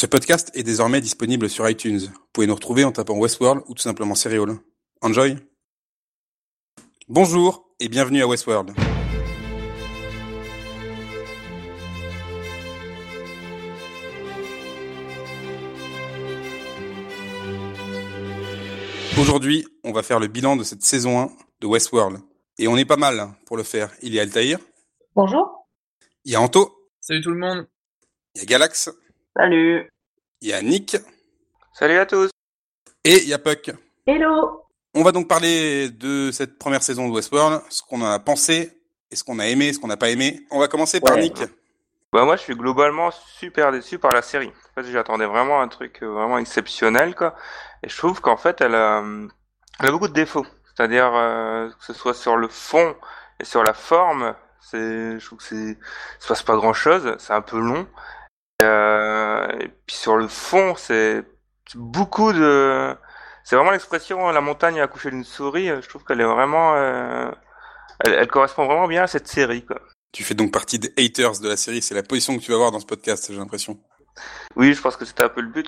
Ce 0.00 0.06
podcast 0.06 0.50
est 0.54 0.62
désormais 0.62 1.02
disponible 1.02 1.50
sur 1.50 1.68
iTunes. 1.68 1.98
Vous 1.98 2.28
pouvez 2.32 2.46
nous 2.46 2.54
retrouver 2.54 2.84
en 2.84 2.90
tapant 2.90 3.18
Westworld 3.18 3.62
ou 3.68 3.74
tout 3.74 3.82
simplement 3.82 4.14
Serial. 4.14 4.56
Enjoy 5.02 5.36
Bonjour 7.06 7.68
et 7.80 7.90
bienvenue 7.90 8.22
à 8.22 8.26
Westworld. 8.26 8.70
Aujourd'hui, 19.20 19.66
on 19.84 19.92
va 19.92 20.02
faire 20.02 20.18
le 20.18 20.28
bilan 20.28 20.56
de 20.56 20.64
cette 20.64 20.82
saison 20.82 21.20
1 21.20 21.30
de 21.60 21.66
Westworld. 21.66 22.22
Et 22.56 22.68
on 22.68 22.78
est 22.78 22.86
pas 22.86 22.96
mal 22.96 23.34
pour 23.44 23.58
le 23.58 23.64
faire. 23.64 23.92
Il 24.00 24.14
y 24.14 24.18
a 24.18 24.22
Altaïr. 24.22 24.60
Bonjour. 25.14 25.68
Il 26.24 26.32
y 26.32 26.36
a 26.36 26.40
Anto. 26.40 26.88
Salut 27.02 27.20
tout 27.20 27.32
le 27.32 27.38
monde. 27.38 27.68
Il 28.34 28.40
y 28.40 28.42
a 28.44 28.46
Galax. 28.46 28.88
Salut. 29.36 29.88
Il 30.40 30.48
y 30.48 30.52
a 30.52 30.62
Nick. 30.62 30.96
Salut 31.72 31.98
à 31.98 32.06
tous. 32.06 32.30
Et 33.04 33.22
il 33.22 33.28
y 33.28 33.34
a 33.34 33.38
Puck. 33.38 33.70
Hello. 34.06 34.64
On 34.94 35.02
va 35.02 35.12
donc 35.12 35.28
parler 35.28 35.88
de 35.90 36.30
cette 36.32 36.58
première 36.58 36.82
saison 36.82 37.08
de 37.08 37.14
Westworld, 37.14 37.62
ce 37.68 37.82
qu'on 37.82 38.02
en 38.02 38.10
a 38.10 38.18
pensé, 38.18 38.76
et 39.10 39.16
ce 39.16 39.22
qu'on 39.22 39.38
a 39.38 39.46
aimé, 39.46 39.72
ce 39.72 39.78
qu'on 39.78 39.86
n'a 39.86 39.96
pas 39.96 40.10
aimé. 40.10 40.40
On 40.50 40.58
va 40.58 40.68
commencer 40.68 41.00
par 41.00 41.14
Ouais. 41.14 41.22
Nick. 41.22 41.42
Bah 42.12 42.24
moi 42.24 42.34
je 42.34 42.42
suis 42.42 42.56
globalement 42.56 43.12
super 43.12 43.70
déçu 43.70 44.00
par 44.00 44.10
la 44.10 44.20
série. 44.20 44.48
En 44.48 44.82
fait 44.82 44.90
j'attendais 44.90 45.26
vraiment 45.26 45.62
un 45.62 45.68
truc 45.68 46.02
euh, 46.02 46.08
vraiment 46.08 46.38
exceptionnel 46.38 47.14
quoi. 47.14 47.36
Et 47.84 47.88
je 47.88 47.96
trouve 47.96 48.20
qu'en 48.20 48.36
fait 48.36 48.60
elle 48.60 48.74
a, 48.74 49.04
elle 49.78 49.86
a 49.86 49.90
beaucoup 49.92 50.08
de 50.08 50.12
défauts. 50.12 50.44
C'est-à-dire 50.74 51.12
euh, 51.14 51.68
que 51.68 51.84
ce 51.84 51.92
soit 51.92 52.14
sur 52.14 52.36
le 52.36 52.48
fond 52.48 52.96
et 53.38 53.44
sur 53.44 53.62
la 53.62 53.74
forme, 53.74 54.34
c'est 54.60 55.20
je 55.20 55.24
trouve 55.24 55.38
que 55.38 55.44
c'est 55.44 55.78
ça 56.18 56.20
se 56.20 56.28
passe 56.28 56.42
pas 56.42 56.56
grand 56.56 56.72
chose, 56.72 57.14
c'est 57.20 57.32
un 57.32 57.42
peu 57.42 57.60
long. 57.60 57.86
Et, 58.60 58.64
euh, 58.64 59.46
et 59.60 59.68
puis 59.86 59.96
sur 59.96 60.16
le 60.16 60.28
fond 60.28 60.74
c'est 60.76 61.24
beaucoup 61.74 62.32
de 62.32 62.94
c'est 63.44 63.56
vraiment 63.56 63.70
l'expression 63.70 64.30
la 64.30 64.40
montagne 64.40 64.80
a 64.80 64.84
accouché 64.84 65.10
d'une 65.10 65.24
souris. 65.24 65.68
Je 65.68 65.88
trouve 65.88 66.04
qu'elle 66.04 66.20
est 66.20 66.24
vraiment 66.24 66.74
euh, 66.76 67.30
elle, 68.04 68.12
elle 68.14 68.28
correspond 68.28 68.66
vraiment 68.66 68.86
bien 68.88 69.04
à 69.04 69.06
cette 69.06 69.28
série 69.28 69.64
quoi. 69.64 69.80
Tu 70.12 70.24
fais 70.24 70.34
donc 70.34 70.52
partie 70.52 70.78
des 70.78 70.92
haters 70.98 71.38
de 71.40 71.48
la 71.48 71.56
série, 71.56 71.82
c'est 71.82 71.94
la 71.94 72.02
position 72.02 72.36
que 72.36 72.42
tu 72.42 72.50
vas 72.50 72.56
avoir 72.56 72.72
dans 72.72 72.80
ce 72.80 72.86
podcast, 72.86 73.28
j'ai 73.30 73.38
l'impression. 73.38 73.78
Oui, 74.56 74.74
je 74.74 74.80
pense 74.80 74.96
que 74.96 75.04
c'était 75.04 75.22
un 75.24 75.28
peu 75.28 75.40
le 75.40 75.48
but. 75.48 75.66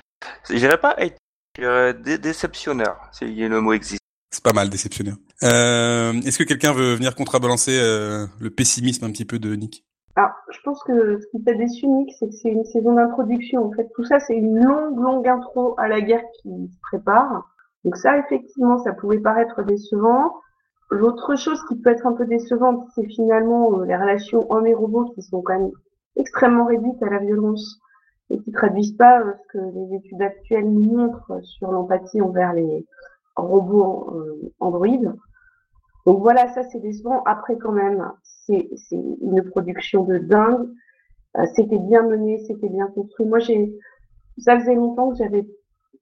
Je 0.48 0.56
dirais 0.56 0.78
pas 0.78 0.94
être 0.98 1.16
je 1.56 1.62
dirais 1.62 1.94
dé- 1.94 2.18
déceptionneur, 2.18 2.96
si 3.12 3.24
le 3.24 3.60
mot 3.60 3.72
existe. 3.72 4.00
C'est 4.32 4.42
pas 4.42 4.52
mal 4.52 4.70
déceptionneur. 4.70 5.16
Euh, 5.42 6.12
Est-ce 6.22 6.38
que 6.38 6.44
quelqu'un 6.44 6.72
veut 6.72 6.94
venir 6.94 7.14
contrebalancer 7.14 7.78
euh, 7.78 8.26
le 8.40 8.50
pessimisme 8.50 9.04
un 9.04 9.12
petit 9.12 9.26
peu 9.26 9.38
de 9.38 9.54
Nick? 9.54 9.84
Alors, 10.14 10.32
je 10.50 10.58
pense 10.62 10.82
que 10.84 11.20
ce 11.20 11.26
qui 11.28 11.42
t'a 11.42 11.54
déçu, 11.54 11.86
Nick, 11.86 12.12
c'est 12.18 12.28
que 12.28 12.34
c'est 12.34 12.50
une 12.50 12.64
saison 12.64 12.94
d'introduction. 12.94 13.64
En 13.64 13.72
fait, 13.72 13.88
tout 13.94 14.04
ça, 14.04 14.20
c'est 14.20 14.36
une 14.36 14.62
longue, 14.62 14.98
longue 14.98 15.26
intro 15.26 15.74
à 15.78 15.88
la 15.88 16.00
guerre 16.02 16.24
qui 16.42 16.68
se 16.68 16.80
prépare. 16.82 17.48
Donc 17.84 17.96
ça, 17.96 18.18
effectivement, 18.18 18.78
ça 18.78 18.92
pouvait 18.92 19.20
paraître 19.20 19.62
décevant. 19.62 20.34
L'autre 20.90 21.36
chose 21.36 21.62
qui 21.68 21.76
peut 21.76 21.90
être 21.90 22.06
un 22.06 22.12
peu 22.12 22.26
décevante, 22.26 22.86
c'est 22.94 23.06
finalement 23.06 23.80
euh, 23.80 23.86
les 23.86 23.96
relations 23.96 24.46
hommes 24.52 24.66
et 24.66 24.74
robots 24.74 25.06
qui 25.14 25.22
sont 25.22 25.40
quand 25.40 25.58
même 25.58 25.70
extrêmement 26.16 26.66
réduites 26.66 27.02
à 27.02 27.08
la 27.08 27.18
violence 27.18 27.80
et 28.28 28.38
qui 28.38 28.52
traduisent 28.52 28.96
pas 28.96 29.20
euh, 29.20 29.32
ce 29.32 29.58
que 29.58 29.64
les 29.74 29.96
études 29.96 30.20
actuelles 30.20 30.68
montrent 30.68 31.40
sur 31.42 31.72
l'empathie 31.72 32.20
envers 32.20 32.52
les 32.52 32.86
robots 33.36 34.10
euh, 34.14 34.52
androïdes. 34.60 35.14
Donc 36.06 36.20
voilà, 36.20 36.48
ça 36.52 36.62
c'est 36.64 36.80
décevant. 36.80 37.22
Après 37.24 37.56
quand 37.56 37.72
même, 37.72 38.10
c'est 38.22 38.68
une 38.92 39.42
production 39.50 40.04
de 40.04 40.18
dingue. 40.18 40.68
Euh, 41.38 41.46
c'était 41.54 41.78
bien 41.78 42.02
mené, 42.02 42.38
c'était 42.46 42.68
bien 42.68 42.88
construit. 42.88 43.26
Moi 43.26 43.38
j'ai, 43.38 43.74
ça 44.38 44.58
faisait 44.58 44.74
longtemps 44.74 45.10
que 45.10 45.16
j'avais 45.16 45.46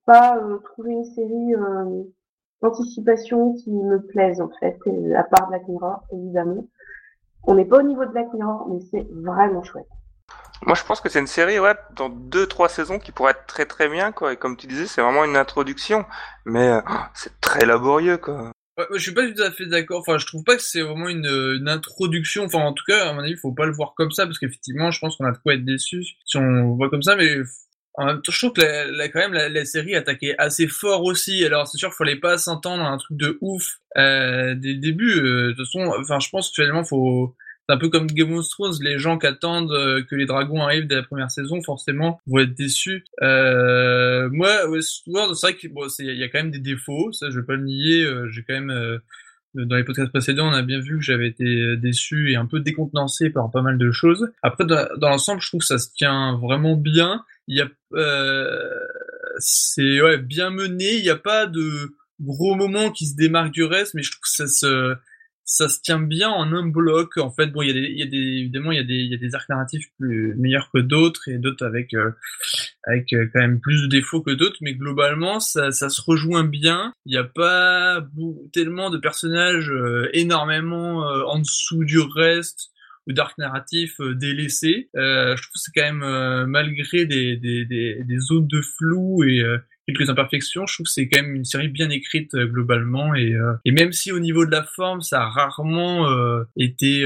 pas 0.05 0.37
euh, 0.37 0.57
trouvé 0.57 0.91
une 0.91 1.05
série 1.05 1.55
euh, 1.55 2.03
d'anticipation 2.61 3.53
qui 3.53 3.71
me 3.71 4.01
plaise 4.01 4.41
en 4.41 4.49
fait, 4.59 4.77
et 4.85 5.15
à 5.15 5.23
part 5.23 5.47
Black 5.49 5.67
Mirror 5.67 6.03
évidemment. 6.11 6.65
On 7.43 7.55
n'est 7.55 7.65
pas 7.65 7.79
au 7.79 7.83
niveau 7.83 8.05
de 8.05 8.11
Black 8.11 8.33
Mirror, 8.33 8.67
mais 8.69 8.79
c'est 8.91 9.07
vraiment 9.09 9.63
chouette. 9.63 9.87
Moi, 10.63 10.75
je 10.75 10.83
pense 10.83 11.01
que 11.01 11.09
c'est 11.09 11.19
une 11.19 11.27
série, 11.27 11.59
ouais, 11.59 11.73
dans 11.95 12.09
deux, 12.09 12.45
trois 12.45 12.69
saisons 12.69 12.99
qui 12.99 13.11
pourrait 13.11 13.31
être 13.31 13.47
très 13.47 13.65
très 13.65 13.89
bien, 13.89 14.11
quoi. 14.11 14.33
Et 14.33 14.37
comme 14.37 14.55
tu 14.55 14.67
disais, 14.67 14.85
c'est 14.85 15.01
vraiment 15.01 15.25
une 15.25 15.35
introduction, 15.35 16.05
mais 16.45 16.69
euh, 16.69 16.81
c'est 17.15 17.41
très 17.41 17.65
laborieux, 17.65 18.17
quoi. 18.17 18.51
Je 18.93 18.99
suis 18.99 19.13
pas 19.13 19.29
tout 19.29 19.41
à 19.41 19.51
fait 19.51 19.65
d'accord. 19.65 19.99
Enfin, 20.01 20.17
je 20.17 20.25
trouve 20.25 20.43
pas 20.43 20.55
que 20.55 20.61
c'est 20.61 20.81
vraiment 20.81 21.09
une, 21.09 21.25
une 21.25 21.69
introduction. 21.69 22.45
Enfin, 22.45 22.59
en 22.59 22.73
tout 22.73 22.83
cas, 22.87 23.09
à 23.09 23.13
mon 23.13 23.21
avis, 23.21 23.35
faut 23.35 23.51
pas 23.51 23.65
le 23.65 23.73
voir 23.73 23.93
comme 23.95 24.11
ça 24.11 24.25
parce 24.25 24.39
qu'effectivement, 24.39 24.91
je 24.91 24.99
pense 24.99 25.17
qu'on 25.17 25.25
a 25.25 25.31
de 25.31 25.37
quoi 25.37 25.53
être 25.53 25.65
déçu 25.65 26.03
si 26.25 26.37
on 26.37 26.75
voit 26.75 26.89
comme 26.89 27.03
ça. 27.03 27.15
Mais 27.15 27.37
en 27.95 28.05
même 28.05 28.21
temps, 28.21 28.31
je 28.31 28.37
trouve 28.37 28.53
que 28.53 28.61
la, 28.61 29.09
quand 29.09 29.19
même 29.19 29.33
la, 29.33 29.65
série 29.65 29.95
attaquait 29.95 30.35
assez 30.37 30.67
fort 30.67 31.03
aussi. 31.03 31.43
Alors, 31.43 31.67
c'est 31.67 31.77
sûr, 31.77 31.93
fallait 31.93 32.15
pas 32.15 32.37
s'entendre 32.37 32.83
à 32.83 32.87
un 32.87 32.97
truc 32.97 33.17
de 33.17 33.37
ouf 33.41 33.79
euh, 33.97 34.55
dès 34.55 34.73
le 34.73 34.79
début. 34.79 35.19
Euh, 35.19 35.47
de 35.47 35.53
toute 35.53 35.65
façon, 35.65 35.91
enfin, 35.99 36.19
je 36.19 36.29
pense 36.29 36.49
que 36.49 36.55
finalement, 36.55 36.83
faut 36.83 37.35
c'est 37.67 37.75
un 37.75 37.77
peu 37.77 37.89
comme 37.89 38.07
Game 38.07 38.33
of 38.33 38.47
Thrones, 38.49 38.75
les 38.81 38.97
gens 38.99 39.17
qui 39.17 39.27
attendent 39.27 39.71
euh, 39.71 40.03
que 40.09 40.15
les 40.15 40.25
dragons 40.25 40.61
arrivent 40.61 40.87
dès 40.87 40.95
la 40.95 41.03
première 41.03 41.31
saison, 41.31 41.61
forcément, 41.63 42.19
vont 42.27 42.39
être 42.39 42.53
déçus. 42.55 43.03
Euh, 43.21 44.29
moi, 44.31 44.69
Westworld, 44.69 45.35
c'est 45.35 45.47
vrai 45.47 45.55
qu'il 45.57 45.73
bon, 45.73 45.87
y 45.99 46.23
a 46.23 46.27
quand 46.29 46.39
même 46.39 46.51
des 46.51 46.59
défauts, 46.59 47.11
ça 47.11 47.29
je 47.29 47.39
vais 47.39 47.45
pas 47.45 47.55
le 47.55 47.63
nier. 47.63 48.03
euh, 48.03 48.29
J'ai 48.31 48.43
quand 48.43 48.53
même 48.53 48.71
euh, 48.71 48.97
dans 49.53 49.75
les 49.75 49.83
podcasts 49.83 50.11
précédents, 50.11 50.47
on 50.49 50.53
a 50.53 50.61
bien 50.61 50.79
vu 50.79 50.97
que 50.97 51.03
j'avais 51.03 51.27
été 51.27 51.43
euh, 51.43 51.75
déçu 51.77 52.31
et 52.31 52.35
un 52.37 52.45
peu 52.45 52.59
décontenancé 52.61 53.29
par 53.29 53.51
pas 53.51 53.61
mal 53.61 53.77
de 53.77 53.91
choses. 53.91 54.31
Après, 54.41 54.65
dans, 54.65 54.87
dans 54.97 55.09
l'ensemble, 55.09 55.41
je 55.41 55.47
trouve 55.47 55.59
que 55.59 55.65
ça 55.67 55.77
se 55.77 55.89
tient 55.93 56.37
vraiment 56.37 56.75
bien. 56.75 57.23
Il 57.47 57.57
y 57.57 57.61
a, 57.61 57.67
euh, 57.93 58.69
c'est 59.39 60.01
ouais 60.01 60.17
bien 60.17 60.51
mené. 60.51 60.95
Il 60.95 61.03
n'y 61.03 61.09
a 61.09 61.17
pas 61.17 61.47
de 61.47 61.93
gros 62.21 62.55
moments 62.55 62.91
qui 62.91 63.07
se 63.07 63.15
démarquent 63.15 63.51
du 63.53 63.63
reste, 63.63 63.93
mais 63.93 64.03
je 64.03 64.11
trouve 64.11 64.21
que 64.21 64.29
ça 64.29 64.47
se 64.47 64.95
ça 65.51 65.67
se 65.67 65.81
tient 65.81 65.99
bien 65.99 66.29
en 66.29 66.53
un 66.53 66.65
bloc. 66.65 67.17
En 67.17 67.29
fait, 67.29 67.47
bon, 67.47 67.61
il 67.61 67.67
y 67.67 67.71
a 67.71 67.73
des, 67.73 67.89
il 67.91 67.99
y 67.99 68.03
a 68.03 68.05
des 68.05 68.39
évidemment, 68.39 68.71
il 68.71 68.77
y 68.77 68.79
a 68.79 68.85
des, 68.85 68.93
il 68.93 69.11
y 69.11 69.13
a 69.13 69.17
des 69.17 69.35
arcs 69.35 69.49
narratifs 69.49 69.85
plus 69.99 70.33
meilleurs 70.37 70.69
que 70.73 70.79
d'autres 70.79 71.27
et 71.27 71.37
d'autres 71.39 71.65
avec 71.65 71.93
euh, 71.93 72.11
avec 72.85 73.11
euh, 73.11 73.27
quand 73.33 73.41
même 73.41 73.59
plus 73.59 73.81
de 73.81 73.87
défauts 73.87 74.21
que 74.21 74.31
d'autres, 74.31 74.59
mais 74.61 74.75
globalement, 74.75 75.41
ça, 75.41 75.71
ça 75.71 75.89
se 75.89 76.01
rejoint 76.01 76.45
bien. 76.45 76.93
Il 77.05 77.11
n'y 77.11 77.17
a 77.17 77.25
pas 77.25 78.01
tellement 78.53 78.89
de 78.91 78.97
personnages 78.97 79.69
euh, 79.71 80.09
énormément 80.13 81.05
euh, 81.05 81.23
en 81.25 81.39
dessous 81.39 81.83
du 81.83 81.99
reste 81.99 82.69
ou 83.07 83.11
d'arcs 83.11 83.37
narratifs 83.37 83.99
euh, 83.99 84.15
délaissés. 84.15 84.89
Euh, 84.95 85.35
je 85.35 85.41
trouve 85.41 85.53
que 85.53 85.59
c'est 85.59 85.71
quand 85.75 85.93
même 85.93 86.47
malgré 86.47 87.05
des, 87.05 87.35
des, 87.35 87.65
des, 87.65 88.03
des 88.05 88.19
zones 88.19 88.47
de 88.47 88.61
flou 88.61 89.23
et 89.25 89.43
euh, 89.91 89.97
quelques 89.97 90.09
imperfections, 90.09 90.65
je 90.67 90.75
trouve 90.75 90.85
que 90.85 90.91
c'est 90.91 91.07
quand 91.07 91.21
même 91.21 91.35
une 91.35 91.45
série 91.45 91.67
bien 91.67 91.89
écrite 91.89 92.33
euh, 92.35 92.45
globalement 92.45 93.15
et, 93.15 93.33
euh, 93.33 93.53
et 93.65 93.71
même 93.71 93.91
si 93.91 94.11
au 94.11 94.19
niveau 94.19 94.45
de 94.45 94.51
la 94.51 94.63
forme 94.63 95.01
ça 95.01 95.21
a 95.21 95.29
rarement 95.29 96.09
euh, 96.09 96.43
été, 96.57 97.05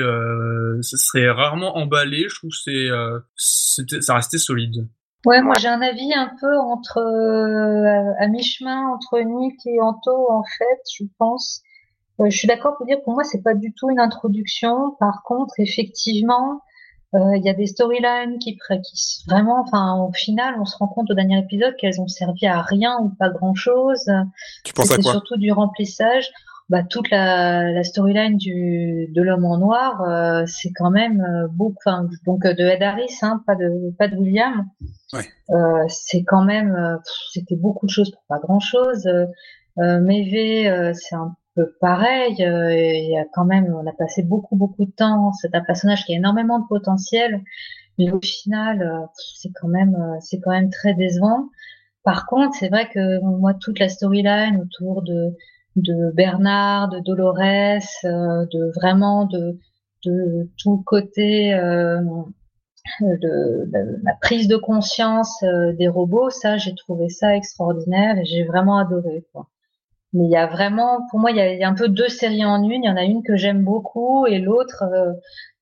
ça 0.81 0.97
serait 0.97 1.29
rarement 1.29 1.77
emballé, 1.77 2.27
je 2.29 2.35
trouve 2.35 2.51
que 2.51 3.21
c'est, 3.35 4.01
ça 4.01 4.15
restait 4.15 4.37
solide. 4.37 4.87
Ouais, 5.25 5.41
moi 5.41 5.55
j'ai 5.59 5.67
un 5.67 5.81
avis 5.81 6.13
un 6.13 6.31
peu 6.39 6.57
entre 6.57 6.99
à 8.19 8.27
mi-chemin 8.27 8.87
entre 8.89 9.19
Nick 9.21 9.55
et 9.65 9.81
Anto 9.81 10.31
en 10.31 10.43
fait, 10.57 10.81
je 10.97 11.03
pense. 11.17 11.61
Je 12.19 12.35
suis 12.35 12.47
d'accord 12.47 12.77
pour 12.77 12.85
dire 12.85 13.01
pour 13.03 13.13
moi 13.13 13.23
c'est 13.23 13.41
pas 13.41 13.55
du 13.55 13.73
tout 13.73 13.89
une 13.89 13.99
introduction. 13.99 14.95
Par 14.99 15.23
contre, 15.23 15.53
effectivement, 15.57 16.61
il 17.35 17.41
y 17.43 17.49
a 17.49 17.53
des 17.53 17.67
storylines 17.67 18.39
qui, 18.39 18.57
qui 18.57 19.23
vraiment, 19.27 19.61
enfin 19.61 19.95
au 20.01 20.11
final, 20.11 20.55
on 20.59 20.65
se 20.65 20.77
rend 20.77 20.87
compte 20.87 21.09
au 21.11 21.13
dernier 21.13 21.39
épisode 21.39 21.75
qu'elles 21.77 22.01
ont 22.01 22.07
servi 22.07 22.45
à 22.45 22.61
rien 22.61 22.97
ou 23.01 23.09
pas 23.09 23.29
grand 23.29 23.55
chose. 23.55 24.05
Tu 24.63 24.73
penses 24.73 24.91
à 24.91 24.97
quoi 24.97 25.11
surtout 25.11 25.37
du 25.37 25.51
remplissage. 25.51 26.31
Bah, 26.67 26.81
toute 26.81 27.11
la, 27.11 27.71
la 27.71 27.83
storyline 27.83 28.37
du 28.37 29.07
de 29.13 29.21
l'homme 29.21 29.45
en 29.45 29.59
noir, 29.59 30.01
euh, 30.01 30.45
c'est 30.47 30.71
quand 30.71 30.89
même 30.89 31.21
euh, 31.21 31.47
beaucoup. 31.47 31.77
Donc 32.25 32.43
euh, 32.43 32.55
de 32.55 32.63
Ed 32.63 32.81
Harris, 32.81 33.19
hein, 33.21 33.43
pas 33.45 33.53
de 33.53 33.93
pas 33.99 34.07
de 34.07 34.15
William. 34.15 34.65
Ouais. 35.13 35.25
Euh, 35.51 35.83
c'est 35.89 36.23
quand 36.23 36.43
même, 36.43 36.73
euh, 36.75 36.97
c'était 37.31 37.55
beaucoup 37.55 37.85
de 37.85 37.91
choses 37.91 38.09
pour 38.09 38.23
pas 38.27 38.39
grand 38.39 38.59
chose. 38.59 39.05
Euh, 39.05 39.27
euh, 39.77 39.99
euh, 39.99 40.93
c'est 40.95 41.15
un 41.15 41.35
peu 41.55 41.75
pareil. 41.81 42.35
euh, 42.43 42.73
Il 42.73 43.09
y 43.11 43.17
a 43.17 43.25
quand 43.33 43.45
même, 43.45 43.73
on 43.75 43.87
a 43.87 43.93
passé 43.93 44.23
beaucoup 44.23 44.55
beaucoup 44.55 44.85
de 44.85 44.91
temps. 44.91 45.31
C'est 45.33 45.55
un 45.55 45.61
personnage 45.63 46.05
qui 46.05 46.13
a 46.13 46.17
énormément 46.17 46.59
de 46.59 46.67
potentiel, 46.67 47.41
mais 47.99 48.11
au 48.11 48.21
final, 48.21 48.81
euh, 48.83 49.05
c'est 49.15 49.51
quand 49.53 49.67
même, 49.69 49.95
euh, 49.95 50.17
c'est 50.21 50.39
quand 50.39 50.51
même 50.51 50.69
très 50.69 50.93
décevant. 50.93 51.49
Par 52.03 52.27
contre, 52.27 52.55
c'est 52.59 52.69
vrai 52.69 52.89
que 52.89 53.21
moi, 53.21 53.53
toute 53.55 53.79
la 53.79 53.89
storyline 53.89 54.57
autour 54.61 55.01
de 55.03 55.35
de 55.77 56.11
Bernard, 56.13 56.89
de 56.89 56.99
Dolores, 56.99 57.37
de 58.03 58.71
vraiment 58.75 59.25
de 59.25 59.57
de 60.05 60.49
tout 60.57 60.83
côté 60.85 61.53
euh, 61.55 62.01
de, 63.01 63.65
de 63.71 63.99
la 64.03 64.13
prise 64.21 64.47
de 64.47 64.57
conscience 64.57 65.43
des 65.77 65.87
robots, 65.87 66.29
ça 66.29 66.57
j'ai 66.57 66.75
trouvé 66.75 67.09
ça 67.09 67.35
extraordinaire 67.35 68.17
et 68.17 68.25
j'ai 68.25 68.43
vraiment 68.43 68.77
adoré. 68.77 69.25
Quoi. 69.33 69.47
Mais 70.15 70.25
il 70.25 70.31
y 70.31 70.37
a 70.37 70.47
vraiment, 70.47 71.05
pour 71.11 71.19
moi, 71.19 71.31
il 71.31 71.37
y 71.37 71.63
a, 71.63 71.69
un 71.69 71.75
peu 71.75 71.89
deux 71.89 72.07
séries 72.09 72.45
en 72.45 72.63
une. 72.63 72.83
Il 72.83 72.87
y 72.87 72.89
en 72.89 72.97
a 72.97 73.03
une 73.03 73.21
que 73.23 73.35
j'aime 73.35 73.63
beaucoup 73.63 74.25
et 74.27 74.39
l'autre 74.39 74.83
euh, 74.83 75.13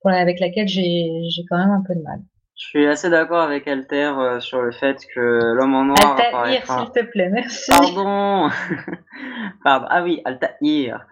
avec 0.06 0.40
laquelle 0.40 0.68
j'ai 0.68 1.10
quand 1.50 1.58
même 1.58 1.72
un 1.72 1.84
peu 1.86 1.96
de 1.96 2.02
mal. 2.02 2.20
Je 2.56 2.66
suis 2.66 2.86
assez 2.86 3.10
d'accord 3.10 3.42
avec 3.42 3.68
Alter 3.68 4.14
euh, 4.18 4.40
sur 4.40 4.62
le 4.62 4.72
fait 4.72 4.98
que 5.14 5.54
l'homme 5.56 5.74
en 5.74 5.86
noir 5.86 5.98
Altaïr, 6.12 6.30
apparaîtra... 6.30 6.80
s'il 6.80 6.92
te 6.92 7.10
plaît, 7.10 7.30
merci. 7.30 7.72
Pardon. 7.72 8.50
Pardon. 9.64 9.88
Ah 9.90 10.04
oui, 10.04 10.22
Altaïr. 10.24 11.06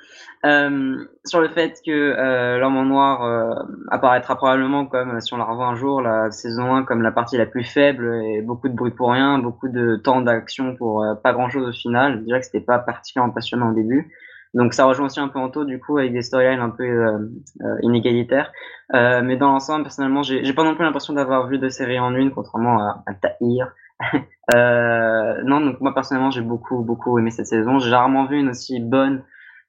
Euh, 0.44 1.06
sur 1.24 1.40
le 1.40 1.50
fait 1.50 1.80
que 1.86 1.92
euh, 1.92 2.58
l'homme 2.58 2.76
en 2.76 2.86
noir 2.86 3.24
euh, 3.24 3.54
apparaîtra 3.90 4.36
probablement 4.36 4.88
comme, 4.88 5.22
si 5.22 5.34
on 5.34 5.38
la 5.38 5.44
revoit 5.44 5.68
un 5.68 5.76
jour, 5.76 6.02
la 6.02 6.32
saison 6.32 6.74
1 6.76 6.84
comme 6.84 7.04
la 7.04 7.12
partie 7.12 7.38
la 7.38 7.46
plus 7.46 7.64
faible 7.64 8.22
et 8.26 8.42
beaucoup 8.42 8.68
de 8.68 8.74
bruit 8.74 8.92
pour 8.92 9.12
rien, 9.12 9.38
beaucoup 9.38 9.68
de 9.68 9.98
temps 9.98 10.22
d'action 10.22 10.76
pour 10.76 11.04
euh, 11.04 11.14
pas 11.14 11.34
grand 11.34 11.50
chose 11.50 11.70
au 11.70 11.72
final. 11.72 12.24
Déjà 12.24 12.40
que 12.40 12.46
c'était 12.46 12.62
pas 12.62 12.80
particulièrement 12.80 13.34
passionnant 13.34 13.70
au 13.70 13.74
début. 13.74 14.12
Donc 14.54 14.74
ça 14.74 14.86
rejoint 14.86 15.06
aussi 15.06 15.20
un 15.20 15.30
peu 15.30 15.40
Anto 15.40 15.64
du 15.64 15.80
coup 15.80 15.98
avec 15.98 16.12
des 16.12 16.22
storylines 16.22 16.60
un 16.60 16.70
peu 16.70 16.84
euh, 16.84 17.18
euh, 17.62 17.78
inégalitaires. 17.82 18.52
Euh, 18.94 19.22
mais 19.24 19.38
dans 19.38 19.52
l'ensemble, 19.52 19.84
personnellement, 19.84 20.24
j'ai 20.24 20.54
pas 20.54 20.64
non 20.64 20.76
plus 20.76 20.84
l'impression 20.84 21.14
d'avoir 21.14 21.48
vu 21.48 21.58
de 21.58 21.70
série 21.70 22.00
en 22.00 22.14
une, 22.16 22.32
contrairement 22.32 22.80
à, 22.80 23.04
à 23.08 23.14
Tahir. 23.14 23.72
euh, 24.56 25.42
non, 25.44 25.62
donc 25.62 25.80
moi 25.80 25.94
personnellement, 25.94 26.32
j'ai 26.32 26.42
beaucoup 26.42 26.84
beaucoup 26.84 27.18
aimé 27.18 27.32
cette 27.32 27.48
saison. 27.48 27.80
J'ai 27.80 27.96
rarement 27.96 28.26
vu 28.26 28.40
une 28.40 28.50
aussi 28.50 28.80
bonne 28.80 29.24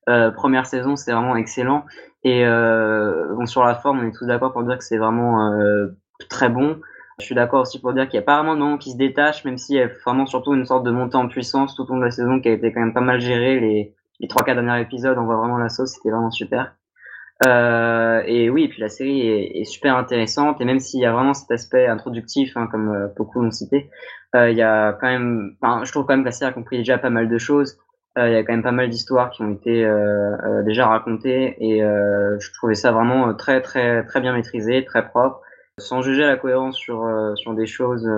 euh, 0.09 0.31
première 0.33 0.67
saison. 0.67 0.97
C'était 0.97 1.13
vraiment 1.13 1.37
excellent. 1.37 1.85
Et 2.25 2.45
euh, 2.45 3.35
bon, 3.35 3.47
sur 3.47 3.63
la 3.65 3.75
forme, 3.75 4.01
on 4.01 4.09
est 4.09 4.13
tous 4.13 4.27
d'accord 4.27 4.53
pour 4.53 4.65
dire 4.65 4.79
que 4.79 4.85
c'est 4.85 4.99
vraiment 4.99 5.53
très 6.29 6.49
bon. 6.49 6.81
Je 7.21 7.27
suis 7.27 7.35
d'accord 7.35 7.63
aussi 7.63 7.81
pour 7.81 7.93
dire 7.93 8.09
qu'il 8.09 8.15
y 8.19 8.23
a 8.23 8.27
pas 8.27 8.39
vraiment 8.39 8.55
de 8.55 8.61
moment 8.61 8.79
qui 8.79 8.93
se 8.93 8.97
détache, 8.97 9.45
même 9.45 9.59
s'il 9.59 9.77
y 9.77 9.81
a 9.81 9.89
vraiment 10.05 10.27
surtout 10.27 10.55
une 10.55 10.65
sorte 10.65 10.85
de 10.85 10.91
montée 10.91 11.17
en 11.17 11.29
puissance 11.29 11.77
tout 11.77 11.83
au 11.83 11.93
long 11.93 11.99
de 11.99 12.05
la 12.05 12.11
saison 12.11 12.41
qui 12.41 12.49
a 12.49 12.53
été 12.53 12.73
quand 12.73 12.81
même 12.81 12.95
pas 12.95 13.01
mal 13.01 13.21
gérée. 13.21 13.61
Les 13.61 13.95
les 14.23 14.29
trois 14.29 14.45
quatre 14.45 14.63
derniers 14.63 14.81
épisodes, 14.81 15.19
on 15.19 15.25
voit 15.25 15.37
vraiment 15.37 15.59
la 15.59 15.69
sauce, 15.69 15.95
c'était 15.95 16.11
vraiment 16.11 16.31
super. 16.31 16.75
Euh, 17.47 18.23
et 18.25 18.51
oui, 18.51 18.65
et 18.65 18.69
puis 18.69 18.81
la 18.81 18.89
série 18.89 19.27
est, 19.29 19.65
super 19.65 19.97
intéressante, 19.97 20.61
et 20.61 20.65
même 20.65 20.79
s'il 20.79 21.01
y 21.01 21.07
a 21.07 21.13
vraiment 21.13 21.35
cet 21.35 21.51
aspect 21.51 21.87
introductif, 21.87 22.57
hein, 22.57 22.69
comme 22.71 22.95
euh, 22.95 23.09
beaucoup 23.17 23.43
l'ont 23.43 23.51
cité, 23.51 23.91
euh, 24.37 24.51
il 24.51 24.57
y 24.57 24.63
a 24.63 24.93
quand 24.93 25.09
même, 25.09 25.57
je 25.83 25.91
trouve 25.91 26.07
quand 26.07 26.15
même 26.15 26.23
que 26.23 26.27
la 26.27 26.33
série 26.33 26.51
a 26.51 26.55
compris 26.55 26.79
déjà 26.79 26.99
pas 26.99 27.11
mal 27.11 27.29
de 27.29 27.39
choses. 27.39 27.79
Euh, 28.17 28.29
il 28.29 28.33
y 28.33 28.37
a 28.37 28.45
quand 28.45 28.53
même 28.53 28.63
pas 28.63 28.73
mal 28.73 28.91
d'histoires 28.91 29.31
qui 29.31 29.43
ont 29.43 29.53
été 29.53 29.91
déjà 30.65 30.87
racontées, 30.87 31.57
et 31.59 31.81
je 31.81 32.53
trouvais 32.53 32.75
ça 32.75 32.93
vraiment 32.93 33.35
très 33.35 33.61
très 33.61 34.05
très 34.05 34.21
bien 34.21 34.35
maîtrisé, 34.35 34.85
très 34.85 35.09
propre, 35.09 35.41
sans 35.79 36.03
juger 36.03 36.25
la 36.25 36.37
cohérence 36.37 36.77
sur 36.77 37.09
sur 37.37 37.55
des 37.55 37.67
choses. 37.67 38.09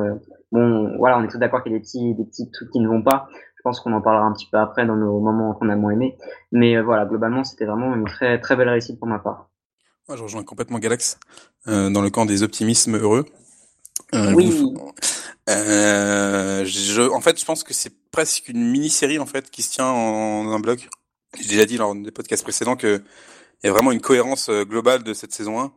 bon, 0.53 0.97
voilà, 0.99 1.19
on 1.19 1.25
est 1.25 1.29
tous 1.29 1.39
d'accord 1.39 1.63
qu'il 1.63 1.73
y 1.73 1.77
a 1.77 1.79
des 1.79 1.83
petits 1.83 2.15
des 2.15 2.25
petits 2.25 2.51
trucs 2.51 2.71
qui 2.71 2.81
ne 2.81 2.89
vont 2.89 3.03
pas. 3.03 3.29
Je 3.65 3.71
pense 3.71 3.81
qu'on 3.81 3.95
en 3.95 4.03
parlera 4.03 4.27
un 4.27 4.33
petit 4.35 4.45
peu 4.45 4.59
après 4.59 4.85
dans 4.85 4.95
nos 4.95 5.21
moments 5.21 5.55
qu'on 5.55 5.71
a 5.71 5.77
moins 5.77 5.93
aimés. 5.93 6.19
Mais 6.53 6.77
euh, 6.77 6.83
voilà, 6.83 7.07
globalement, 7.07 7.45
c'était 7.45 7.65
vraiment 7.65 7.95
une 7.95 8.05
très 8.05 8.39
très 8.39 8.57
belle 8.57 8.69
réussite 8.69 8.99
pour 8.99 9.09
ma 9.09 9.19
part. 9.19 9.49
Moi, 10.07 10.19
je 10.19 10.23
rejoins 10.23 10.45
complètement 10.45 10.79
Galax 10.79 11.19
euh, 11.67 11.89
dans 11.89 12.03
le 12.03 12.11
camp 12.11 12.27
des 12.27 12.43
optimismes 12.43 12.99
heureux. 12.99 13.25
Euh, 14.15 14.35
oui. 14.35 14.53
Euh, 15.49 16.63
je, 16.67 17.11
en 17.11 17.23
fait, 17.23 17.41
je 17.41 17.45
pense 17.47 17.65
que 17.65 17.73
c'est 17.73 17.95
presque 18.11 18.51
une 18.51 18.71
mini-série 18.71 19.19
en 19.19 19.25
fait 19.25 19.51
qui 19.51 19.63
se 19.63 19.71
tient 19.71 19.87
en, 19.87 20.47
en 20.47 20.53
un 20.53 20.61
bloc. 20.61 20.91
J'ai 21.41 21.49
déjà 21.49 21.65
dit 21.65 21.79
lors 21.79 21.95
des 21.95 22.11
podcasts 22.11 22.43
précédents 22.43 22.77
que 22.77 23.03
il 23.63 23.69
y 23.69 23.71
a 23.71 23.73
vraiment 23.73 23.93
une 23.93 24.03
cohérence 24.03 24.51
globale 24.51 25.05
de 25.05 25.15
cette 25.15 25.33
saison 25.33 25.59
1. 25.59 25.73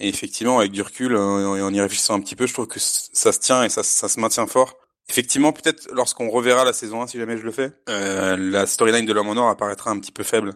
Et 0.00 0.08
effectivement, 0.08 0.60
avec 0.60 0.72
du 0.72 0.80
recul, 0.80 1.12
et 1.12 1.16
en 1.18 1.74
y 1.74 1.80
réfléchissant 1.82 2.14
un 2.14 2.20
petit 2.20 2.36
peu, 2.36 2.46
je 2.46 2.54
trouve 2.54 2.68
que 2.68 2.80
ça 2.80 3.32
se 3.32 3.38
tient 3.38 3.64
et 3.64 3.68
ça, 3.68 3.82
ça 3.82 4.08
se 4.08 4.18
maintient 4.18 4.46
fort. 4.46 4.78
Effectivement, 5.10 5.52
peut-être 5.52 5.88
lorsqu'on 5.92 6.28
reverra 6.28 6.64
la 6.64 6.74
saison 6.74 7.00
1, 7.00 7.06
si 7.06 7.18
jamais 7.18 7.38
je 7.38 7.42
le 7.42 7.50
fais, 7.50 7.72
euh, 7.88 8.36
la 8.36 8.66
storyline 8.66 9.06
de 9.06 9.12
l'homme 9.14 9.28
en 9.28 9.36
or 9.36 9.48
apparaîtra 9.48 9.90
un 9.90 9.98
petit 9.98 10.12
peu 10.12 10.22
faible. 10.22 10.52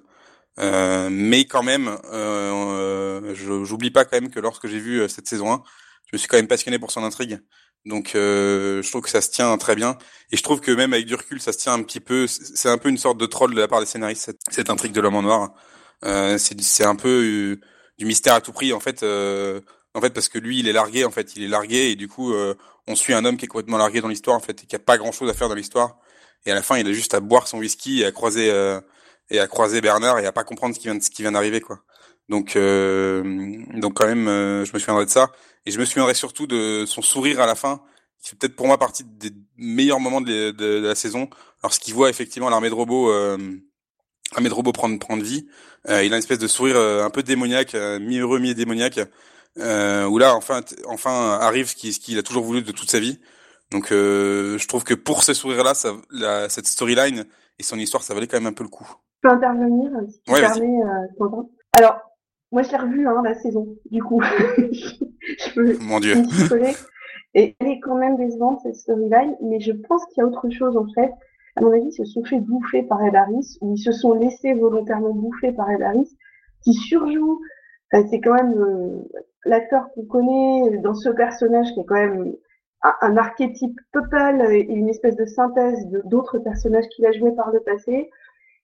Euh, 0.58 1.08
mais 1.10 1.46
quand 1.46 1.62
même, 1.62 1.96
euh, 2.12 3.34
j'oublie 3.64 3.90
pas 3.90 4.04
quand 4.04 4.20
même 4.20 4.30
que 4.30 4.40
lorsque 4.40 4.66
j'ai 4.66 4.78
vu 4.78 5.08
cette 5.08 5.26
saison 5.26 5.52
1, 5.52 5.62
je 6.06 6.16
me 6.16 6.18
suis 6.18 6.28
quand 6.28 6.36
même 6.36 6.48
passionné 6.48 6.78
pour 6.78 6.90
son 6.90 7.02
intrigue. 7.02 7.40
Donc 7.86 8.10
je 8.14 8.88
trouve 8.90 9.00
que 9.00 9.08
ça 9.08 9.22
se 9.22 9.30
tient 9.30 9.56
très 9.56 9.74
bien. 9.74 9.96
Et 10.30 10.36
je 10.36 10.42
trouve 10.42 10.60
que 10.60 10.70
même 10.70 10.92
avec 10.92 11.06
du 11.06 11.14
recul, 11.14 11.40
ça 11.40 11.52
se 11.54 11.58
tient 11.58 11.72
un 11.72 11.82
petit 11.82 12.00
peu. 12.00 12.26
C'est 12.26 12.68
un 12.68 12.78
peu 12.78 12.90
une 12.90 12.98
sorte 12.98 13.16
de 13.16 13.26
troll 13.26 13.54
de 13.54 13.60
la 13.60 13.68
part 13.68 13.80
des 13.80 13.86
scénaristes, 13.86 14.22
cette, 14.22 14.40
cette 14.50 14.68
intrigue 14.68 14.92
de 14.92 15.00
l'homme 15.00 15.16
en 15.16 15.22
noir. 15.22 15.54
c'est 16.36 16.84
un 16.84 16.96
peu 16.96 17.58
du 17.96 18.04
mystère 18.04 18.34
à 18.34 18.42
tout 18.42 18.52
prix, 18.52 18.74
en 18.74 18.80
fait. 18.80 19.02
en 19.02 20.00
fait, 20.02 20.10
parce 20.10 20.28
que 20.28 20.38
lui, 20.38 20.58
il 20.58 20.68
est 20.68 20.74
largué, 20.74 21.06
en 21.06 21.10
fait. 21.10 21.36
Il 21.36 21.42
est 21.42 21.48
largué 21.48 21.90
et 21.90 21.96
du 21.96 22.06
coup 22.06 22.34
on 22.86 22.96
suit 22.96 23.14
un 23.14 23.24
homme 23.24 23.36
qui 23.36 23.44
est 23.44 23.48
complètement 23.48 23.78
largué 23.78 24.00
dans 24.00 24.08
l'histoire 24.08 24.36
en 24.36 24.40
fait 24.40 24.62
et 24.62 24.66
qui 24.66 24.76
a 24.76 24.78
pas 24.78 24.98
grand 24.98 25.12
chose 25.12 25.30
à 25.30 25.34
faire 25.34 25.48
dans 25.48 25.54
l'histoire. 25.54 25.98
Et 26.46 26.50
à 26.50 26.54
la 26.54 26.62
fin 26.62 26.76
il 26.78 26.86
a 26.86 26.92
juste 26.92 27.14
à 27.14 27.20
boire 27.20 27.46
son 27.46 27.58
whisky 27.58 28.02
et 28.02 28.06
à 28.06 28.12
croiser 28.12 28.50
euh, 28.50 28.80
et 29.30 29.38
à 29.38 29.46
croiser 29.46 29.80
Bernard 29.80 30.18
et 30.18 30.26
à 30.26 30.32
pas 30.32 30.44
comprendre 30.44 30.74
ce 30.74 30.80
qui 30.80 30.86
vient 30.86 30.94
de, 30.94 31.02
ce 31.02 31.10
qui 31.10 31.22
vient 31.22 31.32
d'arriver 31.32 31.60
quoi. 31.60 31.80
Donc 32.28 32.56
euh, 32.56 33.22
donc 33.74 33.94
quand 33.94 34.06
même 34.06 34.28
euh, 34.28 34.64
je 34.64 34.72
me 34.72 34.78
souviendrai 34.78 35.04
de 35.04 35.10
ça. 35.10 35.30
Et 35.64 35.70
je 35.70 35.78
me 35.78 35.84
souviendrai 35.84 36.14
surtout 36.14 36.46
de 36.46 36.84
son 36.86 37.02
sourire 37.02 37.40
à 37.40 37.46
la 37.46 37.54
fin 37.54 37.82
qui 38.20 38.30
fait 38.30 38.36
peut-être 38.36 38.56
pour 38.56 38.66
moi 38.66 38.78
partie 38.78 39.04
des 39.04 39.30
meilleurs 39.56 40.00
moments 40.00 40.20
de, 40.20 40.50
de, 40.50 40.80
de 40.80 40.86
la 40.86 40.94
saison 40.94 41.28
lorsqu'il 41.62 41.94
voit 41.94 42.10
effectivement 42.10 42.50
l'armée 42.50 42.68
de 42.68 42.74
robots 42.74 43.10
euh, 43.10 43.36
l'armée 44.32 44.48
de 44.48 44.54
robots 44.54 44.72
prendre 44.72 44.98
prendre 44.98 45.22
vie. 45.22 45.46
Il 45.88 45.92
a 45.92 46.04
une 46.04 46.12
espèce 46.14 46.38
de 46.38 46.46
sourire 46.46 46.76
un 46.76 47.10
peu 47.10 47.24
démoniaque 47.24 47.74
mi 47.74 48.18
heureux 48.18 48.38
mi 48.38 48.54
démoniaque 48.54 49.00
euh, 49.58 50.06
où 50.06 50.18
là 50.18 50.34
enfin 50.34 50.60
enfin 50.88 51.38
arrive 51.40 51.68
ce 51.68 51.74
qu'il 51.76 52.18
a 52.18 52.22
toujours 52.22 52.44
voulu 52.44 52.62
de 52.62 52.72
toute 52.72 52.90
sa 52.90 53.00
vie. 53.00 53.20
Donc 53.70 53.92
euh, 53.92 54.58
je 54.58 54.68
trouve 54.68 54.84
que 54.84 54.94
pour 54.94 55.24
ce 55.24 55.34
sourire-là, 55.34 55.74
ça, 55.74 55.94
la, 56.10 56.48
cette 56.48 56.66
storyline 56.66 57.24
et 57.58 57.62
son 57.62 57.78
histoire, 57.78 58.02
ça 58.02 58.14
valait 58.14 58.26
quand 58.26 58.38
même 58.38 58.46
un 58.46 58.52
peu 58.52 58.64
le 58.64 58.68
coup. 58.68 58.86
Je 59.22 59.28
peux 59.28 59.34
intervenir 59.34 59.90
si 60.08 60.20
tu 60.22 60.32
Ouais, 60.32 60.40
permets, 60.40 60.82
euh, 60.82 61.42
Alors, 61.72 62.00
moi 62.50 62.62
je 62.62 62.70
l'ai 62.70 62.76
revu 62.76 63.08
hein, 63.08 63.22
la 63.24 63.34
saison, 63.34 63.76
du 63.90 64.02
coup. 64.02 64.20
je 64.58 65.54
peux 65.54 65.78
Mon 65.78 66.00
Dieu. 66.00 66.16
Et 67.34 67.56
elle 67.58 67.68
est 67.68 67.80
quand 67.80 67.94
même 67.94 68.16
décevante 68.16 68.60
cette 68.62 68.76
storyline, 68.76 69.36
mais 69.40 69.58
je 69.60 69.72
pense 69.72 70.04
qu'il 70.06 70.18
y 70.18 70.20
a 70.20 70.26
autre 70.26 70.50
chose 70.50 70.76
en 70.76 70.86
fait. 70.94 71.10
À 71.56 71.62
mon 71.62 71.72
avis, 71.72 71.86
ils 71.88 71.92
se 71.92 72.04
sont 72.04 72.24
fait 72.24 72.40
bouffer 72.40 72.82
par 72.82 73.02
Ed 73.02 73.14
Harris, 73.14 73.58
ou 73.60 73.74
ils 73.74 73.82
se 73.82 73.92
sont 73.92 74.14
laissés 74.14 74.54
volontairement 74.54 75.14
bouffer 75.14 75.52
par 75.52 75.70
Ed 75.70 75.82
Harris, 75.82 76.16
qui 76.62 76.74
surjoue. 76.74 77.40
Euh, 77.94 78.02
c'est 78.10 78.20
quand 78.20 78.34
même 78.34 78.54
euh, 78.54 79.02
l'acteur 79.44 79.88
qu'on 79.94 80.04
connaît 80.04 80.78
dans 80.78 80.94
ce 80.94 81.08
personnage 81.08 81.72
qui 81.72 81.80
est 81.80 81.84
quand 81.84 81.94
même 81.94 82.34
un, 82.82 83.16
archétype 83.16 83.78
total 83.92 84.52
et 84.52 84.60
une 84.60 84.88
espèce 84.88 85.16
de 85.16 85.24
synthèse 85.24 85.86
d'autres 86.04 86.38
personnages 86.38 86.88
qu'il 86.88 87.06
a 87.06 87.12
joués 87.12 87.32
par 87.32 87.50
le 87.50 87.60
passé. 87.60 88.10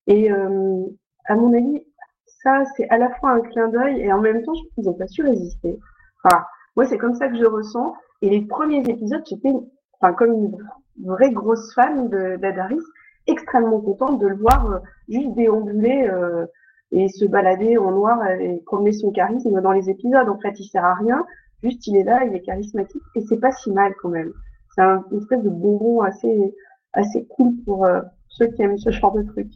Et 0.06 0.32
euh, 0.32 0.84
à 1.26 1.36
mon 1.36 1.52
avis, 1.52 1.84
ça 2.26 2.64
c'est 2.76 2.88
à 2.88 2.98
la 2.98 3.10
fois 3.14 3.30
un 3.30 3.40
clin 3.40 3.68
d'œil 3.68 4.00
et 4.00 4.12
en 4.12 4.20
même 4.20 4.42
temps, 4.42 4.54
je 4.54 4.60
trouve 4.60 4.74
qu'ils 4.74 4.84
n'ont 4.84 4.94
pas 4.94 5.06
su 5.06 5.22
résister. 5.22 5.78
Enfin, 6.24 6.44
moi 6.76 6.84
c'est 6.86 6.98
comme 6.98 7.14
ça 7.14 7.28
que 7.28 7.36
je 7.36 7.44
ressens. 7.44 7.94
Et 8.22 8.30
les 8.30 8.42
premiers 8.42 8.82
épisodes, 8.88 9.22
j'étais, 9.28 9.52
enfin 10.00 10.12
comme 10.14 10.32
une 10.32 10.58
vraie 11.04 11.30
grosse 11.30 11.72
fan 11.74 12.08
d'Adaris, 12.08 12.82
extrêmement 13.26 13.80
contente 13.80 14.18
de 14.18 14.26
le 14.26 14.36
voir 14.36 14.72
euh, 14.72 14.78
juste 15.08 15.34
déambuler. 15.34 16.08
Euh, 16.08 16.46
et 16.92 17.08
se 17.08 17.24
balader 17.24 17.76
en 17.78 17.90
noir 17.90 18.26
et 18.26 18.62
promener 18.66 18.92
son 18.92 19.10
charisme 19.10 19.60
dans 19.60 19.72
les 19.72 19.90
épisodes. 19.90 20.28
En 20.28 20.38
fait, 20.38 20.58
il 20.58 20.68
sert 20.68 20.84
à 20.84 20.94
rien, 20.94 21.24
juste 21.62 21.86
il 21.86 21.96
est 21.96 22.04
là, 22.04 22.24
il 22.24 22.34
est 22.34 22.42
charismatique 22.42 23.02
et 23.14 23.20
c'est 23.28 23.38
pas 23.38 23.52
si 23.52 23.70
mal 23.70 23.94
quand 24.00 24.08
même. 24.08 24.32
C'est 24.74 24.82
un, 24.82 25.04
une 25.10 25.18
espèce 25.18 25.42
de 25.42 25.50
bonbon 25.50 26.00
assez 26.02 26.54
assez 26.94 27.26
cool 27.26 27.52
pour 27.64 27.84
euh, 27.84 28.00
ceux 28.28 28.46
qui 28.48 28.62
aiment 28.62 28.78
ce 28.78 28.90
genre 28.90 29.12
de 29.12 29.22
truc. 29.22 29.48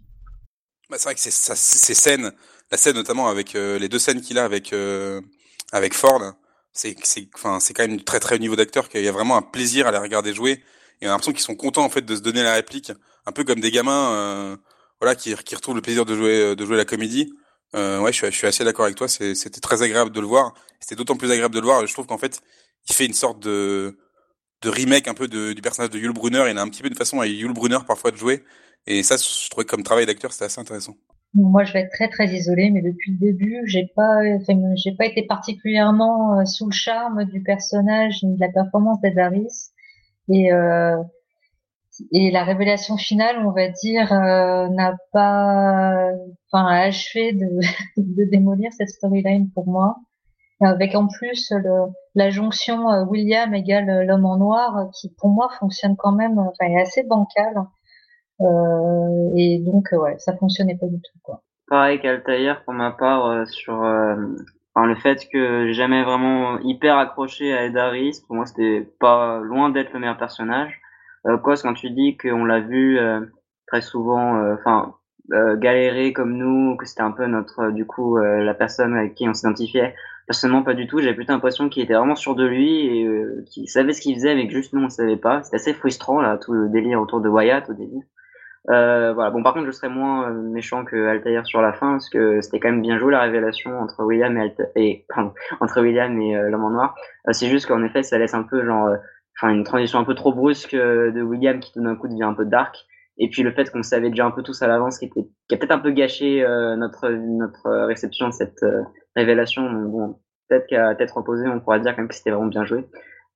Bah, 0.90 0.96
c'est 0.98 1.04
vrai 1.04 1.14
que 1.14 1.20
ces 1.20 1.94
scènes, 1.94 2.32
la 2.70 2.76
scène 2.76 2.94
notamment 2.94 3.28
avec 3.28 3.54
euh, 3.54 3.78
les 3.78 3.88
deux 3.88 3.98
scènes 3.98 4.20
qu'il 4.20 4.38
a 4.38 4.44
avec 4.44 4.72
euh, 4.72 5.20
avec 5.72 5.94
Ford, 5.94 6.20
c'est 6.72 6.96
enfin 7.34 7.60
c'est 7.60 7.72
quand 7.72 7.86
même 7.86 8.02
très 8.02 8.20
très 8.20 8.36
haut 8.36 8.38
niveau 8.38 8.56
d'acteur 8.56 8.88
qu'il 8.88 9.02
y 9.02 9.08
a 9.08 9.12
vraiment 9.12 9.36
un 9.36 9.42
plaisir 9.42 9.86
à 9.86 9.92
les 9.92 9.98
regarder 9.98 10.34
jouer 10.34 10.62
et 11.00 11.06
on 11.06 11.08
a 11.08 11.12
l'impression 11.12 11.32
qu'ils 11.32 11.40
sont 11.40 11.54
contents 11.54 11.84
en 11.84 11.88
fait 11.88 12.02
de 12.02 12.14
se 12.14 12.20
donner 12.20 12.42
la 12.42 12.52
réplique, 12.52 12.92
un 13.26 13.32
peu 13.32 13.44
comme 13.44 13.60
des 13.60 13.70
gamins 13.70 14.58
voilà, 15.02 15.16
qui, 15.16 15.35
qui 15.35 15.56
retrouve 15.56 15.75
le 15.75 15.82
plaisir 15.82 16.04
de 16.04 16.14
jouer, 16.14 16.54
de 16.54 16.64
jouer 16.64 16.76
la 16.76 16.85
comédie. 16.85 17.32
Euh, 17.75 18.00
ouais, 18.00 18.12
je 18.12 18.30
suis, 18.30 18.47
assez 18.47 18.62
d'accord 18.64 18.85
avec 18.85 18.97
toi. 18.97 19.09
C'était 19.09 19.61
très 19.61 19.82
agréable 19.82 20.12
de 20.12 20.21
le 20.21 20.26
voir. 20.26 20.54
C'était 20.78 20.94
d'autant 20.94 21.16
plus 21.16 21.30
agréable 21.32 21.54
de 21.54 21.61
le 21.61 21.66
voir. 21.66 21.85
Je 21.85 21.92
trouve 21.92 22.06
qu'en 22.06 22.18
fait, 22.18 22.40
il 22.88 22.94
fait 22.94 23.06
une 23.06 23.12
sorte 23.12 23.42
de, 23.42 23.99
de 24.62 24.68
remake 24.68 25.09
un 25.09 25.14
peu 25.14 25.26
du 25.26 25.61
personnage 25.61 25.90
de 25.90 25.99
Yul 25.99 26.12
Brunner. 26.12 26.44
Il 26.49 26.56
a 26.56 26.62
un 26.62 26.68
petit 26.68 26.82
peu 26.82 26.88
une 26.88 26.94
façon 26.94 27.21
à 27.21 27.26
Yul 27.26 27.52
Brunner 27.52 27.78
parfois 27.85 28.12
de 28.12 28.16
jouer. 28.16 28.44
Et 28.87 29.02
ça, 29.02 29.16
je 29.16 29.50
trouvais 29.50 29.64
comme 29.64 29.82
travail 29.82 30.06
d'acteur, 30.06 30.32
c'était 30.32 30.44
assez 30.44 30.61
intéressant. 30.61 30.97
Moi, 31.35 31.64
je 31.64 31.73
vais 31.73 31.80
être 31.80 31.92
très 31.92 32.09
très 32.09 32.28
isolée, 32.28 32.71
mais 32.71 32.82
depuis 32.82 33.12
le 33.12 33.18
début, 33.18 33.62
j'ai 33.66 33.90
pas, 33.97 34.21
j'ai 34.76 34.92
pas 34.92 35.06
été 35.06 35.26
particulièrement 35.26 36.38
euh, 36.38 36.44
sous 36.44 36.66
le 36.66 36.73
charme 36.73 37.25
du 37.25 37.42
personnage 37.42 38.23
ni 38.23 38.37
de 38.37 38.40
la 38.40 38.50
performance 38.50 39.00
d'Adaris. 39.00 39.71
Et 40.28 40.52
euh, 40.52 40.97
et 42.11 42.30
la 42.30 42.44
révélation 42.44 42.96
finale, 42.96 43.44
on 43.44 43.50
va 43.50 43.68
dire, 43.68 44.12
euh, 44.12 44.68
n'a 44.68 44.96
pas, 45.12 46.11
enfin, 46.50 46.66
achevé 46.66 47.32
de, 47.32 47.49
de 47.96 48.30
démolir 48.30 48.72
cette 48.72 48.90
storyline 48.90 49.50
pour 49.54 49.66
moi. 49.66 49.96
Avec 50.61 50.94
en 50.94 51.08
plus 51.08 51.50
le, 51.50 51.90
la 52.14 52.30
jonction 52.30 52.88
euh, 52.88 53.04
William 53.04 53.52
égale 53.52 53.90
euh, 53.90 54.04
l'homme 54.04 54.26
en 54.26 54.37
noir, 54.37 54.90
qui 54.94 55.12
pour 55.18 55.30
moi 55.30 55.49
fonctionne 55.58 55.96
quand 55.96 56.12
même, 56.12 56.38
enfin, 56.38 56.66
est 56.66 56.80
assez 56.80 57.02
bancale. 57.02 57.64
Euh, 58.40 59.32
et 59.37 59.58
donc, 59.58 59.88
ouais, 59.92 60.16
ça 60.18 60.37
fonctionnait 60.37 60.76
pas 60.76 60.87
du 60.87 60.96
tout, 60.96 61.18
quoi. 61.22 61.42
Pareil 61.68 62.00
qu'Altaïr, 62.00 62.62
pour 62.64 62.75
ma 62.75 62.92
part, 62.92 63.26
euh, 63.26 63.44
sur 63.46 63.82
Enfin, 64.75 64.87
le 64.87 64.94
fait 64.94 65.28
que 65.30 65.72
jamais 65.72 66.02
vraiment 66.02 66.58
hyper 66.61 66.96
accroché 66.96 67.52
à 67.52 67.64
Ed 67.64 67.76
Harris, 67.76 68.22
pour 68.26 68.37
moi 68.37 68.46
c'était 68.46 68.88
pas 69.00 69.38
loin 69.40 69.68
d'être 69.68 69.92
le 69.92 70.00
meilleur 70.00 70.16
personnage. 70.16 70.80
Euh, 71.26 71.38
Cos, 71.38 71.62
quand 71.62 71.75
tu 71.75 71.91
dis 71.91 72.17
qu'on 72.17 72.45
l'a 72.45 72.61
vu 72.61 72.99
euh, 72.99 73.21
très 73.67 73.81
souvent, 73.81 74.37
euh, 74.37 74.55
enfin 74.55 74.95
euh, 75.33 75.57
galérer 75.57 76.12
comme 76.12 76.37
nous, 76.37 76.76
que 76.76 76.87
c'était 76.87 77.02
un 77.02 77.12
peu 77.12 77.26
notre, 77.26 77.71
du 77.71 77.87
coup, 77.87 78.17
la 78.19 78.55
personne 78.55 78.97
avec 78.97 79.14
qui 79.14 79.29
on 79.29 79.35
s'identifiait. 79.35 79.95
Personnellement, 80.26 80.62
pas 80.62 80.75
du 80.75 80.87
tout. 80.87 80.99
J'avais 81.00 81.14
plutôt 81.14 81.33
l'impression 81.33 81.69
qu'il 81.69 81.83
était 81.83 81.95
vraiment 81.95 82.17
sûr 82.17 82.35
de 82.35 82.45
lui 82.45 82.87
et 82.87 83.09
qu'il 83.47 83.69
savait 83.69 83.93
ce 83.93 84.00
qu'il 84.00 84.14
faisait, 84.14 84.35
mais 84.35 84.47
que 84.47 84.52
juste 84.52 84.73
nous 84.73 84.81
on 84.81 84.85
ne 84.85 84.91
savait 84.91 85.17
pas. 85.17 85.43
C'était 85.43 85.57
assez 85.57 85.75
frustrant 85.75 86.21
là, 86.21 86.38
tout 86.38 86.52
le 86.52 86.69
délire 86.69 87.00
autour 87.00 87.21
de 87.21 87.29
Wyatt 87.29 87.69
au 87.71 87.75
début. 87.75 88.07
Euh, 88.71 89.12
voilà. 89.12 89.31
Bon, 89.31 89.43
par 89.43 89.55
contre, 89.55 89.67
je 89.67 89.73
serais 89.73 89.88
moins 89.88 90.31
euh, 90.31 90.33
méchant 90.33 90.85
que 90.85 91.09
Altair 91.09 91.45
sur 91.47 91.61
la 91.61 91.73
fin, 91.73 91.93
parce 91.93 92.09
que 92.09 92.41
c'était 92.41 92.61
quand 92.61 92.71
même 92.71 92.83
bien 92.83 92.99
joué 92.99 93.12
la 93.12 93.21
révélation 93.21 93.79
entre 93.81 94.05
William 94.05 94.37
et, 94.38 94.55
et 94.76 95.05
pardon, 95.09 95.33
entre 95.61 95.83
William 95.83 96.21
et 96.21 96.37
euh, 96.37 96.49
l'homme 96.49 96.64
en 96.64 96.71
noir. 96.71 96.95
Euh, 97.29 97.33
c'est 97.33 97.49
juste 97.49 97.67
qu'en 97.67 97.83
effet, 97.83 98.02
ça 98.02 98.19
laisse 98.19 98.35
un 98.35 98.45
peu 98.45 98.64
genre, 98.64 98.91
enfin, 99.36 99.52
une 99.52 99.64
transition 99.64 99.98
un 99.98 100.04
peu 100.04 100.14
trop 100.14 100.32
brusque 100.32 100.74
de 100.74 101.22
William 101.22 101.60
qui 101.60 101.72
tout 101.72 101.82
d'un 101.82 101.96
coup 101.96 102.08
devient 102.08 102.24
un 102.24 102.34
peu 102.34 102.44
dark. 102.44 102.76
Et 103.18 103.28
puis 103.28 103.42
le 103.42 103.52
fait 103.52 103.70
qu'on 103.70 103.82
savait 103.82 104.10
déjà 104.10 104.24
un 104.24 104.30
peu 104.30 104.42
tous 104.42 104.62
à 104.62 104.66
l'avance, 104.66 104.98
qui 104.98 105.04
était, 105.04 105.26
qui 105.48 105.54
a 105.54 105.58
peut-être 105.58 105.72
un 105.72 105.78
peu 105.78 105.90
gâché 105.90 106.42
notre 106.78 107.10
notre 107.10 107.86
réception 107.86 108.28
de 108.28 108.32
cette 108.32 108.64
révélation. 109.14 109.70
bon, 109.70 110.18
peut-être 110.48 110.66
qu'à 110.66 110.94
tête 110.94 111.10
reposée, 111.10 111.46
on 111.46 111.60
pourra 111.60 111.78
dire 111.78 111.94
quand 111.94 112.02
même 112.02 112.08
que 112.08 112.14
c'était 112.14 112.30
vraiment 112.30 112.46
bien 112.46 112.64
joué. 112.64 112.86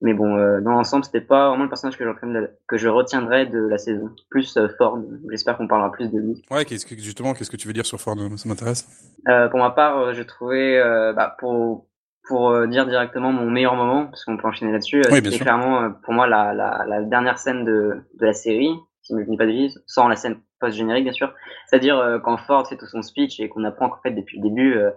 Mais 0.03 0.13
bon, 0.13 0.37
euh, 0.37 0.61
dans 0.61 0.73
l'ensemble, 0.73 1.05
c'était 1.05 1.23
pas 1.23 1.49
vraiment 1.49 1.65
le 1.65 1.71
personnage 1.71 1.97
que 1.97 2.05
je, 2.05 2.47
que 2.69 2.77
je 2.77 2.89
retiendrai 2.89 3.47
de 3.47 3.59
la 3.59 3.79
saison. 3.79 4.11
Plus 4.29 4.57
euh, 4.57 4.69
Ford, 4.77 4.99
j'espère 5.31 5.57
qu'on 5.57 5.67
parlera 5.67 5.91
plus 5.91 6.11
de 6.11 6.19
lui. 6.19 6.43
Ouais, 6.51 6.67
qu'est-ce 6.67 6.85
que, 6.85 6.95
justement, 6.97 7.33
qu'est-ce 7.33 7.51
que 7.51 7.57
tu 7.57 7.67
veux 7.67 7.73
dire 7.73 7.87
sur 7.87 7.99
Ford 7.99 8.17
Ça 8.37 8.49
m'intéresse. 8.49 8.87
Euh, 9.29 9.49
pour 9.49 9.59
ma 9.59 9.71
part, 9.71 9.99
euh, 9.99 10.13
je 10.13 10.23
trouvais, 10.23 10.79
euh, 10.79 11.15
bah, 11.15 11.35
pour, 11.39 11.87
pour 12.27 12.67
dire 12.67 12.87
directement 12.87 13.33
mon 13.33 13.51
meilleur 13.51 13.75
moment, 13.75 14.07
parce 14.07 14.25
qu'on 14.25 14.37
peut 14.37 14.49
enchaîner 14.49 14.73
là-dessus, 14.73 15.03
oui, 15.11 15.21
c'était 15.23 15.39
clairement 15.39 15.93
pour 16.03 16.13
moi 16.13 16.27
la, 16.27 16.53
la, 16.53 16.85
la, 16.87 17.03
dernière 17.03 17.39
scène 17.39 17.65
de, 17.65 18.03
de 18.19 18.27
la 18.27 18.33
série, 18.33 18.71
si 19.03 19.13
je 19.13 19.19
ne 19.19 19.25
me 19.25 19.31
dis 19.31 19.37
pas 19.37 19.47
de 19.47 19.51
bêtises, 19.53 19.83
sans 19.87 20.09
la 20.09 20.17
scène 20.17 20.41
post-générique 20.61 21.05
bien 21.05 21.13
sûr. 21.13 21.33
C'est-à-dire 21.67 21.99
euh, 21.99 22.19
quand 22.19 22.37
Ford 22.39 22.67
fait 22.67 22.77
tout 22.77 22.87
son 22.87 23.03
speech 23.03 23.41
et 23.41 23.49
qu'on 23.49 23.65
apprend 23.65 23.89
qu'en 23.89 24.01
fait 24.01 24.11
depuis 24.11 24.39
le 24.39 24.49
début, 24.49 24.75
euh, 24.77 24.91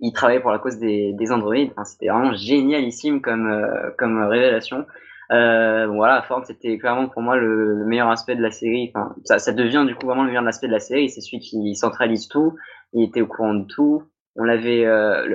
il 0.00 0.12
travaillait 0.12 0.40
pour 0.40 0.50
la 0.50 0.58
cause 0.58 0.78
des, 0.78 1.12
des 1.14 1.32
androïdes. 1.32 1.70
Enfin, 1.72 1.84
c'était 1.84 2.08
vraiment 2.08 2.34
génialissime 2.34 3.20
comme, 3.20 3.46
euh, 3.50 3.90
comme 3.98 4.22
révélation. 4.24 4.86
voilà, 5.30 6.22
Ford 6.28 6.44
c'était 6.46 6.78
clairement 6.78 7.08
pour 7.08 7.22
moi 7.22 7.36
le, 7.36 7.84
meilleur 7.86 8.10
aspect 8.10 8.36
de 8.36 8.42
la 8.42 8.50
série. 8.50 8.92
Enfin, 8.94 9.14
ça, 9.24 9.38
ça 9.38 9.52
devient 9.52 9.84
du 9.86 9.94
coup 9.94 10.06
vraiment 10.06 10.22
le 10.22 10.28
meilleur 10.28 10.46
aspect 10.46 10.68
de 10.68 10.72
la 10.72 10.80
série. 10.80 11.08
C'est 11.10 11.20
celui 11.20 11.40
qui 11.40 11.74
centralise 11.74 12.28
tout. 12.28 12.54
Il 12.92 13.04
était 13.04 13.20
au 13.20 13.26
courant 13.26 13.54
de 13.54 13.64
tout. 13.64 14.04
On 14.36 14.44
l'avait, 14.44 14.84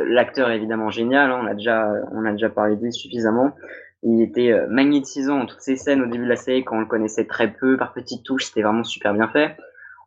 l'acteur 0.10 0.52
est 0.52 0.58
évidemment 0.58 0.90
génial. 0.90 1.32
Hein, 1.32 1.40
on 1.44 1.48
a 1.48 1.54
déjà, 1.54 1.92
on 2.12 2.24
a 2.26 2.32
déjà 2.32 2.50
parlé 2.50 2.76
de 2.76 2.84
lui 2.84 2.94
suffisamment. 2.94 3.56
Il 4.04 4.22
était 4.22 4.54
magnétisant 4.68 5.40
dans 5.40 5.46
toutes 5.46 5.62
ces 5.62 5.76
scènes 5.76 6.02
au 6.02 6.06
début 6.06 6.24
de 6.24 6.30
la 6.30 6.36
série 6.36 6.64
quand 6.64 6.78
on 6.78 6.82
le 6.82 6.86
connaissait 6.86 7.26
très 7.26 7.52
peu, 7.52 7.78
par 7.78 7.94
petites 7.94 8.24
touches, 8.24 8.46
c'était 8.46 8.62
vraiment 8.62 8.84
super 8.84 9.14
bien 9.14 9.28
fait. 9.28 9.56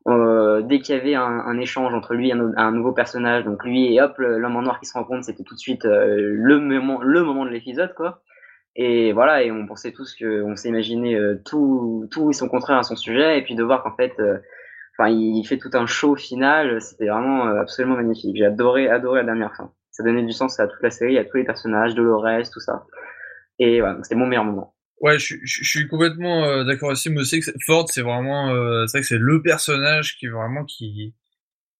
Euh, 0.07 0.61
dès 0.61 0.81
qu'il 0.81 0.95
y 0.95 0.99
avait 0.99 1.15
un, 1.15 1.59
échange 1.59 1.95
entre 1.95 2.13
lui 2.15 2.29
et 2.29 2.33
un, 2.33 2.53
un, 2.57 2.73
nouveau 2.73 2.93
personnage, 2.93 3.45
donc 3.45 3.65
lui 3.65 3.95
et 3.95 4.03
hop, 4.03 4.17
l'homme 4.19 4.57
en 4.57 4.63
noir 4.63 4.79
qui 4.79 4.87
se 4.87 4.93
rencontre, 4.93 5.25
c'était 5.25 5.45
tout 5.45 5.55
de 5.55 5.61
suite 5.61 5.87
euh, 5.87 6.17
le 6.19 6.59
moment, 6.59 7.01
le 7.03 7.23
moment 7.23 7.47
de 7.47 7.51
l'épisode, 7.51 7.95
quoi. 7.95 8.21
Et 8.77 9.13
voilà, 9.13 9.43
et 9.43 9.51
on 9.51 9.67
pensait 9.67 9.93
tous 9.93 10.15
que, 10.15 10.43
on 10.43 10.57
s'est 10.57 10.69
imaginé 10.69 11.15
euh, 11.15 11.41
tout, 11.45 12.07
tout 12.11 12.31
et 12.31 12.33
son 12.35 12.49
contraire 12.49 12.77
à 12.77 12.83
son 12.83 12.97
sujet, 12.97 13.39
et 13.39 13.43
puis 13.43 13.55
de 13.55 13.63
voir 13.63 13.83
qu'en 13.83 13.95
fait, 13.95 14.13
euh, 14.19 14.39
enfin, 14.99 15.11
il 15.11 15.45
fait 15.45 15.59
tout 15.59 15.71
un 15.75 15.87
show 15.87 16.17
final, 16.17 16.81
c'était 16.81 17.09
vraiment 17.09 17.47
absolument 17.47 17.97
magnifique. 17.97 18.37
J'ai 18.37 18.47
adoré, 18.47 18.89
adoré 18.89 19.21
la 19.21 19.27
dernière 19.27 19.55
fin. 19.57 19.73
Ça 19.91 20.03
donnait 20.03 20.25
du 20.25 20.33
sens 20.33 20.59
à 20.59 20.67
toute 20.67 20.83
la 20.83 20.91
série, 20.91 21.19
à 21.19 21.25
tous 21.25 21.37
les 21.37 21.45
personnages, 21.45 21.95
Dolores, 21.95 22.51
tout 22.53 22.61
ça. 22.61 22.85
Et 23.59 23.81
voilà, 23.81 23.99
c'était 24.03 24.17
mon 24.17 24.27
meilleur 24.27 24.45
moment. 24.45 24.75
Ouais, 25.01 25.19
je, 25.19 25.37
je, 25.43 25.65
suis 25.65 25.89
complètement 25.89 26.45
euh, 26.45 26.65
d'accord 26.65 26.91
aussi. 26.91 27.11
Moi 27.11 27.23
aussi, 27.23 27.41
que 27.41 27.51
Ford, 27.67 27.87
c'est 27.91 28.03
vraiment, 28.03 28.51
euh, 28.51 28.87
c'est 28.87 28.99
vrai 28.99 29.03
que 29.03 29.09
c'est 29.09 29.19
le 29.19 29.43
personnage 29.43 30.17
qui 30.17 30.29
vraiment 30.29 30.65
qui, 30.65 31.15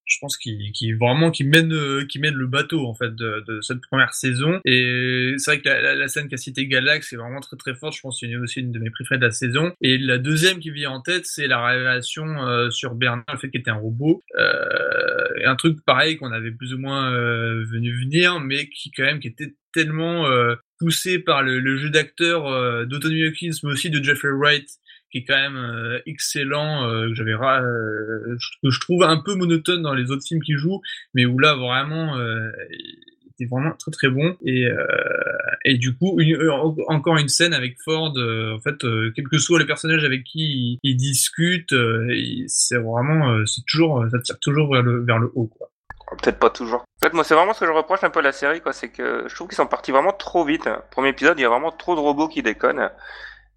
je 0.05 0.17
pense 0.19 0.37
qui, 0.37 0.71
qui 0.73 0.93
vraiment 0.93 1.31
qui 1.31 1.43
mène, 1.43 1.73
euh, 1.73 2.05
qui 2.05 2.19
mène 2.19 2.35
le 2.35 2.47
bateau 2.47 2.85
en 2.87 2.93
fait 2.93 3.13
de, 3.15 3.43
de 3.47 3.61
cette 3.61 3.81
première 3.81 4.13
saison. 4.13 4.59
Et 4.65 5.33
c'est 5.37 5.51
vrai 5.51 5.61
que 5.61 5.69
la, 5.69 5.95
la, 5.95 6.07
scène 6.07 6.27
qu'a 6.27 6.37
cité 6.37 6.67
Galax 6.67 7.09
c'est 7.09 7.15
vraiment 7.15 7.41
très 7.41 7.57
très 7.57 7.75
forte. 7.75 7.95
Je 7.95 8.01
pense 8.01 8.19
c'est 8.19 8.35
aussi 8.35 8.61
une 8.61 8.71
de 8.71 8.79
mes 8.79 8.89
préférées 8.89 9.19
de 9.19 9.25
la 9.25 9.31
saison. 9.31 9.73
Et 9.81 9.97
la 9.97 10.17
deuxième 10.17 10.59
qui 10.59 10.71
vient 10.71 10.91
en 10.91 11.01
tête, 11.01 11.25
c'est 11.25 11.47
la 11.47 11.65
révélation 11.65 12.25
sur 12.69 12.95
Bernard, 12.95 13.25
le 13.31 13.37
fait 13.37 13.49
qu'il 13.49 13.59
était 13.59 13.71
un 13.71 13.75
robot. 13.75 14.21
Euh, 14.37 15.45
un 15.45 15.55
truc 15.55 15.83
pareil 15.85 16.17
qu'on 16.17 16.31
avait 16.31 16.51
plus 16.51 16.73
ou 16.73 16.77
moins 16.77 17.11
venu 17.11 17.91
venir, 17.99 18.39
mais 18.39 18.67
qui 18.69 18.91
quand 18.91 19.03
même 19.03 19.19
qui 19.19 19.27
était 19.27 19.55
tellement 19.73 20.25
poussé 20.79 21.19
par 21.19 21.43
le, 21.43 21.59
le 21.59 21.77
jeu 21.77 21.89
d'acteur 21.89 22.47
euh, 22.47 22.85
d'Anthony 22.85 23.27
Hopkins, 23.27 23.51
mais 23.63 23.71
aussi 23.71 23.89
de 23.89 24.03
Jeffrey 24.03 24.31
Wright, 24.31 24.67
qui 25.11 25.19
est 25.19 25.25
quand 25.25 25.35
même 25.35 25.57
euh, 25.57 25.99
excellent, 26.05 26.87
euh, 26.87 27.09
que 27.09 27.15
j'avais 27.15 27.33
euh, 27.33 28.37
je 28.63 28.79
trouve 28.79 29.03
un 29.03 29.17
peu 29.17 29.35
monotone 29.35 29.81
dans 29.81 29.93
les 29.93 30.11
autres 30.11 30.25
films 30.27 30.41
qu'il 30.41 30.57
joue, 30.57 30.81
mais 31.13 31.25
où 31.25 31.39
là 31.39 31.55
vraiment 31.55 32.17
il 32.17 33.31
était 33.31 33.49
vraiment 33.49 33.71
très 33.77 33.91
très 33.91 34.09
bon 34.09 34.37
et 34.45 34.67
et 35.65 35.77
du 35.77 35.95
coup 35.95 36.19
une, 36.19 36.49
encore 36.87 37.17
une 37.17 37.27
scène 37.27 37.53
avec 37.53 37.77
Ford 37.83 38.13
en 38.17 38.59
fait 38.59 38.85
quel 39.13 39.27
que 39.27 39.37
soit 39.37 39.59
les 39.59 39.65
personnages 39.65 40.05
avec 40.05 40.23
qui 40.23 40.39
il, 40.39 40.79
il 40.83 40.95
discute 40.95 41.75
c'est 42.47 42.77
vraiment 42.77 43.45
c'est 43.45 43.65
toujours 43.67 44.05
ça 44.09 44.19
tire 44.19 44.39
toujours 44.39 44.71
vers 44.71 44.83
le 44.83 45.03
vers 45.03 45.19
le 45.19 45.31
haut 45.35 45.47
quoi 45.47 45.69
Peut-être 46.21 46.39
pas 46.39 46.49
toujours. 46.49 46.81
En 46.81 47.07
fait, 47.07 47.13
moi, 47.13 47.23
c'est 47.23 47.33
vraiment 47.33 47.53
ce 47.53 47.61
que 47.61 47.65
je 47.65 47.71
reproche 47.71 48.03
un 48.03 48.09
peu 48.09 48.19
à 48.19 48.23
la 48.23 48.31
série, 48.31 48.61
quoi. 48.61 48.73
C'est 48.73 48.89
que 48.89 49.25
je 49.27 49.35
trouve 49.35 49.47
qu'ils 49.47 49.57
sont 49.57 49.65
partis 49.65 49.91
vraiment 49.91 50.13
trop 50.13 50.45
vite. 50.45 50.69
Premier 50.91 51.09
épisode, 51.09 51.39
il 51.39 51.41
y 51.41 51.45
a 51.45 51.49
vraiment 51.49 51.71
trop 51.71 51.95
de 51.95 51.99
robots 51.99 52.27
qui 52.27 52.43
déconnent. 52.43 52.91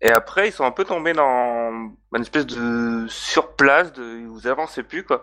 Et 0.00 0.10
après, 0.10 0.48
ils 0.48 0.52
sont 0.52 0.64
un 0.64 0.70
peu 0.70 0.84
tombés 0.84 1.12
dans 1.12 1.90
une 2.14 2.22
espèce 2.22 2.46
de 2.46 3.06
surplace, 3.08 3.92
de, 3.92 4.26
vous 4.26 4.46
avancez 4.46 4.82
plus, 4.82 5.04
quoi. 5.04 5.22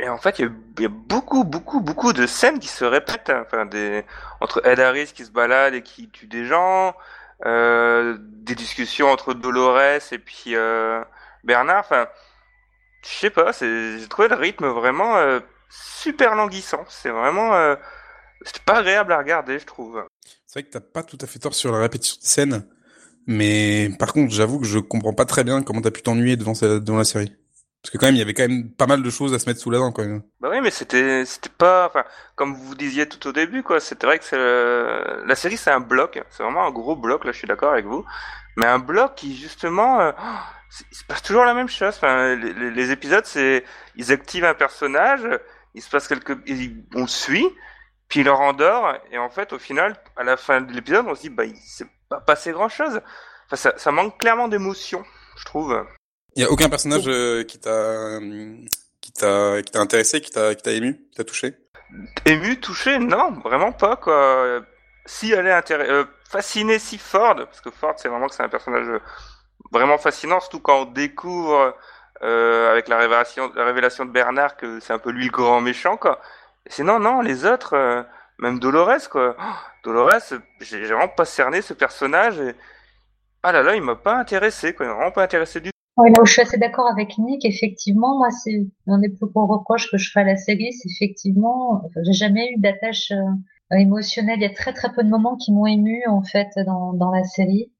Et 0.00 0.08
en 0.08 0.18
fait, 0.18 0.38
il 0.38 0.50
y, 0.80 0.84
a, 0.84 0.88
beaucoup, 0.88 1.44
beaucoup, 1.44 1.80
beaucoup 1.80 2.12
de 2.12 2.26
scènes 2.26 2.58
qui 2.58 2.68
se 2.68 2.84
répètent. 2.84 3.30
Hein. 3.30 3.44
Enfin, 3.46 3.66
des, 3.66 4.04
entre 4.40 4.66
Ed 4.66 4.80
Harris 4.80 5.12
qui 5.14 5.24
se 5.24 5.30
balade 5.30 5.74
et 5.74 5.82
qui 5.82 6.08
tue 6.08 6.26
des 6.26 6.46
gens, 6.46 6.96
euh, 7.46 8.16
des 8.20 8.54
discussions 8.54 9.10
entre 9.10 9.34
Dolores 9.34 10.12
et 10.12 10.18
puis 10.18 10.56
euh, 10.56 11.02
Bernard. 11.44 11.80
Enfin, 11.80 12.08
je 13.04 13.10
sais 13.10 13.30
pas, 13.30 13.52
j'ai 13.52 14.08
trouvé 14.08 14.28
le 14.28 14.34
rythme 14.34 14.66
vraiment 14.66 15.16
euh, 15.16 15.40
super 15.68 16.34
languissant. 16.34 16.84
C'est 16.88 17.10
vraiment, 17.10 17.54
euh, 17.54 17.76
c'est 18.42 18.62
pas 18.62 18.78
agréable 18.78 19.12
à 19.12 19.18
regarder, 19.18 19.58
je 19.58 19.66
trouve. 19.66 20.04
C'est 20.46 20.60
vrai 20.60 20.68
que 20.68 20.72
t'as 20.72 20.80
pas 20.80 21.02
tout 21.02 21.18
à 21.20 21.26
fait 21.26 21.38
tort 21.38 21.54
sur 21.54 21.72
la 21.72 21.78
répétition 21.78 22.18
de 22.20 22.26
scène, 22.26 22.66
mais 23.26 23.90
par 23.98 24.12
contre, 24.12 24.32
j'avoue 24.32 24.60
que 24.60 24.66
je 24.66 24.78
comprends 24.78 25.14
pas 25.14 25.24
très 25.24 25.44
bien 25.44 25.62
comment 25.62 25.80
t'as 25.80 25.90
pu 25.90 26.02
t'ennuyer 26.02 26.36
devant, 26.36 26.52
devant 26.52 26.98
la 26.98 27.04
série. 27.04 27.32
Parce 27.82 27.90
que 27.92 27.98
quand 27.98 28.06
même, 28.06 28.14
il 28.14 28.18
y 28.18 28.22
avait 28.22 28.32
quand 28.32 28.48
même 28.48 28.70
pas 28.70 28.86
mal 28.86 29.02
de 29.02 29.10
choses 29.10 29.34
à 29.34 29.38
se 29.38 29.46
mettre 29.46 29.60
sous 29.60 29.70
la 29.70 29.76
dent, 29.76 29.92
quand 29.92 30.04
même. 30.04 30.22
Bah 30.40 30.48
oui, 30.50 30.62
mais 30.62 30.70
c'était, 30.70 31.26
c'était 31.26 31.50
pas, 31.50 31.86
enfin, 31.86 32.04
comme 32.34 32.54
vous 32.54 32.74
disiez 32.74 33.06
tout 33.06 33.28
au 33.28 33.32
début, 33.32 33.62
quoi. 33.62 33.78
C'était 33.78 34.06
vrai 34.06 34.18
que 34.18 34.24
c'est 34.24 34.38
la 34.38 35.34
série, 35.34 35.58
c'est 35.58 35.70
un 35.70 35.80
bloc. 35.80 36.18
C'est 36.30 36.42
vraiment 36.42 36.66
un 36.66 36.70
gros 36.70 36.96
bloc. 36.96 37.26
Là, 37.26 37.32
je 37.32 37.36
suis 37.36 37.46
d'accord 37.46 37.72
avec 37.72 37.84
vous. 37.84 38.02
Mais 38.56 38.64
un 38.64 38.78
bloc 38.78 39.16
qui 39.16 39.36
justement, 39.36 40.00
euh, 40.00 40.12
il 40.90 40.96
se 40.96 41.04
passe 41.04 41.22
toujours 41.22 41.44
la 41.44 41.54
même 41.54 41.68
chose. 41.68 42.00
Les, 42.02 42.90
épisodes, 42.90 43.26
c'est, 43.26 43.64
ils 43.96 44.12
activent 44.12 44.44
un 44.44 44.54
personnage, 44.54 45.26
il 45.74 45.82
se 45.82 45.90
passe 45.90 46.08
quelque, 46.08 46.32
on 46.94 47.02
le 47.02 47.06
suit, 47.06 47.46
puis 48.08 48.20
il 48.20 48.24
le 48.24 48.32
rendort, 48.32 48.94
et 49.10 49.18
en 49.18 49.30
fait, 49.30 49.52
au 49.52 49.58
final, 49.58 49.96
à 50.16 50.24
la 50.24 50.36
fin 50.36 50.60
de 50.60 50.72
l'épisode, 50.72 51.06
on 51.08 51.14
se 51.14 51.22
dit, 51.22 51.30
bah, 51.30 51.44
il 51.44 51.56
pas 52.14 52.20
passé 52.20 52.52
grand 52.52 52.68
chose. 52.68 53.00
Enfin, 53.46 53.56
ça, 53.56 53.74
ça 53.76 53.92
manque 53.92 54.18
clairement 54.18 54.48
d'émotion, 54.48 55.04
je 55.36 55.44
trouve. 55.44 55.84
Il 56.36 56.42
y 56.42 56.46
a 56.46 56.50
aucun 56.50 56.68
personnage 56.68 57.04
euh, 57.06 57.44
qui 57.44 57.58
t'a, 57.58 58.18
qui 59.00 59.12
t'a, 59.12 59.62
qui 59.62 59.72
t'a 59.72 59.80
intéressé, 59.80 60.20
qui 60.20 60.30
t'a, 60.30 60.54
qui 60.54 60.62
t'a 60.62 60.72
ému, 60.72 60.96
qui 61.10 61.16
t'a 61.16 61.24
touché? 61.24 61.54
Ému, 62.26 62.58
touché, 62.60 62.98
non, 62.98 63.32
vraiment 63.44 63.72
pas, 63.72 63.96
quoi. 63.96 64.60
Si 65.06 65.32
elle 65.32 65.46
est 65.46 65.52
intéressée, 65.52 65.90
euh, 65.90 66.04
fascinée, 66.28 66.78
si 66.78 66.98
Ford, 66.98 67.36
parce 67.36 67.60
que 67.60 67.70
Ford, 67.70 67.94
c'est 67.96 68.08
vraiment 68.08 68.26
que 68.28 68.34
c'est 68.34 68.42
un 68.42 68.48
personnage 68.48 68.88
vraiment 69.70 69.98
fascinant, 69.98 70.40
surtout 70.40 70.60
quand 70.60 70.82
on 70.82 70.84
découvre 70.86 71.76
euh, 72.22 72.70
avec 72.70 72.88
la 72.88 72.96
révélation, 72.98 73.52
la 73.54 73.64
révélation 73.64 74.04
de 74.04 74.10
Bernard 74.10 74.56
que 74.56 74.80
c'est 74.80 74.92
un 74.92 74.98
peu 74.98 75.10
lui 75.10 75.26
le 75.26 75.30
grand 75.30 75.60
méchant, 75.60 75.96
quoi. 75.96 76.20
Sinon, 76.66 76.98
non, 76.98 77.20
les 77.20 77.44
autres, 77.44 77.74
euh, 77.74 78.02
même 78.38 78.58
Dolores, 78.58 79.08
quoi. 79.10 79.36
Oh, 79.38 79.54
Dolores, 79.84 80.34
j'ai 80.60 80.84
vraiment 80.84 81.08
pas 81.08 81.24
cerné 81.24 81.62
ce 81.62 81.74
personnage. 81.74 82.38
Et... 82.38 82.54
Ah 83.42 83.52
là 83.52 83.62
là, 83.62 83.74
il 83.74 83.82
m'a 83.82 83.96
pas 83.96 84.16
intéressé, 84.18 84.74
quoi. 84.74 84.86
Il 84.86 84.88
m'a 84.88 84.94
vraiment 84.94 85.12
pas 85.12 85.24
intéressé 85.24 85.60
du 85.60 85.70
tout. 85.70 85.74
Je 86.24 86.32
suis 86.32 86.42
assez 86.42 86.58
d'accord 86.58 86.88
avec 86.90 87.18
Nick, 87.18 87.44
effectivement, 87.44 88.18
moi, 88.18 88.28
c'est 88.30 88.66
un 88.88 88.98
des 88.98 89.10
plus 89.10 89.26
gros 89.26 89.46
reproches 89.46 89.88
que 89.90 89.96
je 89.96 90.10
fais 90.10 90.20
à 90.20 90.24
la 90.24 90.36
série, 90.36 90.72
c'est 90.72 90.88
effectivement, 90.90 91.82
j'ai 92.02 92.12
jamais 92.12 92.50
eu 92.50 92.60
d'attache 92.60 93.12
euh, 93.12 93.76
émotionnelle. 93.76 94.40
Il 94.40 94.42
y 94.42 94.46
a 94.46 94.52
très 94.52 94.72
très 94.72 94.92
peu 94.92 95.04
de 95.04 95.08
moments 95.08 95.36
qui 95.36 95.52
m'ont 95.52 95.66
ému 95.66 96.02
en 96.08 96.22
fait 96.22 96.48
dans, 96.66 96.94
dans 96.94 97.12
la 97.12 97.22
série. 97.22 97.70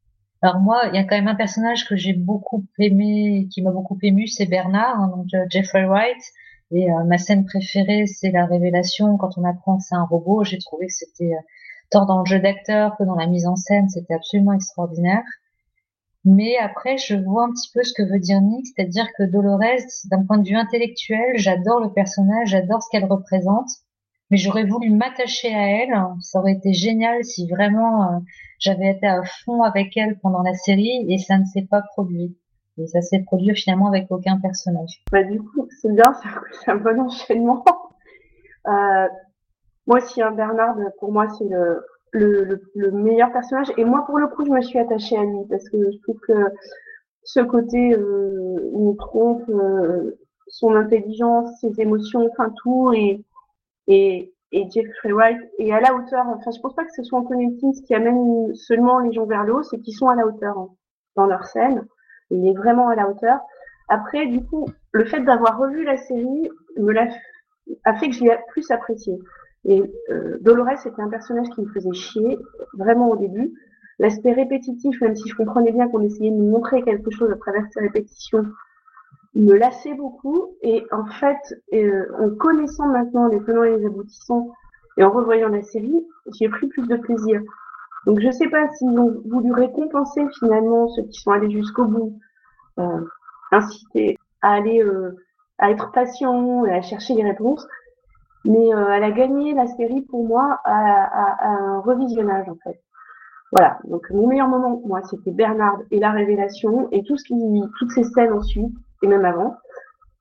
Alors 0.42 0.60
moi, 0.60 0.82
il 0.88 0.94
y 0.94 0.98
a 0.98 1.02
quand 1.02 1.16
même 1.16 1.26
un 1.26 1.34
personnage 1.34 1.88
que 1.88 1.96
j'ai 1.96 2.12
beaucoup 2.12 2.64
aimé, 2.78 3.48
qui 3.50 3.62
m'a 3.62 3.72
beaucoup 3.72 3.98
ému, 4.02 4.28
c'est 4.28 4.46
Bernard, 4.46 5.00
hein, 5.00 5.08
donc 5.16 5.26
euh, 5.34 5.44
Jeffrey 5.50 5.84
Wright, 5.84 6.22
Et 6.70 6.86
ma 7.06 7.18
scène 7.18 7.44
préférée, 7.44 8.06
c'est 8.06 8.30
la 8.30 8.46
révélation 8.46 9.16
quand 9.16 9.38
on 9.38 9.44
apprend 9.44 9.76
que 9.76 9.84
c'est 9.84 9.94
un 9.94 10.04
robot. 10.04 10.44
J'ai 10.44 10.58
trouvé 10.58 10.86
que 10.86 10.92
c'était 10.92 11.32
tant 11.90 12.06
dans 12.06 12.20
le 12.20 12.26
jeu 12.26 12.40
d'acteur 12.40 12.96
que 12.98 13.04
dans 13.04 13.14
la 13.14 13.26
mise 13.26 13.46
en 13.46 13.56
scène, 13.56 13.88
c'était 13.88 14.14
absolument 14.14 14.52
extraordinaire. 14.52 15.22
Mais 16.24 16.56
après, 16.56 16.96
je 16.96 17.16
vois 17.16 17.44
un 17.44 17.50
petit 17.50 17.70
peu 17.72 17.82
ce 17.82 17.92
que 17.92 18.02
veut 18.02 18.18
dire 18.18 18.40
Nick, 18.40 18.66
c'est-à-dire 18.66 19.06
que 19.16 19.24
Dolores, 19.24 19.84
d'un 20.06 20.24
point 20.24 20.38
de 20.38 20.48
vue 20.48 20.56
intellectuel, 20.56 21.36
j'adore 21.36 21.80
le 21.80 21.92
personnage, 21.92 22.48
j'adore 22.48 22.82
ce 22.82 22.88
qu'elle 22.90 23.04
représente, 23.04 23.68
mais 24.30 24.38
j'aurais 24.38 24.64
voulu 24.64 24.90
m'attacher 24.90 25.54
à 25.54 25.68
elle. 25.68 25.94
Ça 26.20 26.38
aurait 26.38 26.54
été 26.54 26.72
génial 26.72 27.22
si 27.24 27.46
vraiment 27.46 28.04
euh, 28.04 28.18
j'avais 28.58 28.90
été 28.92 29.06
à 29.06 29.22
fond 29.44 29.62
avec 29.62 29.94
elle 29.98 30.18
pendant 30.18 30.42
la 30.42 30.54
série, 30.54 31.04
et 31.10 31.18
ça 31.18 31.36
ne 31.36 31.44
s'est 31.44 31.66
pas 31.70 31.82
produit. 31.82 32.34
Et 32.78 32.86
ça 32.86 33.02
s'est 33.02 33.20
produit 33.20 33.54
finalement 33.54 33.88
avec 33.88 34.10
aucun 34.10 34.38
personnage. 34.40 35.02
Bah 35.12 35.22
du 35.22 35.40
coup, 35.40 35.68
c'est 35.80 35.92
bien, 35.92 36.12
c'est 36.52 36.70
un 36.70 36.76
bon 36.76 37.00
enchaînement. 37.00 37.64
Euh, 38.66 39.08
moi 39.86 39.98
aussi, 39.98 40.22
hein, 40.22 40.30
Bernard, 40.30 40.78
pour 40.98 41.12
moi, 41.12 41.28
c'est 41.28 41.44
le, 41.44 41.84
le, 42.12 42.62
le, 42.74 42.90
meilleur 42.92 43.30
personnage. 43.30 43.70
Et 43.76 43.84
moi, 43.84 44.06
pour 44.06 44.18
le 44.18 44.26
coup, 44.28 44.46
je 44.46 44.50
me 44.50 44.62
suis 44.62 44.78
attachée 44.78 45.18
à 45.18 45.22
lui 45.22 45.44
parce 45.50 45.68
que 45.68 45.76
je 45.92 45.98
trouve 45.98 46.18
que 46.20 46.32
ce 47.24 47.40
côté 47.40 47.94
euh, 47.94 48.70
nous 48.72 48.94
trompe, 48.94 49.48
euh, 49.48 50.16
son 50.48 50.74
intelligence, 50.74 51.50
ses 51.60 51.80
émotions, 51.80 52.28
enfin 52.30 52.52
tout, 52.62 52.92
et, 52.94 53.22
et, 53.86 54.32
et 54.52 54.70
Jeffrey 54.70 55.12
Wright 55.12 55.38
est 55.58 55.72
à 55.72 55.80
la 55.80 55.94
hauteur. 55.94 56.24
Enfin, 56.28 56.50
je 56.50 56.60
pense 56.60 56.74
pas 56.74 56.84
que 56.84 56.92
ce 56.94 57.02
soit 57.02 57.18
Anthony 57.18 57.46
Hopkins 57.48 57.82
qui 57.86 57.94
amène 57.94 58.54
seulement 58.54 58.98
les 59.00 59.12
gens 59.12 59.26
vers 59.26 59.44
le 59.44 59.56
haut, 59.56 59.62
c'est 59.62 59.80
qu'ils 59.80 59.96
sont 59.96 60.08
à 60.08 60.14
la 60.14 60.26
hauteur 60.26 60.56
hein, 60.58 60.70
dans 61.16 61.26
leur 61.26 61.44
scène. 61.46 61.86
Il 62.34 62.46
est 62.48 62.54
vraiment 62.54 62.88
à 62.88 62.94
la 62.94 63.08
hauteur. 63.08 63.40
Après, 63.88 64.26
du 64.26 64.44
coup, 64.44 64.66
le 64.92 65.04
fait 65.04 65.20
d'avoir 65.20 65.58
revu 65.58 65.84
la 65.84 65.96
série 65.96 66.50
me 66.76 66.92
l'a 66.92 67.08
a 67.84 67.94
fait 67.94 68.08
que 68.08 68.14
je 68.14 68.24
l'ai 68.24 68.36
plus 68.48 68.70
apprécié. 68.70 69.18
Et 69.64 69.82
euh, 70.10 70.38
Dolores 70.42 70.78
c'était 70.82 71.00
un 71.00 71.08
personnage 71.08 71.48
qui 71.54 71.62
me 71.62 71.68
faisait 71.72 71.92
chier, 71.94 72.38
vraiment 72.74 73.10
au 73.10 73.16
début. 73.16 73.54
L'aspect 73.98 74.32
répétitif, 74.32 75.00
même 75.00 75.14
si 75.14 75.28
je 75.28 75.36
comprenais 75.36 75.72
bien 75.72 75.88
qu'on 75.88 76.02
essayait 76.02 76.30
de 76.30 76.36
nous 76.36 76.50
montrer 76.50 76.82
quelque 76.82 77.10
chose 77.10 77.30
à 77.30 77.36
travers 77.36 77.64
ces 77.72 77.80
répétitions, 77.80 78.44
me 79.34 79.54
lassait 79.54 79.94
beaucoup. 79.94 80.56
Et 80.62 80.84
en 80.90 81.06
fait, 81.06 81.62
euh, 81.72 82.06
en 82.18 82.30
connaissant 82.30 82.88
maintenant 82.88 83.28
les 83.28 83.40
tenants 83.40 83.64
et 83.64 83.76
les 83.78 83.86
aboutissants, 83.86 84.52
et 84.96 85.04
en 85.04 85.10
revoyant 85.10 85.48
la 85.48 85.62
série, 85.62 86.04
j'ai 86.38 86.48
pris 86.48 86.66
plus 86.68 86.86
de 86.86 86.96
plaisir. 86.96 87.40
Donc 88.06 88.20
je 88.20 88.30
sais 88.30 88.48
pas 88.48 88.68
s'ils 88.72 88.98
ont 88.98 89.22
voulu 89.24 89.52
récompenser 89.52 90.26
finalement 90.38 90.88
ceux 90.88 91.02
qui 91.04 91.20
sont 91.20 91.30
allés 91.30 91.50
jusqu'au 91.50 91.86
bout, 91.86 92.18
euh, 92.78 93.00
inciter 93.50 94.18
à 94.42 94.52
aller 94.54 94.82
euh, 94.82 95.16
à 95.58 95.70
être 95.70 95.90
patient 95.92 96.64
et 96.66 96.72
à 96.72 96.82
chercher 96.82 97.14
les 97.14 97.24
réponses, 97.24 97.66
mais 98.44 98.74
euh, 98.74 98.88
elle 98.90 99.04
a 99.04 99.10
gagné 99.10 99.54
la 99.54 99.66
série 99.66 100.02
pour 100.02 100.26
moi 100.26 100.60
à, 100.64 101.04
à, 101.04 101.46
à, 101.46 101.48
un 101.48 101.80
revisionnage 101.80 102.48
en 102.48 102.56
fait. 102.62 102.80
Voilà, 103.52 103.78
donc 103.84 104.10
mon 104.10 104.26
meilleur 104.26 104.48
moment 104.48 104.82
moi 104.84 105.02
c'était 105.04 105.30
Bernard 105.30 105.78
et 105.90 106.00
la 106.00 106.10
révélation 106.10 106.88
et 106.90 107.02
tout 107.04 107.16
ce 107.16 107.24
qui, 107.24 107.62
toutes 107.78 107.92
ces 107.92 108.04
scènes 108.04 108.32
ensuite 108.32 108.74
et 109.02 109.06
même 109.06 109.24
avant. 109.24 109.56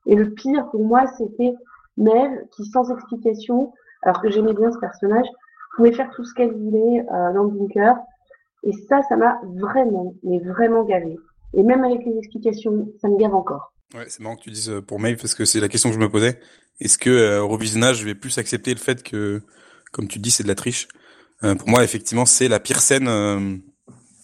Et 0.05 0.15
le 0.15 0.29
pire 0.29 0.69
pour 0.69 0.85
moi 0.85 1.07
c'était 1.17 1.53
Mev 1.97 2.47
qui 2.51 2.65
sans 2.65 2.89
explication, 2.91 3.73
alors 4.03 4.21
que 4.21 4.29
j'aimais 4.29 4.53
bien 4.53 4.71
ce 4.71 4.79
personnage, 4.79 5.27
pouvait 5.75 5.91
faire 5.91 6.09
tout 6.15 6.23
ce 6.23 6.33
qu'elle 6.33 6.51
voulait 6.51 7.01
euh, 7.01 7.33
dans 7.33 7.43
le 7.43 7.49
bunker. 7.49 7.95
Et 8.63 8.71
ça, 8.87 9.01
ça 9.09 9.17
m'a 9.17 9.39
vraiment, 9.55 10.15
mais 10.23 10.39
vraiment 10.39 10.83
gavé. 10.83 11.17
Et 11.53 11.63
même 11.63 11.83
avec 11.83 11.99
les 12.05 12.17
explications, 12.17 12.87
ça 13.01 13.09
me 13.09 13.17
gave 13.17 13.33
encore. 13.33 13.73
Ouais, 13.93 14.05
c'est 14.07 14.21
marrant 14.21 14.35
que 14.35 14.43
tu 14.43 14.51
dises 14.51 14.69
euh, 14.69 14.81
pour 14.81 14.99
Maeve 14.99 15.17
parce 15.17 15.35
que 15.35 15.45
c'est 15.45 15.59
la 15.59 15.69
question 15.69 15.89
que 15.89 15.95
je 15.95 15.99
me 15.99 16.09
posais. 16.09 16.39
Est-ce 16.79 16.97
que 16.97 17.09
euh, 17.09 17.43
au 17.43 17.47
revisionnage, 17.47 17.97
je 17.97 18.05
vais 18.05 18.15
plus 18.15 18.37
accepter 18.37 18.73
le 18.73 18.79
fait 18.79 19.03
que, 19.03 19.41
comme 19.91 20.07
tu 20.07 20.19
dis, 20.19 20.31
c'est 20.31 20.43
de 20.43 20.47
la 20.47 20.55
triche? 20.55 20.87
Euh, 21.43 21.55
Pour 21.55 21.69
moi, 21.69 21.83
effectivement, 21.83 22.25
c'est 22.25 22.47
la 22.47 22.59
pire 22.59 22.79
scène. 22.79 23.07
Euh, 23.07 23.57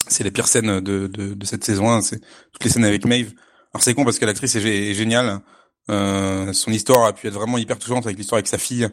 c'est 0.07 0.23
la 0.23 0.31
pire 0.31 0.47
scène 0.47 0.79
de, 0.79 1.07
de, 1.07 1.33
de 1.33 1.45
cette 1.45 1.63
saison 1.63 1.89
1. 1.91 2.01
C'est 2.01 2.19
toutes 2.51 2.63
les 2.63 2.69
scènes 2.69 2.85
avec 2.85 3.05
Maeve. 3.05 3.33
Alors 3.73 3.83
c'est 3.83 3.93
con 3.93 4.03
parce 4.03 4.17
que 4.17 4.25
l'actrice 4.25 4.55
est, 4.55 4.93
géniale. 4.93 5.41
Euh, 5.91 6.53
son 6.53 6.71
histoire 6.71 7.05
a 7.05 7.13
pu 7.13 7.27
être 7.27 7.33
vraiment 7.33 7.57
hyper 7.57 7.77
touchante 7.77 8.05
avec 8.05 8.17
l'histoire 8.17 8.37
avec 8.37 8.47
sa 8.47 8.57
fille. 8.57 8.87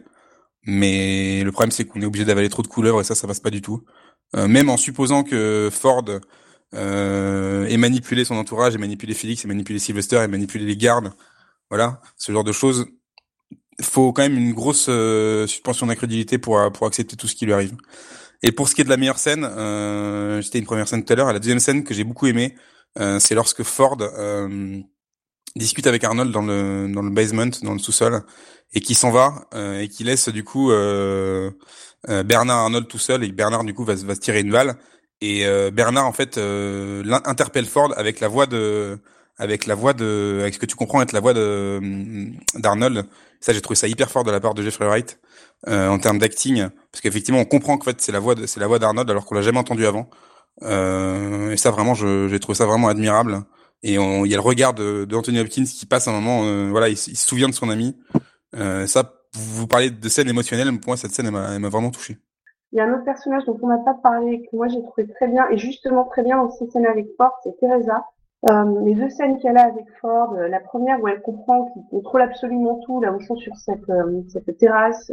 Mais 0.67 1.43
le 1.45 1.53
problème, 1.53 1.71
c'est 1.71 1.85
qu'on 1.85 2.03
est 2.03 2.07
obligé 2.07 2.25
d'avaler 2.25 2.49
trop 2.49 2.63
de 2.63 2.69
couleurs 2.69 3.01
et 3.01 3.05
ça, 3.05 3.15
ça 3.15 3.27
passe 3.27 3.41
pas 3.41 3.51
du 3.51 3.63
tout. 3.63 3.85
même 4.35 4.69
en 4.69 4.77
supposant 4.77 5.23
que 5.23 5.71
Ford 5.73 6.05
euh, 6.75 7.67
et 7.67 7.77
manipuler 7.77 8.25
son 8.25 8.37
entourage, 8.37 8.75
et 8.75 8.79
manipuler 8.79 9.15
Félix, 9.15 9.45
et 9.45 9.49
manipuler 9.49 9.79
Sylvester, 9.79 10.23
et 10.23 10.29
manipuler 10.29 10.65
les 10.67 10.77
gardes. 10.77 11.13
Voilà, 11.71 12.01
ce 12.17 12.33
genre 12.33 12.45
de 12.45 12.53
choses. 12.53 12.87
Faut 13.83 14.13
quand 14.13 14.23
même 14.23 14.37
une 14.37 14.55
grosse 14.55 14.87
euh, 14.89 15.47
suspension 15.47 15.87
d'incrédulité 15.87 16.39
pour 16.39 16.61
pour 16.73 16.87
accepter 16.87 17.17
tout 17.17 17.29
ce 17.29 17.35
qui 17.35 17.47
lui 17.47 17.53
arrive. 17.53 17.77
Et 18.43 18.53
pour 18.53 18.69
ce 18.69 18.75
qui 18.75 18.81
est 18.83 18.85
de 18.85 18.91
la 18.91 18.97
meilleure 18.97 19.19
scène, 19.19 19.45
euh, 19.45 20.43
c'était 20.43 20.59
une 20.59 20.67
première 20.67 20.89
scène 20.89 21.05
tout 21.05 21.13
à 21.13 21.17
l'heure. 21.17 21.33
La 21.33 21.39
deuxième 21.39 21.61
scène 21.61 21.85
que 21.85 21.95
j'ai 21.95 22.05
beaucoup 22.05 22.27
aimée, 22.27 22.55
euh, 22.99 23.19
c'est 23.19 23.35
lorsque 23.35 23.63
Ford 23.63 23.99
euh, 24.01 24.81
discute 25.57 25.87
avec 25.87 26.05
Arnold 26.05 26.31
dans 26.31 26.43
le 26.43 26.89
dans 26.93 27.03
le 27.03 27.11
basement, 27.11 27.51
dans 27.63 27.73
le 27.73 27.79
sous-sol, 27.81 28.23
et 28.73 28.81
qui 28.81 28.95
s'en 28.95 29.11
va 29.11 29.47
euh, 29.55 29.81
et 29.81 29.89
qui 29.89 30.05
laisse 30.05 30.29
du 30.29 30.45
coup 30.45 30.71
Bernard 32.09 32.59
Arnold 32.59 32.87
tout 32.87 32.99
seul 32.99 33.25
et 33.25 33.33
Bernard 33.33 33.65
du 33.65 33.75
coup 33.75 33.85
va, 33.85 33.95
va 33.95 34.15
se 34.15 34.21
tirer 34.21 34.41
une 34.41 34.53
balle 34.53 34.77
et 35.21 35.47
euh, 35.47 35.71
Bernard 35.71 36.07
en 36.07 36.13
fait 36.13 36.39
euh, 36.39 37.03
interpelle 37.25 37.67
Ford 37.67 37.93
avec 37.97 38.21
la 38.21 38.29
voix 38.29 38.47
de 38.47 38.99
avec 39.39 39.67
la 39.67 39.75
voix 39.75 39.93
de 39.93 40.39
avec 40.41 40.55
ce 40.55 40.59
que 40.59 40.67
tu 40.67 40.77
comprends 40.77 41.01
être 41.03 41.13
la 41.13 41.21
voix 41.21 41.35
de 41.35 41.79
mm, 41.81 42.61
d'Arnold. 42.61 43.07
Ça 43.41 43.53
j'ai 43.53 43.61
trouvé 43.61 43.77
ça 43.77 43.89
hyper 43.89 44.11
fort 44.11 44.25
de 44.25 44.31
la 44.31 44.41
part 44.41 44.55
de 44.55 44.63
Jeffrey 44.63 44.87
Wright 44.87 45.19
euh, 45.69 45.89
en 45.89 45.99
termes 45.99 46.19
d'acting 46.19 46.69
parce 46.93 47.01
qu'effectivement 47.03 47.41
on 47.41 47.45
comprend 47.45 47.79
qu'en 47.79 47.85
fait 47.85 48.01
c'est 48.01 48.13
la 48.13 48.21
voix 48.21 48.35
c'est 48.47 48.61
la 48.61 48.67
voix 48.67 48.79
d'Arnold 48.79 49.09
alors 49.11 49.25
qu'on 49.25 49.35
l'a 49.35 49.43
jamais 49.43 49.59
entendu 49.59 49.87
avant. 49.87 50.11
Euh, 50.63 51.53
et 51.53 51.57
ça 51.57 51.71
vraiment 51.71 51.95
j'ai 51.95 52.41
trouvé 52.41 52.57
ça 52.57 52.67
vraiment 52.67 52.89
admirable. 52.89 53.43
Et 53.83 53.95
il 53.95 54.27
y 54.27 54.35
a 54.35 54.37
le 54.37 54.41
regard 54.41 54.75
de, 54.75 55.07
Anthony 55.15 55.41
Hopkins 55.41 55.65
qui 55.65 55.87
passe 55.87 56.09
un 56.09 56.13
moment 56.13 56.45
euh, 56.45 56.69
voilà 56.71 56.89
il, 56.89 56.97
se 56.97 57.15
souvient 57.15 57.49
de 57.49 57.55
son 57.55 57.69
ami. 57.69 57.97
Euh, 58.55 58.87
ça 58.87 59.13
vous 59.35 59.67
parlez 59.67 59.91
de 59.91 60.09
scène 60.09 60.29
émotionnelle, 60.29 60.69
pour 60.81 60.89
moi 60.89 60.97
cette 60.97 61.13
scène 61.13 61.27
elle 61.27 61.61
m'a 61.61 61.69
vraiment 61.69 61.91
touché. 61.91 62.17
Il 62.73 62.79
y 62.79 62.81
a 62.81 62.85
un 62.85 62.95
autre 62.95 63.05
personnage 63.05 63.45
dont 63.45 63.59
on 63.63 63.69
n'a 63.69 63.79
pas 63.79 63.95
parlé, 63.95 64.43
que 64.43 64.57
moi 64.57 64.69
j'ai 64.69 64.83
trouvé 64.83 65.07
très 65.15 65.29
bien, 65.29 65.49
et 65.51 65.59
justement 65.59 66.05
très 66.05 66.23
bien 66.23 66.37
dans 66.37 66.51
ces 66.51 66.67
scènes 66.71 66.87
avec 66.87 67.07
Ford, 67.17 67.33
c'est 67.45 67.57
Teresa. 67.61 68.05
Euh, 68.51 68.85
les 68.85 68.95
deux 68.95 69.09
scènes 69.09 69.39
qu'elle 69.41 69.57
a 69.57 69.65
avec 69.65 69.85
Ford, 70.01 70.35
la 70.35 70.61
première 70.61 71.01
où 71.03 71.09
elle 71.09 71.21
comprend 71.23 71.71
qu'il 71.73 71.83
contrôle 71.91 72.23
absolument 72.23 72.81
tout, 72.87 73.01
là 73.01 73.13
où 73.13 73.21
ils 73.21 73.27
sont 73.27 73.37
sur 73.37 73.55
cette, 73.57 73.91
cette 74.29 74.59
terrasse, 74.59 75.13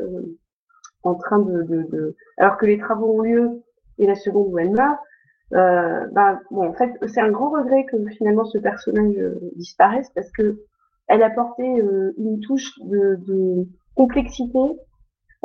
en 1.03 1.15
train 1.15 1.39
de, 1.39 2.15
alors 2.37 2.57
que 2.57 2.65
les 2.65 2.79
travaux 2.79 3.19
ont 3.19 3.21
lieu, 3.21 3.63
et 3.97 4.07
la 4.07 4.15
seconde 4.15 4.47
où 4.49 4.59
elle 4.59 4.71
meurt, 4.71 4.99
bah 5.51 6.39
bon, 6.51 6.69
en 6.69 6.73
fait, 6.73 6.91
c'est 7.07 7.21
un 7.21 7.31
grand 7.31 7.51
regret 7.51 7.85
que 7.85 7.97
finalement 8.17 8.45
ce 8.45 8.57
personnage 8.57 9.15
disparaisse 9.55 10.09
parce 10.15 10.31
que 10.31 10.63
elle 11.07 11.21
apportait 11.21 11.83
une 12.17 12.39
touche 12.39 12.71
de, 12.79 13.19
de 13.27 13.67
complexité 13.95 14.59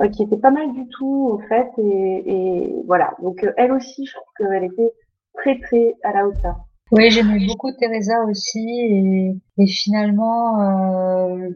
euh, 0.01 0.09
qui 0.09 0.23
était 0.23 0.37
pas 0.37 0.51
mal 0.51 0.73
du 0.73 0.87
tout 0.89 1.31
en 1.33 1.39
fait 1.49 1.69
et, 1.79 2.23
et 2.27 2.75
voilà. 2.87 3.15
Donc 3.21 3.43
euh, 3.43 3.53
elle 3.57 3.73
aussi 3.73 4.07
je 4.07 4.13
trouve 4.13 4.29
qu'elle 4.39 4.65
était 4.65 4.93
très 5.35 5.59
très 5.59 5.97
à 6.05 6.13
la 6.13 6.29
hauteur. 6.29 6.57
Oui 6.93 7.11
j'aimais 7.11 7.45
beaucoup 7.47 7.73
Teresa 7.73 8.23
aussi 8.25 8.65
et, 8.71 9.37
et 9.59 9.67
finalement 9.67 10.61
euh, 10.61 11.51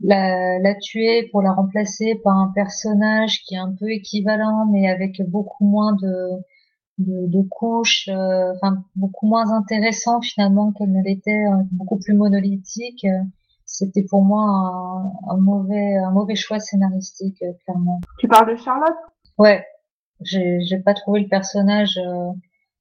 la, 0.00 0.60
la 0.60 0.74
tuer 0.76 1.28
pour 1.32 1.42
la 1.42 1.52
remplacer 1.52 2.20
par 2.22 2.36
un 2.36 2.52
personnage 2.54 3.42
qui 3.44 3.54
est 3.54 3.58
un 3.58 3.74
peu 3.78 3.90
équivalent 3.90 4.66
mais 4.70 4.88
avec 4.88 5.20
beaucoup 5.28 5.64
moins 5.64 5.94
de 5.94 6.30
de, 6.98 7.26
de 7.26 7.42
couches, 7.48 8.08
euh, 8.08 8.52
enfin 8.54 8.84
beaucoup 8.96 9.26
moins 9.26 9.50
intéressant 9.52 10.20
finalement 10.20 10.72
qu'elle 10.72 10.92
ne 10.92 11.02
l'était, 11.02 11.44
beaucoup 11.72 11.98
plus 11.98 12.14
monolithique 12.14 13.06
c'était 13.68 14.02
pour 14.02 14.24
moi 14.24 14.42
un, 15.28 15.36
mauvais 15.36 15.96
un 15.96 16.10
mauvais 16.10 16.34
choix 16.34 16.58
scénaristique 16.58 17.42
euh, 17.42 17.52
clairement. 17.64 18.00
Tu 18.18 18.26
parles 18.26 18.50
de 18.50 18.56
Charlotte? 18.56 18.96
Ouais, 19.36 19.64
j'ai 20.22 20.60
j'ai 20.62 20.78
pas 20.78 20.94
trouvé 20.94 21.20
le 21.20 21.28
personnage. 21.28 21.98
Euh, 21.98 22.30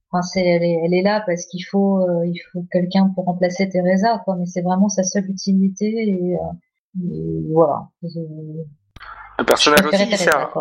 enfin, 0.10 0.21
c'est 0.21 0.45
elle 0.45 0.63
est 0.63 0.80
elle 0.84 0.93
est 0.93 1.01
là 1.01 1.21
parce 1.25 1.45
qu'il 1.45 1.63
faut 1.65 1.99
euh, 1.99 2.25
il 2.25 2.39
faut 2.51 2.65
quelqu'un 2.71 3.12
pour 3.13 3.25
remplacer 3.25 3.69
Teresa 3.69 4.21
quoi, 4.23 4.38
mais 4.38 4.45
c'est 4.45 4.62
vraiment 4.62 4.88
sa 4.88 5.03
seule 5.03 5.30
utilité 5.30 5.86
et, 5.86 6.38
voilà. 7.53 7.89
Un 9.38 9.43
personnage 9.43 9.86
aussi 9.86 10.08
qui 10.08 10.17
sert. 10.17 10.51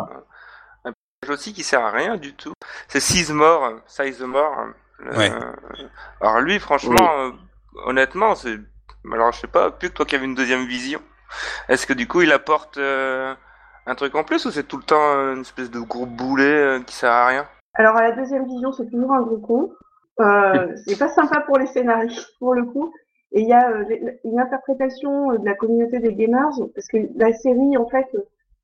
Personnage 1.27 1.31
aussi 1.31 1.53
qui 1.53 1.62
sert 1.62 1.85
à 1.85 1.91
rien 1.91 2.17
du 2.17 2.35
tout. 2.35 2.53
C'est 2.89 3.01
Sizemore, 3.01 3.81
Sizemore. 3.87 4.69
Ouais. 5.17 5.31
alors 6.21 6.41
lui, 6.41 6.59
franchement, 6.59 7.33
honnêtement, 7.85 8.35
c'est 8.35 8.59
alors 9.12 9.33
je 9.33 9.41
sais 9.41 9.47
pas, 9.47 9.71
plus 9.71 9.91
que 9.91 9.95
toi 9.95 10.07
qui 10.07 10.17
avais 10.17 10.25
une 10.25 10.35
deuxième 10.35 10.67
vision. 10.67 11.01
Est-ce 11.69 11.87
que 11.87 11.93
du 11.93 12.07
coup 12.09 12.23
il 12.23 12.33
apporte 12.33 12.79
euh, 12.79 13.35
un 13.87 13.95
truc 13.95 14.15
en 14.15 14.25
plus 14.25 14.45
ou 14.47 14.51
c'est 14.51 14.65
tout 14.65 14.77
le 14.77 14.83
temps 14.83 15.15
euh, 15.15 15.35
une 15.35 15.43
espèce 15.43 15.71
de 15.71 15.81
gros 15.81 16.07
boulet 16.07 16.45
euh, 16.45 16.81
qui 16.81 16.95
sert 16.95 17.11
à 17.11 17.27
rien? 17.27 17.47
Alors 17.75 17.97
à 17.97 18.03
la 18.03 18.12
deuxième 18.12 18.47
vision 18.47 18.73
c'est 18.73 18.89
toujours 18.91 19.12
un 19.12 19.23
gros 19.23 19.39
con. 19.39 19.73
c'est 20.87 20.99
pas 20.99 21.09
sympa 21.09 21.41
pour 21.43 21.59
les 21.59 21.67
scénaristes 21.67 22.35
pour 22.39 22.55
le 22.55 22.65
coup. 22.65 22.93
Et 23.33 23.43
il 23.43 23.49
y 23.49 23.53
a 23.53 23.71
une 24.25 24.41
interprétation 24.41 25.33
de 25.33 25.45
la 25.45 25.55
communauté 25.55 25.99
des 25.99 26.15
gamers, 26.15 26.53
parce 26.75 26.87
que 26.87 26.97
la 27.17 27.33
série, 27.33 27.77
en 27.77 27.87
fait, 27.87 28.07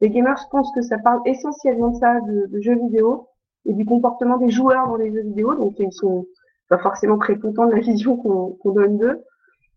les 0.02 0.10
gamers 0.10 0.48
pensent 0.50 0.72
que 0.74 0.82
ça 0.82 0.98
parle 0.98 1.20
essentiellement 1.24 1.90
de 1.90 1.96
ça, 1.96 2.20
de, 2.20 2.60
jeux 2.60 2.74
vidéo 2.74 3.28
et 3.64 3.72
du 3.72 3.86
comportement 3.86 4.36
des 4.36 4.50
joueurs 4.50 4.88
dans 4.88 4.96
les 4.96 5.12
jeux 5.12 5.22
vidéo. 5.22 5.54
Donc 5.54 5.78
ils 5.78 5.92
sont 5.92 6.26
pas 6.68 6.78
forcément 6.78 7.18
très 7.18 7.38
contents 7.38 7.66
de 7.66 7.72
la 7.72 7.80
vision 7.92 8.16
qu'on 8.16 8.72
donne 8.72 8.98
d'eux. 8.98 9.22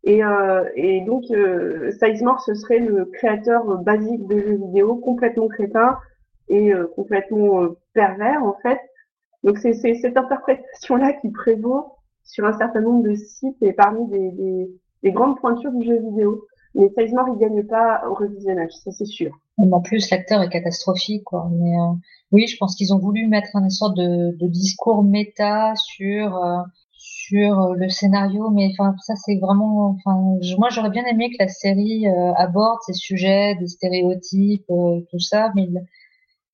Et, 0.03 0.23
euh, 0.23 0.63
et, 0.75 1.01
donc 1.01 1.25
euh, 1.29 1.91
Sizemore, 1.99 2.41
ce 2.41 2.55
serait 2.55 2.79
le 2.79 3.05
créateur 3.05 3.65
basique 3.83 4.25
de 4.27 4.39
jeux 4.39 4.57
vidéo, 4.57 4.95
complètement 4.95 5.47
crétin 5.47 5.97
et 6.47 6.73
euh, 6.73 6.87
complètement 6.95 7.63
euh, 7.63 7.77
pervers 7.93 8.43
en 8.43 8.57
fait. 8.63 8.79
Donc 9.43 9.59
c'est 9.59 9.73
cette 9.73 10.17
interprétation-là 10.17 11.13
qui 11.13 11.29
prévaut 11.29 11.93
sur 12.23 12.45
un 12.45 12.57
certain 12.57 12.81
nombre 12.81 13.03
de 13.03 13.13
sites 13.13 13.61
et 13.61 13.73
parmi 13.73 14.07
des, 14.07 14.67
des 15.03 15.11
grandes 15.11 15.39
pointures 15.39 15.71
du 15.71 15.85
jeu 15.85 15.99
vidéo. 15.99 16.47
Mais 16.75 16.89
Sizemore, 16.97 17.29
il 17.33 17.39
gagne 17.39 17.63
pas 17.63 18.03
au 18.09 18.13
revisionnage, 18.13 18.71
ça 18.83 18.91
c'est 18.91 19.05
sûr. 19.05 19.31
En 19.57 19.81
plus, 19.81 20.09
l'acteur 20.11 20.41
est 20.41 20.49
catastrophique, 20.49 21.23
quoi. 21.23 21.47
Mais 21.51 21.71
euh, 21.79 21.93
oui, 22.31 22.47
je 22.47 22.57
pense 22.57 22.75
qu'ils 22.75 22.93
ont 22.93 22.99
voulu 22.99 23.27
mettre 23.27 23.55
une 23.55 23.69
sorte 23.69 23.95
de, 23.95 24.35
de 24.37 24.47
discours 24.47 25.01
méta 25.01 25.73
sur 25.75 26.35
euh, 26.35 26.57
sur 26.97 27.61
euh, 27.61 27.75
le 27.75 27.87
scénario, 27.87 28.49
mais 28.49 28.71
enfin 28.73 28.95
ça 29.01 29.15
c'est 29.15 29.37
vraiment, 29.37 29.95
enfin 29.97 30.37
moi 30.57 30.69
j'aurais 30.69 30.89
bien 30.89 31.05
aimé 31.05 31.29
que 31.29 31.37
la 31.39 31.47
série 31.47 32.07
aborde 32.35 32.79
ces 32.85 32.93
sujets, 32.93 33.55
des 33.55 33.67
stéréotypes, 33.67 34.65
tout 34.67 35.19
ça, 35.19 35.51
mais 35.55 35.67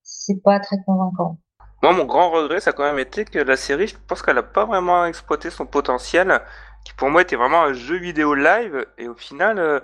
c'est 0.02 0.40
pas 0.42 0.60
très 0.60 0.76
convaincant. 0.86 1.38
Moi, 1.82 1.92
mon 1.94 2.04
grand 2.04 2.30
regret, 2.30 2.60
ça 2.60 2.70
a 2.70 2.72
quand 2.72 2.84
même 2.84 3.00
été 3.00 3.24
que 3.24 3.40
la 3.40 3.56
série, 3.56 3.88
je 3.88 3.96
pense 4.06 4.22
qu'elle 4.22 4.38
a 4.38 4.44
pas 4.44 4.66
vraiment 4.66 5.04
exploité 5.04 5.50
son 5.50 5.66
potentiel, 5.66 6.40
qui 6.84 6.92
pour 6.94 7.10
moi 7.10 7.22
était 7.22 7.34
vraiment 7.34 7.62
un 7.62 7.72
jeu 7.72 7.96
vidéo 7.96 8.34
live, 8.34 8.86
et 8.98 9.08
au 9.08 9.14
final 9.16 9.82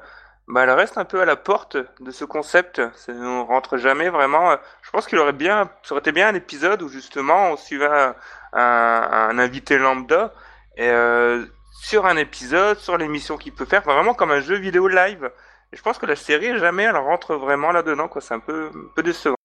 bah, 0.49 0.63
elle 0.63 0.71
reste 0.71 0.97
un 0.97 1.05
peu 1.05 1.21
à 1.21 1.27
la 1.27 1.37
porte 1.37 1.77
de 2.01 2.11
ce 2.11 2.25
concept. 2.25 2.81
Ne 3.09 3.43
rentre 3.43 3.77
jamais 3.77 4.09
vraiment. 4.09 4.57
Je 4.83 4.91
pense 4.91 5.07
qu'il 5.07 5.19
aurait 5.19 5.33
bien, 5.33 5.69
ça 5.83 5.93
aurait 5.93 6.01
été 6.01 6.13
bien 6.13 6.29
un 6.29 6.35
épisode 6.35 6.83
où 6.83 6.89
justement 6.89 7.51
on 7.53 7.57
suivait 7.57 8.15
un, 8.55 9.39
invité 9.39 9.77
lambda 9.79 10.33
et 10.77 10.89
euh, 10.89 11.45
sur 11.83 12.07
un 12.07 12.17
épisode, 12.17 12.79
sur 12.79 12.97
l'émission 12.97 13.37
qu'il 13.37 13.53
peut 13.53 13.67
faire, 13.67 13.83
vraiment 13.83 14.15
comme 14.15 14.31
un 14.31 14.41
jeu 14.41 14.57
vidéo 14.57 14.89
live. 14.89 15.31
Et 15.73 15.77
je 15.77 15.83
pense 15.83 15.99
que 15.99 16.07
la 16.07 16.17
série 16.17 16.59
jamais 16.59 16.85
elle 16.85 16.97
rentre 16.97 17.35
vraiment 17.35 17.71
là-dedans. 17.71 18.09
Quoi, 18.09 18.23
c'est 18.23 18.35
un 18.35 18.41
peu, 18.41 18.71
un 18.75 18.95
peu 18.97 19.03
décevant. 19.03 19.37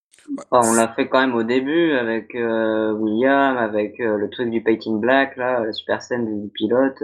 on 0.52 0.74
l'a 0.74 0.88
fait 0.88 1.10
quand 1.10 1.20
même 1.20 1.36
au 1.36 1.44
début 1.44 1.98
avec 1.98 2.34
euh, 2.34 2.94
William, 2.94 3.58
avec 3.58 4.00
euh, 4.00 4.18
le 4.18 4.30
truc 4.30 4.50
du 4.50 4.64
Painting 4.64 5.02
Black, 5.02 5.36
là, 5.36 5.60
la 5.60 5.74
super 5.74 6.02
scène 6.02 6.44
du 6.44 6.50
pilote 6.50 7.04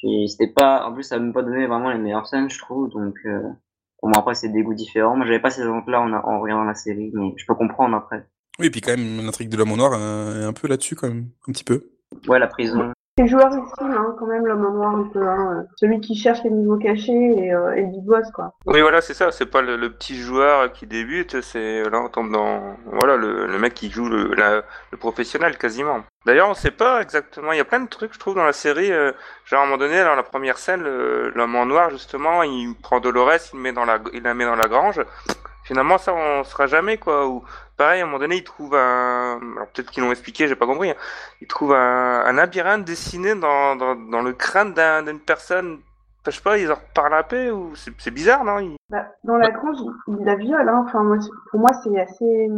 c'était 0.00 0.52
pas, 0.52 0.86
en 0.86 0.92
plus, 0.92 1.02
ça 1.02 1.18
m'a 1.18 1.32
pas 1.32 1.42
donné 1.42 1.66
vraiment 1.66 1.90
les 1.90 1.98
meilleures 1.98 2.26
scènes, 2.26 2.50
je 2.50 2.58
trouve. 2.58 2.90
Donc, 2.90 3.14
euh, 3.24 3.42
pour 3.98 4.08
moi, 4.08 4.18
après, 4.18 4.34
c'est 4.34 4.48
des 4.48 4.62
goûts 4.62 4.74
différents. 4.74 5.16
Moi, 5.16 5.26
j'avais 5.26 5.40
pas 5.40 5.50
ces 5.50 5.62
exemples-là 5.62 6.00
en, 6.00 6.12
en 6.12 6.40
regardant 6.40 6.64
la 6.64 6.74
série, 6.74 7.10
mais 7.14 7.32
je 7.36 7.46
peux 7.46 7.54
comprendre 7.54 7.96
après. 7.96 8.26
Oui, 8.58 8.66
et 8.66 8.70
puis 8.70 8.80
quand 8.80 8.96
même, 8.96 9.24
l'intrigue 9.24 9.48
de 9.48 9.56
l'homme 9.56 9.72
en 9.72 9.76
noir 9.76 9.92
euh, 9.94 10.42
est 10.42 10.44
un 10.44 10.52
peu 10.52 10.68
là-dessus, 10.68 10.96
quand 10.96 11.08
même, 11.08 11.28
un 11.48 11.52
petit 11.52 11.64
peu. 11.64 11.90
Ouais, 12.28 12.38
la 12.38 12.46
prison. 12.46 12.92
C'est 13.18 13.28
joueur 13.28 13.50
ultime, 13.50 13.92
hein, 13.92 14.14
quand 14.18 14.26
même, 14.26 14.44
l'homme 14.46 14.66
en 14.66 14.72
noir, 14.72 14.94
un 14.94 15.04
peu. 15.04 15.26
Hein, 15.26 15.64
celui 15.76 16.00
qui 16.00 16.14
cherche 16.14 16.42
les 16.44 16.50
niveaux 16.50 16.76
cachés 16.76 17.12
et, 17.12 17.50
euh, 17.50 17.74
et 17.74 17.84
du 17.84 18.02
boss, 18.02 18.30
quoi. 18.34 18.52
Oui, 18.66 18.82
voilà, 18.82 19.00
c'est 19.00 19.14
ça. 19.14 19.32
C'est 19.32 19.46
pas 19.46 19.62
le, 19.62 19.76
le, 19.76 19.90
petit 19.90 20.16
joueur 20.16 20.70
qui 20.70 20.86
débute. 20.86 21.40
C'est 21.40 21.82
là, 21.88 22.02
on 22.02 22.10
tombe 22.10 22.30
dans 22.30 22.76
voilà 22.84 23.16
le, 23.16 23.46
le 23.46 23.58
mec 23.58 23.72
qui 23.72 23.90
joue 23.90 24.06
le, 24.06 24.34
la, 24.34 24.64
le 24.90 24.98
professionnel 24.98 25.56
quasiment. 25.56 26.02
D'ailleurs, 26.26 26.50
on 26.50 26.54
sait 26.54 26.70
pas 26.70 27.00
exactement. 27.00 27.52
Il 27.52 27.56
y 27.56 27.60
a 27.60 27.64
plein 27.64 27.80
de 27.80 27.88
trucs, 27.88 28.12
je 28.12 28.18
trouve, 28.18 28.34
dans 28.34 28.44
la 28.44 28.52
série. 28.52 28.92
Euh, 28.92 29.12
genre 29.46 29.60
à 29.60 29.62
un 29.62 29.66
moment 29.66 29.78
donné, 29.78 30.04
dans 30.04 30.14
la 30.14 30.22
première 30.22 30.58
scène, 30.58 30.82
l'homme 30.82 31.56
en 31.56 31.64
noir, 31.64 31.88
justement, 31.88 32.42
il 32.42 32.74
prend 32.82 33.00
Dolores, 33.00 33.32
il 33.54 33.60
met 33.60 33.72
dans 33.72 33.86
la, 33.86 33.98
il 34.12 34.24
la 34.24 34.34
met 34.34 34.44
dans 34.44 34.56
la 34.56 34.68
grange 34.68 35.00
finalement 35.66 35.98
ça 35.98 36.14
on 36.14 36.44
sera 36.44 36.66
jamais 36.68 36.96
quoi 36.96 37.26
ou 37.26 37.42
pareil 37.76 38.00
à 38.00 38.04
un 38.04 38.06
moment 38.06 38.20
donné 38.20 38.36
ils 38.36 38.44
trouvent 38.44 38.76
un 38.76 39.40
alors 39.56 39.66
peut-être 39.68 39.90
qu'ils 39.90 40.02
l'ont 40.04 40.12
expliqué 40.12 40.46
j'ai 40.46 40.54
pas 40.54 40.66
compris 40.66 40.90
hein. 40.90 40.96
ils 41.40 41.48
trouvent 41.48 41.74
un, 41.74 42.24
un 42.24 42.32
labyrinthe 42.32 42.84
dessiné 42.84 43.34
dans, 43.34 43.74
dans, 43.74 43.96
dans 43.96 44.22
le 44.22 44.32
crâne 44.32 44.74
d'une 45.04 45.18
personne 45.18 45.78
je 46.24 46.30
sais 46.30 46.40
pas 46.40 46.56
ils 46.58 46.70
en 46.70 46.76
reparlent 46.76 47.14
un 47.14 47.22
peu 47.24 47.50
ou 47.50 47.72
c'est 47.74 48.10
bizarre 48.12 48.44
non 48.44 48.76
bah, 48.90 49.06
dans 49.24 49.36
la 49.36 49.50
grange 49.50 49.78
il 50.06 50.24
la 50.24 50.36
viole 50.36 50.68
hein. 50.68 50.84
enfin 50.86 51.02
moi, 51.02 51.18
pour 51.50 51.60
moi 51.60 51.70
c'est 51.82 52.00
assez 52.00 52.48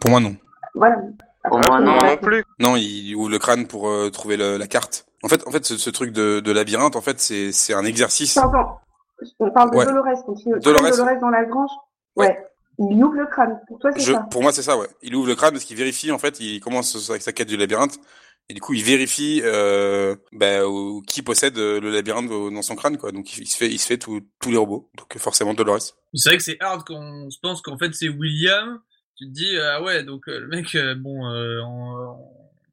pour 0.00 0.10
moi 0.10 0.18
non 0.18 0.34
voilà 0.74 0.96
pour 1.44 1.60
moi 1.68 1.80
non 1.80 1.98
non 2.02 2.16
plus 2.16 2.44
non 2.58 2.74
il 2.76 3.14
ouvre 3.14 3.30
le 3.30 3.38
crâne 3.38 3.68
pour 3.68 3.88
euh, 3.88 4.10
trouver 4.10 4.36
le, 4.36 4.56
la 4.56 4.66
carte 4.66 5.06
en 5.22 5.28
fait 5.28 5.46
en 5.46 5.52
fait 5.52 5.64
ce, 5.64 5.76
ce 5.76 5.90
truc 5.90 6.10
de, 6.12 6.40
de 6.40 6.52
labyrinthe 6.52 6.96
en 6.96 7.00
fait 7.00 7.20
c'est 7.20 7.52
c'est 7.52 7.74
un 7.74 7.84
exercice 7.84 8.36
Attends. 8.36 8.80
On 9.38 9.50
parle 9.50 9.70
de 9.70 9.76
Ouais. 9.76 9.86
Dolores, 9.86 10.24
continue. 10.26 10.58
Dolores. 10.58 10.90
Dolores 10.90 11.20
dans 11.20 11.30
la 11.30 11.44
grange. 11.44 11.70
Ouais. 12.16 12.26
Ouais. 12.28 12.38
Il 12.78 13.04
ouvre 13.04 13.14
le 13.14 13.26
crâne. 13.26 13.60
Pour 13.68 13.78
toi, 13.78 13.90
c'est 13.92 14.00
Je, 14.00 14.12
ça. 14.12 14.26
pour 14.30 14.42
moi, 14.42 14.52
c'est 14.52 14.62
ça, 14.62 14.76
ouais. 14.78 14.88
Il 15.02 15.14
ouvre 15.14 15.28
le 15.28 15.34
crâne 15.34 15.52
parce 15.52 15.64
qu'il 15.64 15.76
vérifie, 15.76 16.10
en 16.10 16.18
fait, 16.18 16.40
il 16.40 16.60
commence 16.60 17.10
avec 17.10 17.22
sa 17.22 17.32
quête 17.32 17.48
du 17.48 17.56
labyrinthe. 17.56 17.98
Et 18.48 18.54
du 18.54 18.60
coup, 18.60 18.72
il 18.74 18.82
vérifie 18.82 19.40
euh, 19.44 20.16
bah, 20.32 20.62
qui 21.06 21.22
possède 21.22 21.56
euh, 21.58 21.80
le 21.80 21.90
labyrinthe 21.90 22.28
dans 22.28 22.62
son 22.62 22.74
crâne, 22.74 22.96
quoi. 22.98 23.12
Donc, 23.12 23.38
il 23.38 23.46
se 23.46 23.56
fait, 23.56 23.68
il 23.68 23.78
se 23.78 23.86
fait 23.86 23.98
tout- 23.98 24.22
tous 24.40 24.50
les 24.50 24.56
robots. 24.56 24.90
Donc, 24.96 25.16
forcément, 25.18 25.54
Dolores. 25.54 25.80
C'est 26.14 26.28
vrai 26.30 26.38
que 26.38 26.42
c'est 26.42 26.56
hard 26.60 26.82
quand 26.84 26.96
on 26.98 27.30
se 27.30 27.38
pense 27.40 27.62
qu'en 27.62 27.78
fait 27.78 27.92
c'est 27.94 28.08
William. 28.08 28.80
Tu 29.16 29.26
te 29.28 29.32
dis, 29.32 29.56
ah 29.58 29.82
ouais, 29.82 30.02
donc 30.02 30.22
euh, 30.28 30.40
le 30.40 30.48
mec, 30.48 30.74
euh, 30.74 30.94
bon, 30.96 31.24
euh, 31.26 31.60
en- 31.62 32.18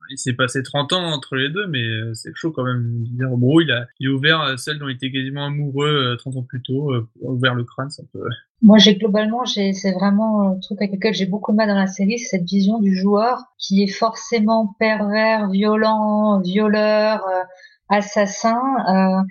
il 0.09 0.17
s'est 0.17 0.33
passé 0.33 0.63
30 0.63 0.93
ans 0.93 1.03
entre 1.11 1.35
les 1.35 1.49
deux, 1.49 1.67
mais 1.67 1.83
euh, 1.83 2.13
c'est 2.13 2.31
chaud 2.35 2.51
quand 2.51 2.63
même 2.63 3.05
bon, 3.37 3.59
il 3.59 3.71
a, 3.71 3.85
il 3.99 4.09
a 4.09 4.11
ouvert 4.11 4.41
euh, 4.41 4.57
celle 4.57 4.79
dont 4.79 4.87
il 4.87 4.95
était 4.95 5.11
quasiment 5.11 5.45
amoureux 5.45 6.13
euh, 6.13 6.15
30 6.17 6.37
ans 6.37 6.43
plus 6.43 6.61
tôt, 6.61 6.91
euh, 6.91 7.07
ouvert 7.21 7.55
le 7.55 7.63
crâne, 7.63 7.89
ça 7.89 8.03
peut... 8.11 8.27
Moi, 8.61 8.77
j'ai 8.77 8.95
globalement, 8.95 9.45
c'est 9.45 9.93
vraiment 9.93 10.51
un 10.51 10.59
truc 10.59 10.81
avec 10.81 10.93
lequel 10.93 11.13
j'ai 11.13 11.25
beaucoup 11.25 11.53
de 11.53 11.57
mal 11.57 11.69
dans 11.69 11.75
la 11.75 11.87
série, 11.87 12.19
c'est 12.19 12.37
cette 12.37 12.47
vision 12.47 12.79
du 12.79 12.93
joueur 12.93 13.45
qui 13.57 13.83
est 13.83 13.87
forcément 13.87 14.75
pervers, 14.79 15.49
violent, 15.49 16.41
violeur, 16.41 17.25
euh, 17.25 17.43
assassin. 17.89 18.59
Euh, 18.89 19.23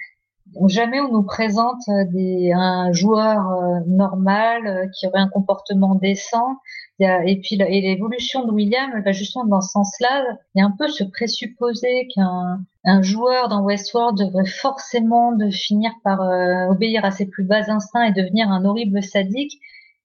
jamais 0.67 1.01
on 1.01 1.13
nous 1.13 1.23
présente 1.23 1.83
euh, 1.89 2.05
des, 2.13 2.53
un 2.53 2.93
joueur 2.93 3.51
euh, 3.51 3.81
normal 3.87 4.67
euh, 4.67 4.87
qui 4.89 5.07
aurait 5.07 5.21
un 5.21 5.29
comportement 5.29 5.95
décent. 5.95 6.57
Et 7.01 7.41
puis 7.41 7.57
et 7.61 7.81
l'évolution 7.81 8.45
de 8.45 8.53
William, 8.53 8.91
va 9.05 9.13
justement 9.13 9.45
dans 9.45 9.61
ce 9.61 9.71
sens-là. 9.71 10.25
Il 10.55 10.61
y 10.61 10.63
a 10.63 10.67
un 10.67 10.75
peu 10.77 10.89
ce 10.89 11.05
présupposé 11.05 12.09
qu'un 12.15 12.61
un 12.85 13.03
joueur 13.03 13.49
dans 13.49 13.63
Westworld 13.63 14.19
devrait 14.19 14.47
forcément 14.47 15.33
de 15.33 15.51
finir 15.51 15.93
par 16.03 16.23
euh, 16.23 16.69
obéir 16.71 17.05
à 17.05 17.11
ses 17.11 17.27
plus 17.27 17.45
bas 17.45 17.71
instincts 17.71 18.05
et 18.05 18.13
devenir 18.13 18.51
un 18.51 18.65
horrible 18.65 19.03
sadique. 19.03 19.61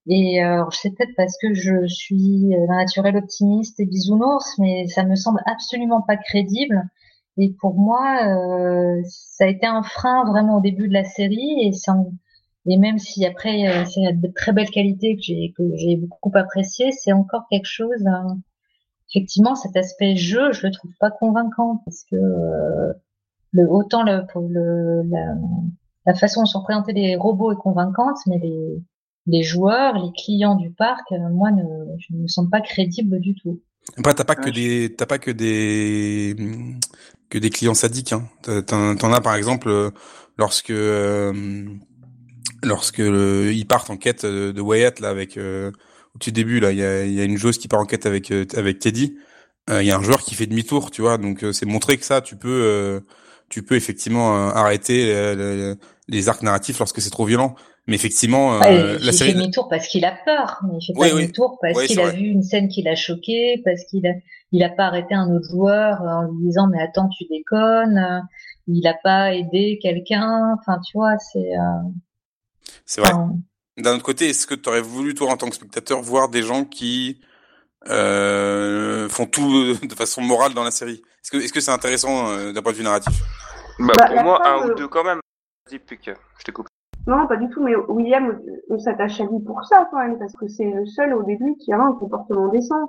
Et 0.08 0.44
euh, 0.44 0.64
sais 0.72 0.92
peut-être 0.92 1.16
parce 1.16 1.38
que 1.42 1.54
je 1.54 1.88
suis 1.88 2.54
euh, 2.54 2.68
d'un 2.68 2.78
naturel 2.78 3.16
optimiste 3.18 3.80
et 3.80 3.86
bisounours, 3.86 4.58
mais 4.60 4.88
ça 4.88 5.06
me 5.06 5.16
semble 5.16 5.42
absolument 5.46 6.02
pas 6.02 6.18
crédible. 6.18 6.84
Et 7.38 7.54
pour 7.60 7.76
moi, 7.76 8.20
euh, 8.28 9.02
ça 9.06 9.46
a 9.46 9.48
été 9.48 9.66
un 9.66 9.82
frein 9.82 10.26
vraiment 10.26 10.58
au 10.58 10.62
début 10.62 10.88
de 10.88 10.94
la 10.94 11.04
série. 11.06 11.68
Et, 11.68 11.72
c'est 11.72 11.92
et 12.65 12.78
même 12.78 12.97
si 12.99 13.26
après 13.26 13.67
euh, 13.67 13.86
c'est 13.86 14.13
de 14.13 14.28
très 14.28 14.54
belles 14.54 14.69
qualités 14.69 15.15
que 15.15 15.21
j'ai 15.21 15.54
que 15.58 15.63
j'ai 15.76 15.95
beaucoup 15.97 16.32
apprécié, 16.36 16.91
c'est 16.91 17.13
encore 17.13 17.45
quelque 17.49 17.67
chose. 17.67 18.06
euh, 18.08 18.34
effectivement, 19.10 19.56
cet 19.56 19.76
aspect 19.78 20.15
jeu, 20.15 20.52
je 20.54 20.65
le 20.65 20.71
trouve 20.73 20.91
pas 20.99 21.12
convaincant 21.12 21.82
parce 21.86 22.04
que 22.10 22.15
euh, 22.15 22.93
le, 23.52 23.69
autant 23.69 24.04
le, 24.04 24.26
pour 24.32 24.47
le, 24.49 25.04
la, 25.04 25.36
la 26.06 26.13
façon 26.15 26.41
dont 26.41 26.45
sont 26.45 26.60
représentés 26.60 26.93
les 26.93 27.15
robots 27.15 27.52
est 27.52 27.58
convaincante, 27.58 28.17
mais 28.28 28.39
les, 28.39 28.82
les 29.28 29.43
joueurs, 29.43 29.93
les 29.99 30.12
clients 30.13 30.56
du 30.56 30.71
parc, 30.71 31.12
euh, 31.12 31.30
moi, 31.32 31.52
ne, 31.52 31.63
je 31.99 32.13
ne 32.15 32.23
me 32.23 32.28
sens 32.28 32.49
pas 32.49 32.62
crédible 32.62 33.19
du 33.19 33.36
tout. 33.36 33.62
Après, 33.97 34.13
t'as 34.13 34.23
pas 34.23 34.36
que 34.36 34.49
des, 34.49 34.95
t'as 34.97 35.06
pas 35.06 35.19
que 35.19 35.32
des, 35.32 36.36
que 37.30 37.38
des 37.38 37.49
clients 37.49 37.73
sadiques. 37.73 38.13
Hein. 38.13 38.23
T'en 38.65 39.13
as 39.13 39.21
par 39.21 39.36
exemple 39.36 39.69
euh, 39.69 39.91
lorsque, 40.38 40.71
euh, 40.71 41.65
lorsque 42.63 42.99
euh, 42.99 43.52
ils 43.54 43.67
partent 43.67 43.89
en 43.89 43.97
quête 43.97 44.26
de, 44.26 44.52
de 44.52 44.62
Wyatt 44.62 44.99
là 44.99 45.10
avec 45.10 45.38
euh, 45.38 45.71
au 46.15 46.19
tout 46.19 46.32
début 46.32 46.60
là, 46.60 46.71
il 46.71 46.78
y 46.80 46.84
a, 46.84 47.06
il 47.06 47.13
y 47.13 47.21
a 47.21 47.23
une 47.23 47.38
joueuse 47.38 47.58
qui 47.58 47.67
part 47.67 47.80
en 47.82 47.86
quête 47.86 48.06
avec 48.06 48.32
euh, 48.32 48.45
avec 48.56 48.80
Teddy. 48.80 49.17
Euh, 49.69 49.82
Il 49.84 49.88
y 49.88 49.91
a 49.91 49.97
un 49.97 50.04
joueur 50.04 50.21
qui 50.21 50.36
fait 50.36 50.45
demi-tour, 50.47 50.91
tu 50.91 51.02
vois. 51.02 51.17
Donc 51.17 51.43
euh, 51.43 51.54
c'est 51.54 51.65
montrer 51.65 51.97
que 51.97 52.06
ça, 52.06 52.21
tu 52.21 52.36
peux, 52.38 52.49
euh, 52.49 52.99
tu 53.49 53.63
peux 53.63 53.76
effectivement 53.76 54.36
euh, 54.49 54.52
arrêter 54.52 55.13
euh, 55.15 55.36
le- 55.36 55.78
les 56.10 56.30
arcs 56.30 56.43
narratifs 56.43 56.80
lorsque 56.80 57.02
c'est 57.02 57.10
trop 57.10 57.26
violent. 57.26 57.56
Mais 57.88 57.95
effectivement, 57.95 58.56
euh, 58.56 58.60
Ouais, 58.62 58.99
la 58.99 59.12
il 59.12 59.13
série. 59.13 59.32
fait 59.32 59.34
demi-tour 59.34 59.67
parce 59.69 59.88
qu'il 59.88 60.06
a 60.06 60.15
peur, 60.26 60.60
mais 60.63 60.78
il 60.80 60.86
fait 60.86 60.93
Oui, 60.95 61.08
pas 61.08 61.15
oui. 61.15 61.21
demi-tour 61.21 61.58
parce 61.62 61.84
qu'il 61.84 61.99
a 61.99 62.08
vrai. 62.08 62.13
vu 62.13 62.26
une 62.28 62.41
scène 62.43 62.67
qui 62.69 62.82
l'a 62.82 62.95
choqué, 62.95 63.62
parce 63.65 63.84
qu'il 63.86 64.08
a, 64.08 64.13
il 64.52 64.63
a 64.63 64.69
pas 64.69 64.86
arrêté 64.86 65.13
un 65.15 65.30
autre 65.36 65.49
joueur 65.49 66.02
en 66.02 66.23
lui 66.32 66.45
disant 66.47 66.67
mais 66.67 66.82
attends 66.82 67.10
tu 67.10 67.26
déconnes, 67.30 67.97
euh, 67.97 68.19
il 68.67 68.88
a 68.88 68.93
pas 69.04 69.34
aidé 69.36 69.80
quelqu'un, 69.82 70.56
enfin 70.60 70.80
tu 70.86 70.97
vois 70.97 71.17
c'est. 71.19 71.39
Euh, 71.58 71.89
C'est 72.86 73.02
vrai. 73.02 73.12
enfin, 73.12 73.36
D'un 73.78 73.95
autre 73.95 74.04
côté, 74.04 74.30
est-ce 74.30 74.47
que 74.47 74.56
tu 74.56 74.69
aurais 74.69 74.82
voulu, 74.82 75.13
toi, 75.15 75.32
en 75.32 75.38
tant 75.38 75.49
que 75.49 75.56
spectateur, 75.56 76.02
voir 76.02 76.30
des 76.30 76.41
gens 76.43 76.65
qui 76.65 77.21
euh, 77.88 79.10
font 79.10 79.26
tout 79.26 79.73
de 79.76 79.95
façon 79.95 80.21
morale 80.21 80.54
dans 80.54 80.63
la 80.63 80.71
série? 80.71 81.02
Est-ce 81.34 81.54
que 81.54 81.60
c'est 81.62 81.71
intéressant 81.71 82.30
euh, 82.30 82.52
d'un 82.52 82.62
point 82.62 82.71
de 82.71 82.78
vue 82.78 82.84
narratif? 82.84 83.21
Bah, 83.80 83.93
Bah, 83.95 84.08
pour 84.08 84.23
moi, 84.23 84.47
un 84.47 84.67
de- 84.67 84.73
ou 84.73 84.76
deux 84.76 84.88
quand 84.88 85.04
même. 85.04 85.19
Vas-y, 85.69 85.80
je 86.06 86.43
te 86.43 86.52
coupe. 86.52 86.67
Non, 87.06 87.28
pas 87.28 87.36
du 87.36 87.49
tout, 87.49 87.62
mais 87.62 87.76
William, 87.76 88.39
on 88.69 88.80
s'attache 88.80 89.19
à 89.19 89.26
lui 89.26 89.39
pour 89.45 89.65
ça 89.65 89.88
quand 89.91 89.99
même, 89.99 90.17
parce 90.17 90.34
que 90.34 90.47
c'est 90.47 90.69
le 90.71 90.86
seul 90.86 91.13
au 91.13 91.23
début 91.23 91.56
qui 91.58 91.73
a 91.73 91.80
un 91.80 91.93
comportement 91.93 92.47
décent. 92.47 92.88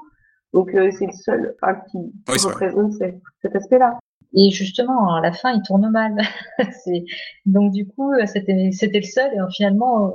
Donc 0.53 0.73
euh, 0.75 0.91
c'est 0.97 1.07
le 1.07 1.13
seul 1.13 1.57
enfin, 1.61 1.75
qui 1.91 1.99
Oui, 2.29 2.39
représente 2.39 2.93
cet, 2.93 3.17
cet 3.43 3.57
aspect-là. 3.57 3.99
Et 4.37 4.51
justement, 4.51 5.15
à 5.15 5.21
la 5.21 5.33
fin, 5.33 5.53
il 5.53 5.63
tourne 5.63 5.89
mal. 5.91 6.17
Donc 7.47 7.73
du 7.73 7.87
coup, 7.87 8.13
c'était 8.27 8.71
c'était 8.73 9.01
le 9.01 9.07
seul 9.07 9.33
et 9.35 9.41
euh, 9.41 9.49
finalement, 9.51 10.13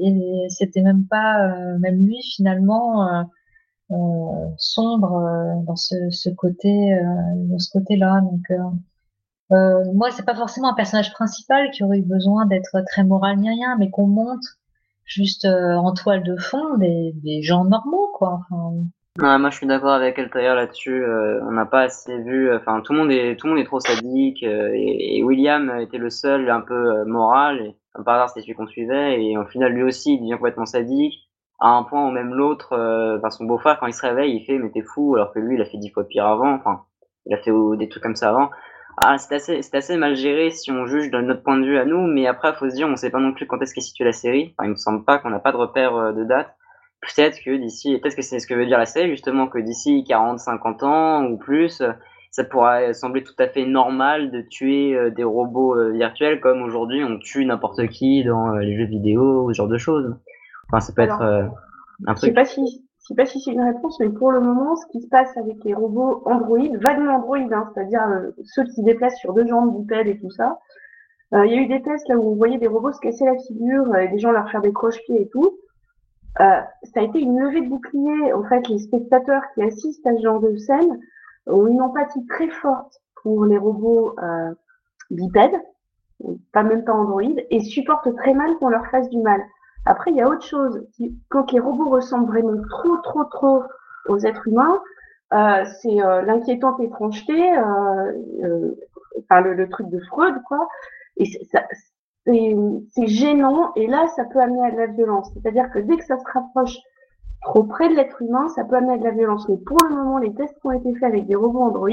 euh, 0.00 0.48
c'était 0.48 0.82
même 0.82 1.06
pas 1.06 1.48
euh, 1.48 1.78
même 1.78 1.98
lui 2.04 2.20
finalement 2.34 3.26
euh, 3.90 3.94
sombre 4.58 5.62
dans 5.66 5.76
ce, 5.76 6.10
ce 6.10 6.30
côté 6.30 6.98
dans 7.36 7.58
ce 7.58 7.70
côté-là. 7.70 8.22
Donc 8.22 8.50
moi, 9.94 10.10
c'est 10.10 10.24
pas 10.24 10.34
forcément 10.34 10.70
un 10.72 10.74
personnage 10.74 11.12
principal 11.12 11.70
qui 11.72 11.84
aurait 11.84 11.98
eu 11.98 12.02
besoin 12.02 12.46
d'être 12.46 12.80
très 12.86 13.04
moral 13.04 13.38
ni 13.38 13.50
rien, 13.50 13.76
mais 13.78 13.90
qu'on 13.90 14.06
montre 14.06 14.58
juste 15.04 15.44
en 15.46 15.92
toile 15.92 16.22
de 16.22 16.36
fond 16.36 16.78
des, 16.78 17.12
des 17.22 17.42
gens 17.42 17.64
normaux, 17.64 18.08
quoi. 18.14 18.46
Ouais, 19.18 19.38
moi 19.38 19.50
je 19.50 19.56
suis 19.56 19.66
d'accord 19.66 19.90
avec 19.92 20.18
Altair 20.18 20.54
là-dessus. 20.54 21.04
euh, 21.04 21.40
on 21.44 21.52
n'a 21.52 21.66
pas 21.66 21.82
assez 21.82 22.16
vu. 22.22 22.52
Enfin, 22.54 22.80
tout 22.80 22.94
le 22.94 22.98
monde 23.00 23.10
est 23.12 23.36
tout 23.36 23.46
le 23.46 23.52
monde 23.52 23.60
est 23.62 23.66
trop 23.66 23.78
sadique. 23.78 24.42
euh, 24.42 24.70
et, 24.74 25.22
William 25.22 25.70
était 25.80 25.98
le 25.98 26.08
seul 26.08 26.48
un 26.48 26.62
peu 26.62 26.74
euh, 26.74 27.04
moral. 27.04 27.60
Et, 27.60 27.76
comme 27.92 28.04
par 28.04 28.14
hasard, 28.14 28.30
c'était 28.30 28.40
celui 28.42 28.54
qu'on 28.54 28.66
suivait. 28.66 29.22
Et 29.22 29.36
au 29.36 29.44
final, 29.46 29.72
lui 29.72 29.82
aussi, 29.82 30.14
il 30.14 30.20
devient 30.20 30.36
complètement 30.36 30.64
sadique. 30.64 31.28
À 31.60 31.68
un 31.68 31.82
point 31.84 32.06
où 32.08 32.10
même 32.10 32.32
l'autre, 32.34 32.72
euh, 32.72 33.18
enfin 33.18 33.30
son 33.30 33.44
beau-frère, 33.44 33.78
quand 33.78 33.86
il 33.86 33.92
se 33.94 34.02
réveille, 34.02 34.34
il 34.34 34.44
fait 34.46 34.58
mais 34.58 34.70
t'es 34.70 34.82
fou, 34.82 35.14
alors 35.14 35.32
que 35.32 35.38
lui, 35.40 35.56
il 35.56 35.62
a 35.62 35.66
fait 35.66 35.78
dix 35.78 35.90
fois 35.90 36.04
pire 36.04 36.26
avant. 36.26 36.54
Enfin, 36.54 36.84
il 37.26 37.34
a 37.34 37.38
fait 37.38 37.50
euh, 37.50 37.76
des 37.76 37.88
trucs 37.90 38.02
comme 38.02 38.16
ça 38.16 38.30
avant. 38.30 38.50
Ah, 39.04 39.18
c'est 39.18 39.34
assez, 39.34 39.62
c'est 39.62 39.76
assez 39.76 39.96
mal 39.98 40.16
géré 40.16 40.50
si 40.50 40.70
on 40.70 40.86
juge 40.86 41.10
de 41.10 41.20
notre 41.20 41.42
point 41.42 41.58
de 41.58 41.66
vue 41.66 41.78
à 41.78 41.84
nous. 41.84 42.06
Mais 42.06 42.26
après, 42.26 42.54
faut 42.54 42.68
se 42.70 42.74
dire, 42.74 42.88
on 42.88 42.96
sait 42.96 43.10
pas 43.10 43.20
non 43.20 43.34
plus 43.34 43.46
quand 43.46 43.60
est-ce 43.60 43.74
qu'est 43.74 43.80
située 43.82 44.04
la 44.04 44.12
série. 44.12 44.54
Enfin, 44.56 44.68
il 44.68 44.70
me 44.70 44.76
semble 44.76 45.04
pas 45.04 45.18
qu'on 45.18 45.30
n'a 45.30 45.38
pas 45.38 45.52
de 45.52 45.58
repère 45.58 45.94
euh, 45.96 46.12
de 46.12 46.24
date 46.24 46.56
peut-être 47.02 47.42
que 47.44 47.56
d'ici, 47.56 47.98
peut-être 47.98 48.16
que 48.16 48.22
c'est 48.22 48.38
ce 48.38 48.46
que 48.46 48.54
veut 48.54 48.66
dire 48.66 48.78
la 48.78 48.86
série, 48.86 49.10
justement, 49.10 49.48
que 49.48 49.58
d'ici 49.58 50.04
40, 50.04 50.38
50 50.38 50.82
ans 50.82 51.24
ou 51.24 51.36
plus, 51.36 51.82
ça 52.32 52.44
pourrait 52.44 52.94
sembler 52.94 53.22
tout 53.22 53.34
à 53.38 53.46
fait 53.46 53.66
normal 53.66 54.30
de 54.30 54.40
tuer 54.40 54.96
euh, 54.96 55.10
des 55.10 55.22
robots 55.22 55.76
euh, 55.76 55.90
virtuels 55.90 56.40
comme 56.40 56.62
aujourd'hui 56.62 57.04
on 57.04 57.18
tue 57.18 57.44
n'importe 57.44 57.86
qui 57.88 58.24
dans 58.24 58.54
euh, 58.54 58.60
les 58.60 58.74
jeux 58.74 58.86
vidéo, 58.86 59.52
ce 59.52 59.56
genre 59.56 59.68
de 59.68 59.76
choses. 59.76 60.16
Enfin, 60.68 60.80
ça 60.80 60.94
peut 60.94 61.02
Alors, 61.02 61.22
être 61.22 61.52
un 62.06 62.14
Je 62.14 62.20
sais 62.20 62.26
truc. 62.28 62.34
pas 62.34 62.46
si, 62.46 62.86
je 63.00 63.06
sais 63.06 63.14
pas 63.14 63.26
si 63.26 63.38
c'est 63.38 63.52
une 63.52 63.60
réponse, 63.60 64.00
mais 64.00 64.08
pour 64.08 64.32
le 64.32 64.40
moment, 64.40 64.76
ce 64.76 64.86
qui 64.90 65.02
se 65.02 65.08
passe 65.08 65.36
avec 65.36 65.62
les 65.62 65.74
robots 65.74 66.22
Android, 66.24 66.66
vaguement 66.80 67.16
Android, 67.16 67.36
hein, 67.36 67.70
c'est-à-dire 67.74 68.00
ceux 68.44 68.64
qui 68.64 68.72
se 68.76 68.80
déplacent 68.80 69.18
sur 69.18 69.34
deux 69.34 69.46
jambes, 69.46 69.78
bipèdes 69.78 70.08
et 70.08 70.18
tout 70.18 70.30
ça. 70.30 70.58
Il 71.32 71.50
y 71.50 71.54
a 71.54 71.60
eu 71.62 71.66
des 71.66 71.82
tests 71.82 72.08
là 72.08 72.16
où 72.16 72.32
on 72.32 72.34
voyait 72.34 72.58
des 72.58 72.66
robots 72.66 72.92
se 72.92 73.00
casser 73.00 73.24
la 73.24 73.36
figure 73.38 73.94
et 73.96 74.08
des 74.08 74.18
gens 74.18 74.32
leur 74.32 74.50
faire 74.50 74.60
des 74.62 74.72
croche-pieds 74.72 75.22
et 75.22 75.28
tout. 75.28 75.58
Euh, 76.40 76.60
ça 76.82 77.00
a 77.00 77.02
été 77.02 77.20
une 77.20 77.38
levée 77.38 77.60
de 77.62 77.68
bouclier. 77.68 78.32
En 78.32 78.44
fait, 78.44 78.66
les 78.68 78.78
spectateurs 78.78 79.42
qui 79.54 79.62
assistent 79.62 80.06
à 80.06 80.16
ce 80.16 80.22
genre 80.22 80.40
de 80.40 80.56
scène 80.56 80.98
ont 81.46 81.66
une 81.66 81.82
empathie 81.82 82.24
très 82.26 82.48
forte 82.48 83.00
pour 83.22 83.44
les 83.44 83.58
robots 83.58 84.14
euh, 84.22 84.52
bipèdes, 85.10 85.60
pas 86.52 86.62
même 86.62 86.84
pas 86.84 86.92
Android, 86.92 87.22
et 87.50 87.60
supportent 87.60 88.14
très 88.16 88.34
mal 88.34 88.56
qu'on 88.58 88.68
leur 88.68 88.86
fasse 88.88 89.08
du 89.10 89.18
mal. 89.20 89.40
Après, 89.84 90.10
il 90.10 90.16
y 90.16 90.20
a 90.22 90.28
autre 90.28 90.44
chose. 90.44 90.86
Quand 91.28 91.50
les 91.52 91.60
robots 91.60 91.90
ressemblent 91.90 92.26
vraiment 92.28 92.60
trop, 92.70 92.96
trop, 92.98 93.24
trop 93.24 93.62
aux 94.08 94.18
êtres 94.18 94.46
humains, 94.48 94.80
euh, 95.34 95.64
c'est 95.80 96.00
euh, 96.02 96.22
l'inquiétante 96.22 96.80
étrangeté, 96.80 97.56
euh, 97.58 98.12
euh, 98.44 98.70
enfin 99.18 99.40
le, 99.40 99.54
le 99.54 99.68
truc 99.68 99.88
de 99.88 99.98
Freud, 100.00 100.34
quoi. 100.46 100.68
Et 101.16 101.26
ça- 101.50 101.64
c'est 102.26 102.56
c'est 102.90 103.06
gênant, 103.06 103.72
et 103.76 103.86
là, 103.86 104.06
ça 104.16 104.24
peut 104.24 104.40
amener 104.40 104.64
à 104.66 104.70
de 104.70 104.76
la 104.76 104.86
violence. 104.86 105.30
C'est-à-dire 105.34 105.70
que 105.72 105.78
dès 105.80 105.96
que 105.96 106.04
ça 106.04 106.18
se 106.18 106.24
rapproche 106.32 106.76
trop 107.42 107.64
près 107.64 107.88
de 107.88 107.94
l'être 107.94 108.22
humain, 108.22 108.48
ça 108.50 108.64
peut 108.64 108.76
amener 108.76 108.94
à 108.94 108.98
de 108.98 109.04
la 109.04 109.10
violence. 109.10 109.48
Mais 109.48 109.56
pour 109.58 109.78
le 109.88 109.94
moment, 109.96 110.18
les 110.18 110.32
tests 110.34 110.54
qui 110.60 110.66
ont 110.66 110.72
été 110.72 110.92
faits 110.94 111.04
avec 111.12 111.26
des 111.26 111.34
robots 111.34 111.62
Android, 111.62 111.88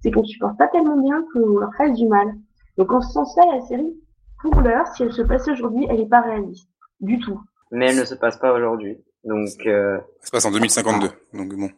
c'est 0.00 0.10
qu'on 0.10 0.24
supporte 0.24 0.56
pas 0.56 0.68
tellement 0.68 0.96
bien 0.96 1.24
qu'on 1.32 1.58
leur 1.58 1.74
fasse 1.74 1.92
du 1.92 2.06
mal. 2.06 2.32
Donc 2.78 2.92
en 2.92 3.00
ce 3.00 3.12
sens-là, 3.12 3.44
la 3.52 3.60
série, 3.62 3.92
pour 4.40 4.60
l'heure, 4.60 4.86
si 4.88 5.02
elle 5.02 5.12
se 5.12 5.22
passait 5.22 5.50
aujourd'hui, 5.50 5.86
elle 5.90 6.00
est 6.00 6.08
pas 6.08 6.20
réaliste. 6.20 6.68
Du 7.00 7.18
tout. 7.18 7.40
Mais 7.70 7.90
elle 7.90 7.98
ne 7.98 8.04
se 8.04 8.14
passe 8.14 8.38
pas 8.38 8.52
aujourd'hui. 8.54 8.96
Donc 9.24 9.48
euh, 9.66 9.98
Ça 10.20 10.26
se 10.26 10.30
passe 10.30 10.44
en 10.46 10.50
2052. 10.52 11.08
Donc 11.34 11.54
bon. 11.54 11.68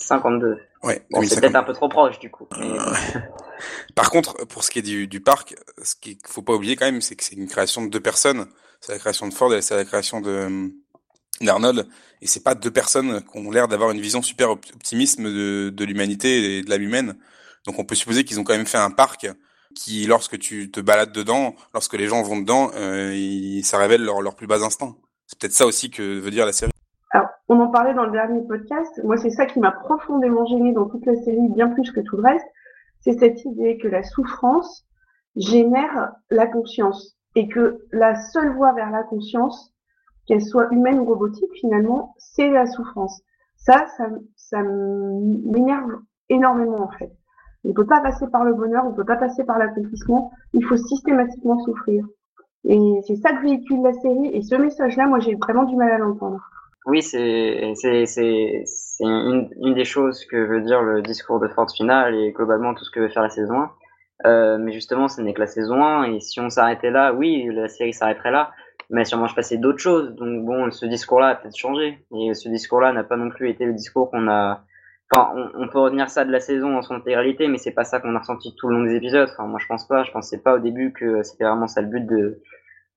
52. 0.00 0.58
Ouais, 0.82 1.02
Bon, 1.10 1.20
c'est 1.22 1.36
2052. 1.36 1.40
peut-être 1.40 1.56
un 1.56 1.62
peu 1.64 1.72
trop 1.74 1.88
proche 1.88 2.18
du 2.20 2.30
coup. 2.30 2.46
Mais, 2.58 2.78
Par 4.00 4.08
contre, 4.08 4.46
pour 4.46 4.64
ce 4.64 4.70
qui 4.70 4.78
est 4.78 5.06
du, 5.06 5.20
parc, 5.20 5.54
ce 5.82 5.94
qu'il 5.94 6.16
faut 6.26 6.40
pas 6.40 6.54
oublier 6.54 6.74
quand 6.74 6.86
même, 6.86 7.02
c'est 7.02 7.16
que 7.16 7.22
c'est 7.22 7.34
une 7.34 7.48
création 7.48 7.84
de 7.84 7.90
deux 7.90 8.00
personnes. 8.00 8.46
C'est 8.80 8.92
la 8.92 8.98
création 8.98 9.28
de 9.28 9.34
Ford 9.34 9.52
et 9.52 9.60
c'est 9.60 9.76
la 9.76 9.84
création 9.84 10.22
de 10.22 10.46
hum, 10.46 10.72
d'Arnold. 11.42 11.86
Et 12.22 12.26
c'est 12.26 12.42
pas 12.42 12.54
deux 12.54 12.70
personnes 12.70 13.20
qui 13.20 13.38
ont 13.38 13.50
l'air 13.50 13.68
d'avoir 13.68 13.90
une 13.90 14.00
vision 14.00 14.22
super 14.22 14.52
op- 14.52 14.64
optimisme 14.74 15.24
de, 15.24 15.84
l'humanité 15.84 16.56
et 16.56 16.62
de 16.62 16.70
l'âme 16.70 16.80
humaine. 16.80 17.14
Donc 17.66 17.78
on 17.78 17.84
peut 17.84 17.94
supposer 17.94 18.24
qu'ils 18.24 18.40
ont 18.40 18.44
quand 18.44 18.56
même 18.56 18.64
fait 18.64 18.78
un 18.78 18.90
parc 18.90 19.28
qui, 19.74 20.06
lorsque 20.06 20.38
tu 20.38 20.70
te 20.70 20.80
balades 20.80 21.12
dedans, 21.12 21.54
lorsque 21.74 21.92
les 21.92 22.06
gens 22.06 22.22
vont 22.22 22.40
dedans, 22.40 22.70
euh, 22.76 23.60
ça 23.64 23.76
révèle 23.76 24.02
leur, 24.02 24.22
leur 24.22 24.34
plus 24.34 24.46
bas 24.46 24.62
instinct. 24.62 24.96
C'est 25.26 25.38
peut-être 25.38 25.52
ça 25.52 25.66
aussi 25.66 25.90
que 25.90 26.18
veut 26.20 26.30
dire 26.30 26.46
la 26.46 26.54
série. 26.54 26.72
Alors, 27.10 27.28
on 27.50 27.60
en 27.60 27.68
parlait 27.68 27.92
dans 27.92 28.06
le 28.06 28.12
dernier 28.12 28.40
podcast. 28.48 28.98
Moi, 29.04 29.18
c'est 29.18 29.28
ça 29.28 29.44
qui 29.44 29.58
m'a 29.58 29.72
profondément 29.72 30.46
gêné 30.46 30.72
dans 30.72 30.88
toute 30.88 31.04
la 31.04 31.16
série, 31.16 31.50
bien 31.54 31.68
plus 31.68 31.92
que 31.92 32.00
tout 32.00 32.16
le 32.16 32.22
reste. 32.22 32.46
C'est 33.00 33.18
cette 33.18 33.44
idée 33.44 33.78
que 33.78 33.88
la 33.88 34.02
souffrance 34.02 34.86
génère 35.36 36.12
la 36.30 36.46
conscience 36.46 37.16
et 37.34 37.48
que 37.48 37.78
la 37.92 38.14
seule 38.14 38.54
voie 38.54 38.72
vers 38.72 38.90
la 38.90 39.02
conscience, 39.02 39.72
qu'elle 40.26 40.42
soit 40.42 40.72
humaine 40.72 41.00
ou 41.00 41.04
robotique, 41.04 41.52
finalement, 41.60 42.14
c'est 42.18 42.50
la 42.50 42.66
souffrance. 42.66 43.22
Ça, 43.56 43.86
ça, 43.96 44.08
ça 44.36 44.62
m'énerve 44.62 46.00
énormément, 46.28 46.82
en 46.82 46.90
fait. 46.90 47.12
On 47.64 47.68
ne 47.68 47.74
peut 47.74 47.86
pas 47.86 48.00
passer 48.00 48.26
par 48.28 48.44
le 48.44 48.54
bonheur, 48.54 48.86
on 48.86 48.90
ne 48.90 48.96
peut 48.96 49.04
pas 49.04 49.16
passer 49.16 49.44
par 49.44 49.58
l'accomplissement. 49.58 50.30
Il 50.52 50.64
faut 50.64 50.76
systématiquement 50.76 51.62
souffrir. 51.64 52.06
Et 52.64 53.00
c'est 53.06 53.16
ça 53.16 53.32
que 53.32 53.42
véhicule 53.42 53.82
la 53.82 53.92
série. 53.92 54.28
Et 54.28 54.42
ce 54.42 54.54
message-là, 54.54 55.06
moi, 55.06 55.20
j'ai 55.20 55.34
vraiment 55.34 55.64
du 55.64 55.76
mal 55.76 55.90
à 55.90 55.98
l'entendre. 55.98 56.40
Oui, 56.86 57.02
c'est 57.02 57.74
une, 59.00 59.50
une 59.60 59.74
des 59.74 59.84
choses 59.84 60.24
que 60.24 60.36
veut 60.36 60.62
dire 60.62 60.82
le 60.82 61.02
discours 61.02 61.38
de 61.38 61.48
Ford 61.48 61.70
final 61.70 62.14
et 62.14 62.32
globalement 62.32 62.74
tout 62.74 62.84
ce 62.84 62.90
que 62.90 63.00
veut 63.00 63.10
faire 63.10 63.22
la 63.22 63.28
saison 63.28 63.60
1. 63.60 63.70
Euh, 64.26 64.58
mais 64.58 64.72
justement, 64.72 65.08
ce 65.08 65.20
n'est 65.20 65.34
que 65.34 65.40
la 65.40 65.46
saison 65.46 65.84
1 65.84 66.04
et 66.04 66.20
si 66.20 66.40
on 66.40 66.48
s'arrêtait 66.50 66.90
là, 66.90 67.12
oui, 67.12 67.48
la 67.52 67.68
série 67.68 67.92
s'arrêterait 67.92 68.30
là, 68.30 68.50
mais 68.90 69.04
sûrement 69.04 69.26
je 69.26 69.34
passais 69.34 69.58
d'autres 69.58 69.78
choses. 69.78 70.14
Donc 70.14 70.44
bon, 70.44 70.70
ce 70.70 70.86
discours-là 70.86 71.28
a 71.28 71.34
peut-être 71.36 71.56
changé 71.56 71.98
et 72.14 72.34
ce 72.34 72.48
discours-là 72.48 72.92
n'a 72.92 73.04
pas 73.04 73.16
non 73.16 73.30
plus 73.30 73.50
été 73.50 73.64
le 73.66 73.74
discours 73.74 74.10
qu'on 74.10 74.28
a. 74.28 74.64
Enfin, 75.12 75.32
on, 75.34 75.64
on 75.64 75.68
peut 75.68 75.80
retenir 75.80 76.08
ça 76.08 76.24
de 76.24 76.30
la 76.30 76.40
saison 76.40 76.76
en 76.76 76.82
son 76.82 76.94
intégralité, 76.94 77.48
mais 77.48 77.58
c'est 77.58 77.72
pas 77.72 77.84
ça 77.84 78.00
qu'on 78.00 78.14
a 78.14 78.20
ressenti 78.20 78.54
tout 78.56 78.68
le 78.68 78.76
long 78.76 78.84
des 78.84 78.94
épisodes. 78.94 79.28
Enfin, 79.32 79.46
moi 79.46 79.58
je 79.60 79.66
pense 79.66 79.86
pas. 79.86 80.04
Je 80.04 80.12
pensais 80.12 80.38
pas 80.40 80.54
au 80.54 80.58
début 80.58 80.92
que 80.92 81.22
c'était 81.22 81.44
vraiment 81.44 81.66
ça 81.66 81.82
le 81.82 81.88
but 81.88 82.06
de 82.06 82.40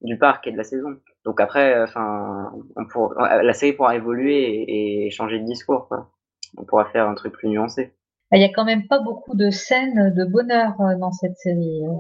du 0.04 0.18
parc 0.18 0.48
et 0.48 0.52
de 0.52 0.58
la 0.58 0.64
saison. 0.64 0.90
Donc 1.26 1.40
après, 1.40 1.82
enfin, 1.84 2.52
on 2.76 2.86
pour, 2.88 3.14
la 3.16 3.54
série 3.54 3.74
pourra 3.74 3.96
évoluer 3.96 4.44
et, 4.44 5.06
et 5.06 5.10
changer 5.12 5.40
de 5.40 5.46
discours. 5.46 5.88
Quoi. 5.88 6.12
On 6.58 6.64
pourra 6.66 6.86
faire 6.86 7.08
un 7.08 7.16
truc 7.16 7.34
plus 7.34 7.50
nuancé. 7.50 7.94
Il 8.32 8.42
y 8.42 8.46
a 8.46 8.50
quand 8.50 8.66
même 8.66 8.88
pas 8.88 9.00
beaucoup 9.00 9.36
de 9.36 9.50
scènes 9.50 10.14
de 10.16 10.26
bonheur 10.26 10.74
euh, 10.82 10.96
dans 10.98 11.12
cette 11.12 11.38
série. 11.38 11.86
Euh, 11.86 11.92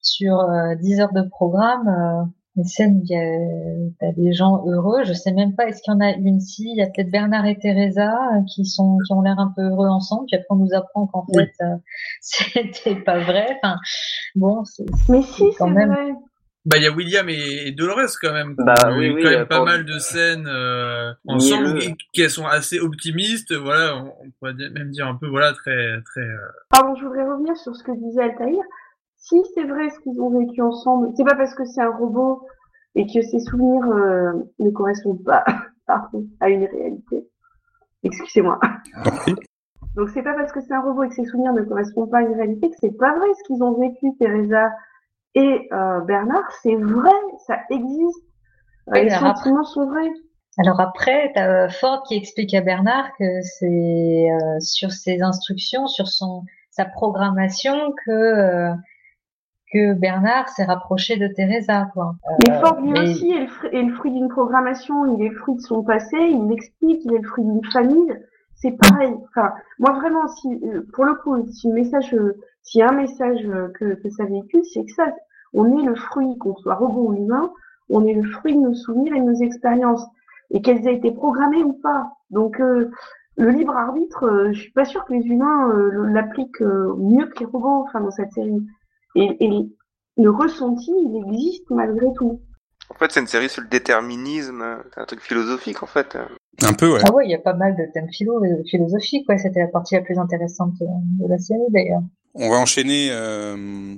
Sur 0.00 0.38
euh, 0.40 0.74
10 0.76 1.00
heures 1.00 1.12
de 1.12 1.22
programme, 1.28 1.88
euh, 1.88 2.24
les 2.56 2.62
scènes 2.64 2.98
où 2.98 3.02
il 3.02 3.10
y 3.10 4.06
a 4.06 4.12
des 4.12 4.32
gens 4.32 4.62
heureux. 4.66 5.02
Je 5.04 5.12
sais 5.12 5.32
même 5.32 5.56
pas, 5.56 5.66
est-ce 5.66 5.82
qu'il 5.82 5.92
y 5.92 5.96
en 5.96 6.00
a 6.00 6.12
une 6.12 6.38
si 6.40 6.62
Il 6.70 6.76
y 6.76 6.82
a 6.82 6.86
peut-être 6.86 7.10
Bernard 7.10 7.46
et 7.46 7.58
Teresa 7.58 8.12
euh, 8.36 8.40
qui 8.54 8.64
sont 8.66 8.98
qui 9.06 9.12
ont 9.12 9.22
l'air 9.22 9.38
un 9.40 9.52
peu 9.56 9.62
heureux 9.62 9.88
ensemble. 9.88 10.26
Puis 10.26 10.36
après 10.36 10.46
on 10.50 10.56
nous 10.56 10.72
apprend 10.74 11.06
qu'en 11.08 11.24
Oui. 11.30 11.44
fait 11.44 11.64
euh, 11.64 11.76
c'était 12.20 12.94
pas 13.02 13.18
vrai. 13.18 13.58
Enfin 13.62 13.76
bon, 14.36 14.62
c'est 14.64 14.84
Mais 15.08 15.22
si, 15.22 15.42
quand 15.58 15.66
c'est 15.66 15.72
même. 15.72 15.90
vrai. 15.90 16.12
Bah, 16.66 16.78
il 16.78 16.82
y 16.84 16.86
a 16.86 16.92
William 16.92 17.28
et, 17.28 17.66
et 17.66 17.72
Dolores 17.72 18.16
quand 18.22 18.32
même. 18.32 18.54
Bah, 18.56 18.74
Il 18.86 18.88
y 18.88 18.94
a 18.94 18.96
oui, 18.96 19.06
eu 19.06 19.14
oui, 19.16 19.22
quand 19.22 19.28
euh, 19.28 19.38
même 19.38 19.46
pas 19.48 19.56
pour- 19.56 19.64
mal 19.66 19.84
de 19.84 19.98
scènes 19.98 20.46
euh, 20.46 21.12
ensemble 21.28 21.78
qui, 21.78 21.94
qui 22.12 22.30
sont 22.30 22.46
assez 22.46 22.80
optimistes. 22.80 23.52
Voilà, 23.54 23.96
on, 23.98 24.06
on 24.26 24.30
pourrait 24.38 24.54
même 24.70 24.90
dire 24.90 25.06
un 25.06 25.14
peu 25.14 25.28
voilà 25.28 25.52
très 25.52 26.00
très. 26.06 26.22
euh, 26.22 26.38
Pardon, 26.70 26.94
je 26.96 27.04
voudrais 27.04 27.26
revenir 27.28 27.54
sur 27.58 27.76
ce 27.76 27.82
que 27.84 27.92
disait 27.92 28.22
Altaïr. 28.22 28.62
Si 29.18 29.36
c'est 29.54 29.64
vrai 29.64 29.90
ce 29.90 29.98
qu'ils 30.00 30.20
ont 30.20 30.38
vécu 30.38 30.62
ensemble, 30.62 31.08
c'est 31.16 31.24
pas 31.24 31.34
parce 31.36 31.54
que 31.54 31.64
c'est 31.66 31.82
un 31.82 31.90
robot 31.90 32.46
et 32.94 33.06
que 33.06 33.20
ses 33.22 33.40
souvenirs 33.40 33.86
euh, 33.90 34.32
ne 34.58 34.70
correspondent 34.70 35.24
pas 35.24 35.44
pardon, 35.86 36.26
à 36.40 36.48
une 36.48 36.64
réalité. 36.64 37.26
Excusez-moi. 38.02 38.58
Donc 39.96 40.08
c'est 40.10 40.22
pas 40.22 40.34
parce 40.34 40.52
que 40.52 40.60
c'est 40.60 40.74
un 40.74 40.80
robot 40.80 41.04
et 41.04 41.08
que 41.08 41.14
ses 41.14 41.24
souvenirs 41.24 41.52
ne 41.52 41.62
correspondent 41.62 42.10
pas 42.10 42.18
à 42.18 42.22
une 42.22 42.34
réalité 42.34 42.68
que 42.70 42.76
c'est 42.80 42.96
pas 42.96 43.16
vrai 43.16 43.28
ce 43.38 43.44
qu'ils 43.46 43.62
ont 43.62 43.78
vécu, 43.78 44.06
Teresa 44.18 44.70
et 45.34 45.68
euh, 45.72 46.00
Bernard. 46.00 46.50
C'est 46.62 46.76
vrai, 46.76 47.10
ça 47.46 47.58
existe. 47.70 48.22
Euh, 48.88 48.92
Oui, 48.92 49.04
les 49.04 49.10
alors 49.10 49.30
après- 49.30 49.42
sentiments 49.42 49.64
sont 49.64 49.86
vrais. 49.88 50.10
Alors 50.58 50.80
après, 50.80 51.32
t'as 51.34 51.68
Ford 51.68 52.04
qui 52.04 52.14
explique 52.14 52.54
à 52.54 52.60
Bernard 52.60 53.10
que 53.18 53.40
c'est 53.42 54.30
euh, 54.30 54.60
sur 54.60 54.92
ses 54.92 55.20
instructions, 55.20 55.86
sur 55.88 56.06
son 56.06 56.44
sa 56.70 56.84
programmation 56.84 57.92
que 58.04 58.10
euh, 58.10 58.72
que 59.72 59.94
Bernard 59.94 60.48
s'est 60.50 60.64
rapproché 60.64 61.16
de 61.16 61.26
Teresa. 61.26 61.88
Quoi. 61.92 62.14
mais 62.46 62.60
Ford 62.60 62.80
lui 62.80 62.92
aussi 62.92 63.32
est 63.32 63.82
le, 63.82 63.92
fruit 63.94 64.12
d'une 64.12 64.28
programmation, 64.28 65.16
il 65.16 65.24
est 65.24 65.30
le 65.30 65.36
fruit 65.36 65.56
de 65.56 65.60
son 65.60 65.82
passé, 65.82 66.16
il 66.16 66.46
l'explique, 66.48 67.00
il 67.04 67.14
est 67.14 67.18
le 67.18 67.28
fruit 67.28 67.44
d'une 67.44 67.64
famille. 67.72 68.14
C'est 68.54 68.72
pareil. 68.78 69.12
Enfin, 69.30 69.52
moi 69.80 69.92
vraiment, 69.92 70.28
si 70.28 70.48
pour 70.92 71.04
le 71.04 71.14
coup, 71.16 71.44
si 71.50 71.68
le 71.68 71.74
message, 71.74 72.14
a 72.82 72.88
un 72.88 72.92
message 72.92 73.46
que, 73.78 73.94
que 73.94 74.10
ça 74.10 74.24
véhicule, 74.24 74.64
c'est 74.72 74.84
que 74.84 74.92
ça, 74.92 75.12
on 75.52 75.78
est 75.78 75.84
le 75.84 75.94
fruit, 75.94 76.36
qu'on 76.38 76.56
soit 76.56 76.74
robot 76.74 77.10
ou 77.10 77.14
humain, 77.14 77.52
on 77.88 78.06
est 78.06 78.14
le 78.14 78.28
fruit 78.30 78.54
de 78.54 78.60
nos 78.60 78.74
souvenirs 78.74 79.14
et 79.14 79.20
de 79.20 79.24
nos 79.24 79.40
expériences, 79.40 80.04
et 80.50 80.60
qu'elles 80.62 80.86
aient 80.86 80.96
été 80.96 81.12
programmées 81.12 81.62
ou 81.62 81.74
pas. 81.74 82.10
Donc 82.30 82.60
euh, 82.60 82.90
le 83.36 83.50
libre 83.50 83.76
arbitre, 83.76 84.24
euh, 84.24 84.52
je 84.52 84.60
suis 84.60 84.72
pas 84.72 84.84
sûre 84.84 85.04
que 85.04 85.12
les 85.12 85.26
humains 85.26 85.70
euh, 85.70 86.06
l'appliquent 86.12 86.60
mieux 86.60 87.26
que 87.26 87.40
les 87.40 87.46
robots, 87.46 87.84
enfin 87.86 88.00
dans 88.00 88.10
cette 88.10 88.32
série. 88.32 88.62
Et 89.16 89.48
le 90.16 90.30
ressenti, 90.30 90.90
il 90.90 91.16
existe 91.16 91.70
malgré 91.70 92.06
tout. 92.14 92.40
En 92.90 92.94
fait, 92.94 93.12
c'est 93.12 93.20
une 93.20 93.26
série 93.26 93.48
sur 93.48 93.62
le 93.62 93.68
déterminisme, 93.68 94.62
c'est 94.92 95.00
un 95.00 95.04
truc 95.04 95.20
philosophique 95.20 95.82
en 95.82 95.86
fait. 95.86 96.18
Un 96.62 96.72
peu, 96.72 96.92
ouais. 96.92 97.00
Ah 97.04 97.12
ouais, 97.12 97.24
il 97.26 97.30
y 97.30 97.34
a 97.34 97.38
pas 97.38 97.54
mal 97.54 97.76
de 97.76 97.84
thèmes 97.92 98.08
philo 98.10 98.42
philosophiques, 98.68 99.28
ouais. 99.28 99.38
C'était 99.38 99.60
la 99.60 99.68
partie 99.68 99.94
la 99.94 100.02
plus 100.02 100.18
intéressante 100.18 100.74
de 100.80 101.28
la 101.28 101.38
série 101.38 101.60
d'ailleurs. 101.70 102.02
On 102.34 102.50
va 102.50 102.56
enchaîner 102.56 103.08
euh, 103.10 103.94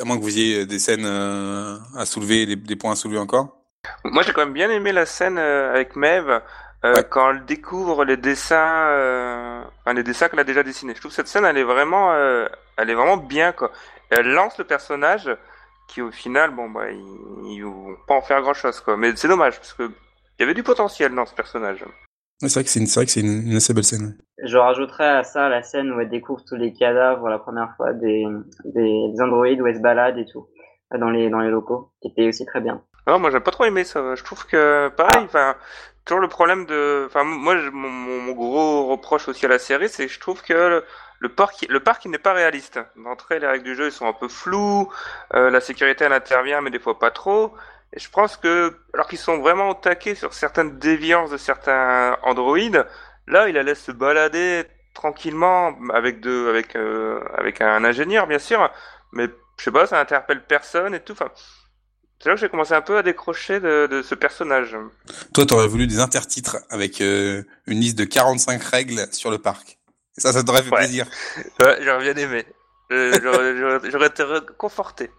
à 0.00 0.04
moins 0.04 0.16
que 0.16 0.22
vous 0.22 0.38
ayez 0.38 0.66
des 0.66 0.78
scènes 0.78 1.04
euh, 1.04 1.76
à 1.96 2.06
soulever, 2.06 2.46
des, 2.46 2.56
des, 2.56 2.76
points 2.76 2.92
à 2.92 2.96
soulever 2.96 3.18
encore. 3.18 3.56
Moi, 4.04 4.22
j'ai 4.22 4.32
quand 4.32 4.44
même 4.44 4.52
bien 4.54 4.70
aimé 4.70 4.92
la 4.92 5.06
scène 5.06 5.38
euh, 5.38 5.70
avec 5.70 5.96
Mev 5.96 6.40
euh, 6.84 6.94
ouais. 6.94 7.04
quand 7.08 7.30
elle 7.30 7.44
découvre 7.44 8.04
les 8.04 8.16
dessins, 8.16 8.88
euh, 8.88 9.62
enfin, 9.80 9.94
les 9.94 10.02
dessins 10.02 10.28
qu'elle 10.28 10.40
a 10.40 10.44
déjà 10.44 10.62
dessinés. 10.62 10.94
Je 10.94 11.00
trouve 11.00 11.10
que 11.10 11.16
cette 11.16 11.28
scène, 11.28 11.44
elle 11.44 11.58
est 11.58 11.64
vraiment, 11.64 12.12
euh, 12.12 12.46
elle 12.76 12.90
est 12.90 12.94
vraiment 12.94 13.16
bien 13.16 13.52
quoi. 13.52 13.70
Elle 14.10 14.28
lance 14.28 14.58
le 14.58 14.64
personnage 14.64 15.30
qui, 15.88 16.02
au 16.02 16.12
final, 16.12 16.50
bon 16.50 16.68
bah, 16.70 16.90
ils, 16.90 17.52
ils 17.54 17.62
vont 17.62 17.96
pas 18.06 18.14
en 18.14 18.22
faire 18.22 18.40
grand 18.42 18.54
chose 18.54 18.80
quoi. 18.80 18.96
Mais 18.96 19.14
c'est 19.16 19.28
dommage 19.28 19.56
parce 19.56 19.72
que 19.72 19.90
il 20.38 20.42
y 20.42 20.44
avait 20.44 20.54
du 20.54 20.62
potentiel 20.62 21.14
dans 21.14 21.26
ce 21.26 21.34
personnage. 21.34 21.84
C'est 22.40 22.52
vrai 22.52 22.64
que 22.64 22.70
c'est 22.70 22.80
une, 22.80 22.86
c'est 22.86 23.00
vrai 23.00 23.06
que 23.06 23.12
c'est 23.12 23.20
une, 23.20 23.50
une, 23.50 23.56
assez 23.56 23.72
belle 23.72 23.84
scène. 23.84 24.18
Je 24.42 24.58
rajouterais 24.58 25.08
à 25.08 25.24
ça 25.24 25.48
la 25.48 25.62
scène 25.62 25.90
où 25.92 26.00
elle 26.00 26.10
découvre 26.10 26.44
tous 26.46 26.56
les 26.56 26.74
cadavres 26.74 27.28
la 27.28 27.38
première 27.38 27.74
fois 27.76 27.94
des, 27.94 28.26
des, 28.64 29.08
des 29.12 29.20
androïdes 29.22 29.60
où 29.62 29.66
elle 29.66 29.76
se 29.76 29.80
balade 29.80 30.18
et 30.18 30.26
tout 30.26 30.46
dans 30.94 31.10
les 31.10 31.30
dans 31.30 31.40
les 31.40 31.50
locaux, 31.50 31.90
qui 32.00 32.08
était 32.08 32.28
aussi 32.28 32.44
très 32.46 32.60
bien. 32.60 32.82
Non, 33.06 33.18
moi 33.18 33.30
j'ai 33.30 33.40
pas 33.40 33.50
trop 33.50 33.64
aimé 33.64 33.84
ça. 33.84 34.14
Je 34.14 34.24
trouve 34.24 34.46
que 34.46 34.88
pareil, 34.88 35.24
enfin 35.24 35.56
toujours 36.04 36.20
le 36.20 36.28
problème 36.28 36.66
de, 36.66 37.04
enfin 37.06 37.24
moi 37.24 37.56
je, 37.56 37.70
mon, 37.70 37.88
mon, 37.88 38.32
gros 38.32 38.86
reproche 38.86 39.28
aussi 39.28 39.46
à 39.46 39.48
la 39.48 39.58
série, 39.58 39.88
c'est 39.88 40.06
que 40.06 40.12
je 40.12 40.20
trouve 40.20 40.42
que 40.42 40.52
le, 40.52 40.84
le 41.18 41.28
parc 41.28 41.66
le 41.68 41.80
parc 41.80 42.04
il 42.04 42.10
n'est 42.10 42.18
pas 42.18 42.32
réaliste. 42.32 42.78
D'entrée 42.96 43.40
les 43.40 43.46
règles 43.46 43.64
du 43.64 43.74
jeu 43.74 43.86
ils 43.86 43.92
sont 43.92 44.06
un 44.06 44.12
peu 44.12 44.28
floues, 44.28 44.88
euh, 45.34 45.50
la 45.50 45.60
sécurité 45.60 46.04
elle 46.04 46.12
intervient 46.12 46.60
mais 46.60 46.70
des 46.70 46.78
fois 46.78 46.98
pas 46.98 47.10
trop. 47.10 47.54
Et 47.96 47.98
je 47.98 48.10
pense 48.10 48.36
que, 48.36 48.76
alors 48.92 49.08
qu'ils 49.08 49.18
sont 49.18 49.38
vraiment 49.38 49.72
attaqués 49.72 50.14
sur 50.14 50.34
certaines 50.34 50.78
déviances 50.78 51.30
de 51.30 51.38
certains 51.38 52.18
androïdes, 52.22 52.86
là, 53.26 53.48
il 53.48 53.54
la 53.54 53.62
laisse 53.62 53.82
se 53.82 53.90
balader 53.90 54.64
tranquillement 54.92 55.74
avec 55.94 56.20
de, 56.20 56.48
avec, 56.48 56.76
euh, 56.76 57.20
avec 57.36 57.62
un 57.62 57.84
ingénieur, 57.84 58.26
bien 58.26 58.38
sûr. 58.38 58.70
Mais 59.12 59.28
je 59.58 59.64
sais 59.64 59.70
pas, 59.70 59.86
ça 59.86 59.98
interpelle 59.98 60.44
personne 60.44 60.94
et 60.94 61.00
tout. 61.00 61.14
Enfin, 61.14 61.30
c'est 62.18 62.28
là 62.28 62.34
que 62.34 62.40
j'ai 62.40 62.50
commencé 62.50 62.74
un 62.74 62.82
peu 62.82 62.98
à 62.98 63.02
décrocher 63.02 63.60
de, 63.60 63.86
de 63.86 64.02
ce 64.02 64.14
personnage. 64.14 64.76
Toi, 65.32 65.46
t'aurais 65.46 65.66
voulu 65.66 65.86
des 65.86 65.98
intertitres 65.98 66.58
avec 66.68 67.00
euh, 67.00 67.42
une 67.66 67.80
liste 67.80 67.98
de 67.98 68.04
45 68.04 68.62
règles 68.62 69.06
sur 69.12 69.30
le 69.30 69.38
parc. 69.38 69.78
Et 70.18 70.20
ça, 70.20 70.34
ça 70.34 70.44
t'aurait 70.44 70.62
fait 70.62 70.70
ouais. 70.70 70.80
plaisir. 70.80 71.06
Ouais, 71.60 71.78
j'aurais 71.80 72.12
bien 72.12 72.22
aimé. 72.22 72.44
Euh, 72.92 73.80
j'aurais 73.90 74.06
été 74.08 74.22
conforté. 74.58 75.10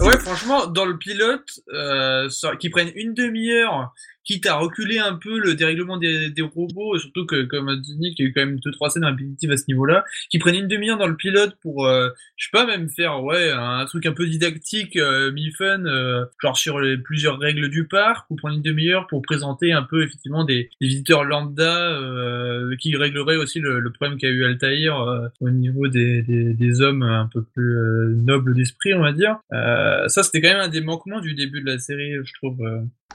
Ouais, 0.00 0.18
franchement, 0.18 0.66
dans 0.66 0.84
le 0.84 0.98
pilote, 0.98 1.60
euh, 1.72 2.28
qui 2.58 2.68
prennent 2.68 2.92
une 2.94 3.14
demi-heure, 3.14 3.92
quitte 4.30 4.46
à 4.46 4.54
reculer 4.54 4.98
un 4.98 5.14
peu 5.14 5.40
le 5.40 5.54
dérèglement 5.56 5.96
des, 5.96 6.30
des 6.30 6.42
robots, 6.42 6.96
surtout 6.98 7.26
que, 7.26 7.42
comme 7.46 7.68
a 7.68 7.74
dit 7.74 7.96
Nick, 7.98 8.16
il 8.18 8.22
y 8.22 8.26
a 8.26 8.28
eu 8.28 8.32
quand 8.32 8.46
même 8.46 8.60
deux, 8.60 8.70
trois 8.70 8.88
scènes 8.88 9.04
répétitives 9.04 9.50
à 9.50 9.56
ce 9.56 9.64
niveau-là, 9.66 10.04
qui 10.30 10.38
prennent 10.38 10.54
une 10.54 10.68
demi-heure 10.68 10.98
dans 10.98 11.08
le 11.08 11.16
pilote 11.16 11.56
pour, 11.60 11.86
euh, 11.86 12.10
je 12.36 12.44
sais 12.44 12.50
pas, 12.52 12.64
même 12.64 12.88
faire, 12.88 13.24
ouais, 13.24 13.50
un 13.50 13.84
truc 13.86 14.06
un 14.06 14.12
peu 14.12 14.28
didactique, 14.28 14.96
euh, 14.96 15.32
mi-fun, 15.32 15.84
euh, 15.84 16.24
genre 16.40 16.56
sur 16.56 16.78
les 16.78 16.96
plusieurs 16.96 17.40
règles 17.40 17.70
du 17.70 17.88
parc, 17.88 18.30
ou 18.30 18.36
prendre 18.36 18.54
une 18.54 18.62
demi-heure 18.62 19.08
pour 19.08 19.20
présenter 19.22 19.72
un 19.72 19.82
peu, 19.82 20.04
effectivement, 20.04 20.44
des, 20.44 20.70
des 20.80 20.86
visiteurs 20.86 21.24
lambda, 21.24 21.90
euh, 21.90 22.76
qui 22.76 22.94
régleraient 22.94 23.36
aussi 23.36 23.58
le, 23.58 23.80
le 23.80 23.90
problème 23.90 24.16
qu'a 24.16 24.28
eu 24.28 24.44
Altaïr, 24.44 24.96
euh, 24.96 25.26
au 25.40 25.50
niveau 25.50 25.88
des, 25.88 26.22
des, 26.22 26.54
des, 26.54 26.80
hommes 26.80 27.02
un 27.02 27.28
peu 27.32 27.42
plus 27.42 27.76
euh, 27.76 28.14
nobles 28.14 28.54
d'esprit, 28.54 28.94
on 28.94 29.00
va 29.00 29.12
dire. 29.12 29.38
ça, 29.50 30.22
c'était 30.22 30.40
quand 30.40 30.50
même 30.50 30.60
un 30.60 30.68
des 30.68 30.82
manquements 30.82 31.20
du 31.20 31.34
début 31.34 31.62
de 31.62 31.66
la 31.66 31.78
série, 31.80 32.14
je 32.22 32.32
trouve. 32.34 32.62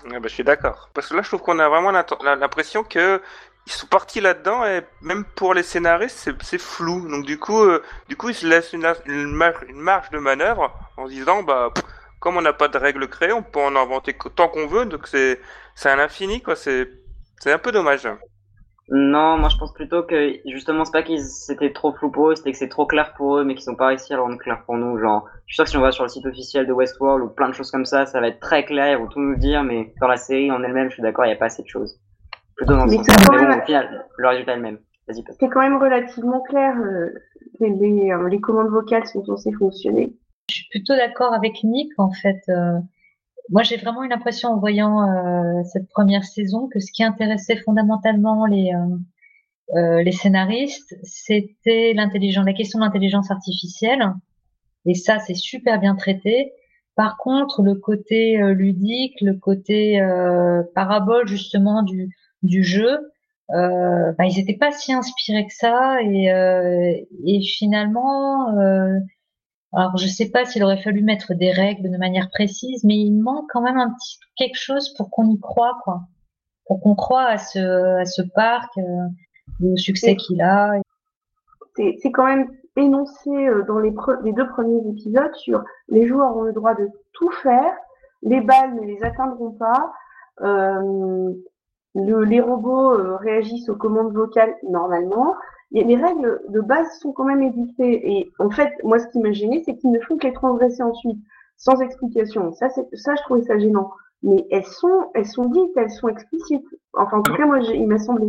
Ah 0.03 0.19
bah, 0.19 0.27
je 0.27 0.33
suis 0.33 0.43
d'accord. 0.43 0.89
Parce 0.93 1.07
que 1.07 1.15
là, 1.15 1.21
je 1.21 1.27
trouve 1.29 1.41
qu'on 1.41 1.59
a 1.59 1.69
vraiment 1.69 1.91
l'impression 1.91 2.83
que 2.83 3.21
ils 3.67 3.71
sont 3.71 3.87
partis 3.87 4.21
là-dedans 4.21 4.63
et 4.65 4.83
même 5.01 5.25
pour 5.25 5.53
les 5.55 5.63
scénaristes, 5.63 6.29
c'est 6.41 6.57
flou. 6.59 7.07
Donc 7.09 7.25
du 7.25 7.39
coup, 7.39 7.63
euh, 7.63 7.81
du 8.07 8.15
coup, 8.15 8.29
ils 8.29 8.35
se 8.35 8.45
laissent 8.45 8.73
une, 8.73 8.85
une, 9.07 9.31
marge, 9.31 9.65
une 9.67 9.79
marge 9.79 10.09
de 10.11 10.19
manœuvre 10.19 10.71
en 10.97 11.07
se 11.07 11.11
disant, 11.11 11.41
bah, 11.41 11.73
comme 12.19 12.37
on 12.37 12.41
n'a 12.41 12.53
pas 12.53 12.67
de 12.67 12.77
règles 12.77 13.07
créées, 13.07 13.33
on 13.33 13.41
peut 13.43 13.59
en 13.59 13.75
inventer 13.75 14.15
tant 14.35 14.49
qu'on 14.49 14.67
veut. 14.67 14.85
Donc 14.85 15.07
c'est 15.07 15.41
c'est 15.75 15.89
un 15.89 15.99
infini, 15.99 16.41
quoi. 16.41 16.55
C'est 16.55 16.89
c'est 17.39 17.51
un 17.51 17.57
peu 17.59 17.71
dommage. 17.71 18.07
Non, 18.89 19.37
moi 19.39 19.49
je 19.49 19.57
pense 19.57 19.73
plutôt 19.73 20.03
que 20.03 20.35
justement 20.45 20.85
c'est 20.85 20.91
pas 20.91 21.01
qu'ils 21.01 21.23
c'était 21.23 21.73
trop 21.73 21.91
flou 21.91 22.11
pour 22.11 22.29
eux, 22.29 22.35
c'était 22.35 22.51
que 22.51 22.57
c'est 22.57 22.69
trop 22.69 22.85
clair 22.85 23.13
pour 23.15 23.37
eux, 23.37 23.43
mais 23.43 23.55
qu'ils 23.55 23.69
n'ont 23.71 23.75
pas 23.75 23.87
réussi 23.87 24.13
à 24.13 24.17
le 24.17 24.21
rendre 24.21 24.37
clair 24.37 24.61
pour 24.63 24.77
nous. 24.77 24.99
Genre, 24.99 25.27
je 25.47 25.53
suis 25.53 25.55
sûr 25.55 25.63
que 25.63 25.69
si 25.71 25.77
on 25.77 25.81
va 25.81 25.91
sur 25.91 26.03
le 26.03 26.09
site 26.09 26.25
officiel 26.27 26.67
de 26.67 26.73
Westworld 26.73 27.23
ou 27.23 27.29
plein 27.29 27.49
de 27.49 27.53
choses 27.53 27.71
comme 27.71 27.85
ça, 27.85 28.05
ça 28.05 28.21
va 28.21 28.27
être 28.27 28.39
très 28.39 28.63
clair, 28.63 28.91
ils 28.91 29.01
vont 29.01 29.07
tout 29.07 29.19
nous 29.19 29.37
dire, 29.37 29.63
mais 29.63 29.91
dans 29.99 30.07
la 30.07 30.17
série 30.17 30.51
en 30.51 30.61
elle-même, 30.63 30.89
je 30.89 30.95
suis 30.95 31.01
d'accord, 31.01 31.25
il 31.25 31.29
n'y 31.29 31.33
a 31.33 31.37
pas 31.37 31.45
assez 31.45 31.63
de 31.63 31.67
choses. 31.67 31.99
Plutôt 32.55 32.75
dans 32.75 32.85
le 32.85 32.91
sens 32.91 33.07
mais 33.31 33.37
bon, 33.37 33.57
au 33.57 33.65
final, 33.65 34.05
le 34.17 34.27
résultat 34.27 34.53
est 34.53 34.57
le 34.57 34.61
même. 34.61 34.79
Vas-y. 35.07 35.23
C'est 35.39 35.49
quand 35.49 35.61
même 35.61 35.77
relativement 35.77 36.41
clair. 36.41 36.75
Euh, 36.77 37.09
les, 37.59 37.69
les, 37.69 38.11
euh, 38.11 38.29
les, 38.29 38.39
commandes 38.39 38.69
vocales 38.69 39.05
sont 39.07 39.23
censées 39.25 39.51
fonctionner. 39.51 40.15
Je 40.49 40.55
suis 40.55 40.67
plutôt 40.69 40.95
d'accord 40.95 41.33
avec 41.33 41.63
Nick 41.63 41.91
en 41.97 42.11
fait. 42.11 42.41
Euh, 42.49 42.79
moi, 43.49 43.63
j'ai 43.63 43.77
vraiment 43.77 44.03
eu 44.03 44.09
l'impression 44.09 44.49
en 44.49 44.59
voyant 44.59 45.01
euh, 45.01 45.63
cette 45.71 45.87
première 45.89 46.23
saison 46.23 46.67
que 46.67 46.79
ce 46.79 46.91
qui 46.91 47.03
intéressait 47.03 47.57
fondamentalement 47.57 48.45
les 48.45 48.73
euh, 48.73 48.97
euh, 49.75 50.03
les 50.03 50.11
scénaristes, 50.11 50.95
c'était 51.03 51.93
l'intelligence, 51.95 52.45
la 52.45 52.53
question 52.53 52.79
de 52.79 52.85
l'intelligence 52.85 53.31
artificielle. 53.31 54.13
Et 54.85 54.93
ça, 54.93 55.17
c'est 55.19 55.33
super 55.33 55.79
bien 55.79 55.95
traité. 55.95 56.53
Par 56.95 57.17
contre, 57.17 57.63
le 57.63 57.75
côté 57.75 58.39
euh, 58.39 58.53
ludique, 58.53 59.19
le 59.21 59.33
côté 59.33 59.99
euh, 59.99 60.61
parabole 60.75 61.27
justement 61.27 61.81
du 61.83 62.09
du 62.43 62.63
jeu, 62.63 62.99
bah, 63.49 64.25
ils 64.25 64.35
n'étaient 64.37 64.57
pas 64.57 64.71
si 64.71 64.93
inspirés 64.93 65.47
que 65.47 65.53
ça. 65.53 65.97
Et, 66.03 66.25
et 67.25 67.41
finalement 67.41 68.55
alors, 69.75 69.97
je 69.97 70.07
sais 70.07 70.31
pas 70.31 70.45
s'il 70.45 70.63
aurait 70.63 70.81
fallu 70.81 71.03
mettre 71.03 71.33
des 71.33 71.51
règles 71.51 71.91
de 71.91 71.97
manière 71.97 72.29
précise, 72.29 72.83
mais 72.83 72.95
il 72.95 73.11
manque 73.13 73.45
quand 73.51 73.61
même 73.61 73.77
un 73.77 73.91
petit 73.91 74.19
quelque 74.37 74.57
chose 74.57 74.93
pour 74.95 75.09
qu'on 75.09 75.29
y 75.29 75.39
croit, 75.39 75.77
quoi. 75.83 76.01
Pour 76.67 76.81
qu'on 76.81 76.95
croit 76.95 77.25
à 77.25 77.37
ce, 77.37 77.99
à 77.99 78.05
ce 78.05 78.21
parc, 78.21 78.77
euh, 78.77 79.07
au 79.63 79.77
succès 79.77 80.15
qu'il 80.15 80.41
a. 80.41 80.73
C'est 81.75 82.11
quand 82.11 82.25
même 82.25 82.49
énoncé 82.77 83.29
euh, 83.29 83.63
dans 83.63 83.79
les, 83.79 83.93
les, 84.23 84.33
deux 84.33 84.47
premiers 84.47 84.89
épisodes 84.89 85.33
sur 85.35 85.63
les 85.89 86.07
joueurs 86.07 86.35
ont 86.35 86.43
le 86.43 86.53
droit 86.53 86.73
de 86.73 86.89
tout 87.13 87.31
faire, 87.31 87.73
les 88.21 88.41
balles 88.41 88.75
ne 88.75 88.81
les 88.81 89.03
atteindront 89.03 89.51
pas, 89.51 89.93
euh, 90.41 91.33
le, 91.95 92.23
les 92.23 92.41
robots 92.41 92.93
euh, 92.93 93.15
réagissent 93.17 93.69
aux 93.69 93.75
commandes 93.75 94.13
vocales 94.13 94.55
normalement, 94.63 95.35
les 95.71 95.95
règles 95.95 96.41
de 96.49 96.61
base 96.61 96.87
sont 96.99 97.11
quand 97.11 97.25
même 97.25 97.41
édictées. 97.41 98.17
Et 98.17 98.31
en 98.39 98.49
fait, 98.49 98.71
moi, 98.83 98.99
ce 98.99 99.07
qui 99.07 99.19
m'a 99.19 99.31
gêné, 99.31 99.61
c'est 99.65 99.75
qu'ils 99.77 99.91
ne 99.91 99.99
font 99.99 100.17
que 100.17 100.27
les 100.27 100.33
transgresser 100.33 100.83
ensuite, 100.83 101.17
sans 101.57 101.79
explication. 101.81 102.53
Ça, 102.53 102.69
ça, 102.69 103.15
je 103.15 103.21
trouvais 103.23 103.43
ça 103.43 103.57
gênant. 103.57 103.91
Mais 104.23 104.45
elles 104.51 104.65
sont, 104.65 105.11
elles 105.13 105.25
sont 105.25 105.49
dites, 105.49 105.75
elles 105.75 105.91
sont 105.91 106.07
explicites. 106.07 106.65
Enfin, 106.93 107.17
en 107.17 107.23
tout 107.23 107.35
cas, 107.35 107.45
moi, 107.45 107.59
il 107.59 107.87
m'a 107.87 107.99
semblé. 107.99 108.27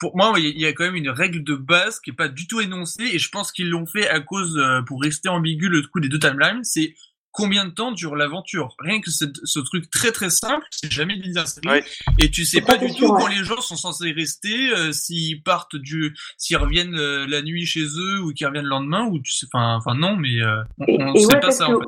Pour 0.00 0.16
moi, 0.16 0.32
il 0.36 0.58
y 0.58 0.66
a 0.66 0.72
quand 0.72 0.84
même 0.84 0.94
une 0.94 1.10
règle 1.10 1.42
de 1.42 1.56
base 1.56 1.98
qui 1.98 2.10
est 2.10 2.14
pas 2.14 2.28
du 2.28 2.46
tout 2.46 2.60
énoncée, 2.60 3.04
et 3.12 3.18
je 3.18 3.30
pense 3.30 3.50
qu'ils 3.50 3.70
l'ont 3.70 3.86
fait 3.86 4.08
à 4.08 4.20
cause, 4.20 4.56
euh, 4.56 4.80
pour 4.82 5.02
rester 5.02 5.28
ambigu, 5.28 5.68
le 5.68 5.82
coup 5.82 5.98
des 5.98 6.08
deux 6.08 6.20
timelines, 6.20 6.62
c'est 6.62 6.94
combien 7.32 7.64
de 7.64 7.70
temps 7.70 7.92
dure 7.92 8.16
l'aventure? 8.16 8.74
Rien 8.78 9.00
que 9.00 9.10
ce, 9.10 9.24
ce, 9.44 9.58
truc 9.60 9.90
très 9.90 10.12
très 10.12 10.30
simple, 10.30 10.66
c'est 10.70 10.90
jamais 10.90 11.16
dit 11.16 11.32
ouais. 11.66 11.84
et 12.18 12.30
tu 12.30 12.44
sais 12.44 12.60
pas, 12.60 12.76
pas 12.76 12.86
du 12.86 12.94
tout 12.94 13.08
quand 13.08 13.26
les 13.26 13.44
gens 13.44 13.60
sont 13.60 13.76
censés 13.76 14.12
rester, 14.12 14.70
euh, 14.70 14.92
s'ils 14.92 15.42
partent 15.42 15.76
du, 15.76 16.14
s'ils 16.36 16.56
reviennent 16.56 16.96
euh, 16.96 17.26
la 17.28 17.42
nuit 17.42 17.66
chez 17.66 17.84
eux 17.84 18.20
ou 18.22 18.32
qu'ils 18.32 18.46
reviennent 18.46 18.64
le 18.64 18.70
lendemain 18.70 19.06
ou 19.06 19.18
tu 19.20 19.32
sais, 19.32 19.46
enfin, 19.52 19.76
enfin 19.76 19.94
non, 19.94 20.16
mais 20.16 20.40
euh, 20.42 20.62
on, 20.80 21.14
et 21.14 21.18
sait 21.20 21.34
ouais, 21.34 21.40
pas 21.40 21.50
ça 21.50 21.68
en 21.68 21.80
fait. 21.80 21.86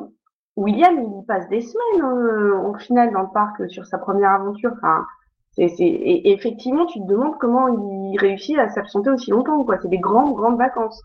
William, 0.56 0.94
il 0.94 1.24
passe 1.26 1.48
des 1.48 1.62
semaines 1.62 2.04
euh, 2.04 2.68
au 2.68 2.74
final 2.74 3.12
dans 3.12 3.22
le 3.22 3.32
parc 3.32 3.70
sur 3.70 3.86
sa 3.86 3.98
première 3.98 4.30
aventure. 4.30 4.72
Enfin, 4.76 5.06
c'est, 5.52 5.68
c'est, 5.68 5.84
et, 5.84 6.28
et 6.28 6.32
effectivement, 6.32 6.86
tu 6.86 7.00
te 7.00 7.06
demandes 7.06 7.38
comment 7.38 7.68
il 7.68 8.18
réussit 8.18 8.58
à 8.58 8.68
s'absenter 8.68 9.10
aussi 9.10 9.30
longtemps. 9.30 9.64
Quoi, 9.64 9.78
c'est 9.80 9.88
des 9.88 9.98
grandes 9.98 10.34
grandes 10.34 10.58
vacances. 10.58 11.02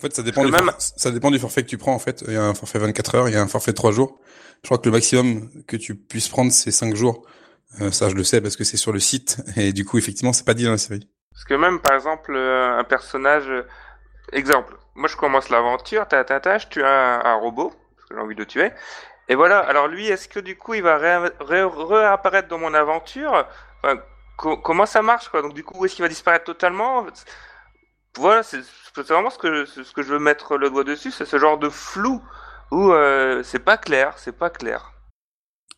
En 0.00 0.02
fait, 0.08 0.14
ça 0.14 0.22
dépend, 0.22 0.42
du 0.44 0.50
même- 0.52 0.70
ça 0.78 1.10
dépend 1.10 1.30
du 1.30 1.38
forfait 1.38 1.62
que 1.62 1.68
tu 1.68 1.76
prends, 1.78 1.92
en 1.94 1.98
fait. 1.98 2.24
Il 2.26 2.32
y 2.32 2.36
a 2.36 2.42
un 2.44 2.54
forfait 2.54 2.78
24 2.78 3.14
heures, 3.14 3.28
il 3.28 3.34
y 3.34 3.36
a 3.36 3.42
un 3.42 3.48
forfait 3.48 3.72
3 3.74 3.92
jours. 3.92 4.18
Je 4.62 4.68
crois 4.68 4.78
que 4.78 4.86
le 4.86 4.92
maximum 4.92 5.50
que 5.66 5.76
tu 5.76 5.94
puisses 5.94 6.28
prendre, 6.28 6.50
c'est 6.52 6.70
5 6.70 6.94
jours. 6.96 7.26
Euh, 7.80 7.90
ça, 7.90 8.08
je 8.08 8.14
le 8.14 8.24
sais 8.24 8.40
parce 8.40 8.56
que 8.56 8.64
c'est 8.64 8.76
sur 8.78 8.92
le 8.92 8.98
site. 9.00 9.38
Et 9.56 9.72
du 9.72 9.84
coup, 9.84 9.98
effectivement, 9.98 10.32
c'est 10.32 10.44
pas 10.46 10.54
dit 10.54 10.64
dans 10.64 10.70
la 10.72 10.78
série. 10.78 11.06
Parce 11.32 11.44
que 11.44 11.54
même, 11.54 11.80
par 11.80 11.94
exemple, 11.94 12.34
euh, 12.34 12.78
un 12.78 12.84
personnage... 12.84 13.48
euh, 13.48 13.62
Exemple, 14.32 14.76
moi 14.94 15.08
je 15.08 15.16
commence 15.16 15.48
l'aventure, 15.50 16.06
ta 16.06 16.22
ta 16.24 16.38
ta, 16.40 16.58
je 16.58 16.68
tue 16.68 16.84
un, 16.84 17.20
un 17.24 17.34
robot, 17.34 17.70
parce 17.96 18.08
que 18.08 18.14
j'ai 18.14 18.20
envie 18.20 18.36
de 18.36 18.44
tuer. 18.44 18.70
Et 19.28 19.34
voilà, 19.34 19.58
alors 19.58 19.88
lui, 19.88 20.06
est-ce 20.06 20.28
que 20.28 20.38
du 20.40 20.56
coup 20.56 20.74
il 20.74 20.82
va 20.82 20.98
ré- 20.98 21.30
ré- 21.40 21.64
réapparaître 21.64 22.48
dans 22.48 22.58
mon 22.58 22.72
aventure? 22.74 23.46
Enfin, 23.82 24.00
co- 24.36 24.56
Comment 24.58 24.86
ça 24.86 25.02
marche 25.02 25.28
quoi? 25.30 25.42
Donc 25.42 25.54
du 25.54 25.64
coup, 25.64 25.84
est-ce 25.84 25.96
qu'il 25.96 26.04
va 26.04 26.08
disparaître 26.08 26.44
totalement? 26.44 27.06
Voilà, 28.18 28.42
c'est 28.42 28.60
vraiment 28.96 29.30
ce 29.30 29.38
que, 29.38 29.64
je- 29.64 29.82
ce 29.82 29.92
que 29.92 30.02
je 30.02 30.08
veux 30.08 30.18
mettre 30.18 30.56
le 30.56 30.68
doigt 30.70 30.84
dessus, 30.84 31.10
c'est 31.10 31.24
ce 31.24 31.38
genre 31.38 31.58
de 31.58 31.68
flou 31.68 32.20
où 32.70 32.92
euh, 32.92 33.42
c'est 33.44 33.58
pas 33.60 33.76
clair, 33.76 34.14
c'est 34.16 34.36
pas 34.36 34.50
clair. 34.50 34.92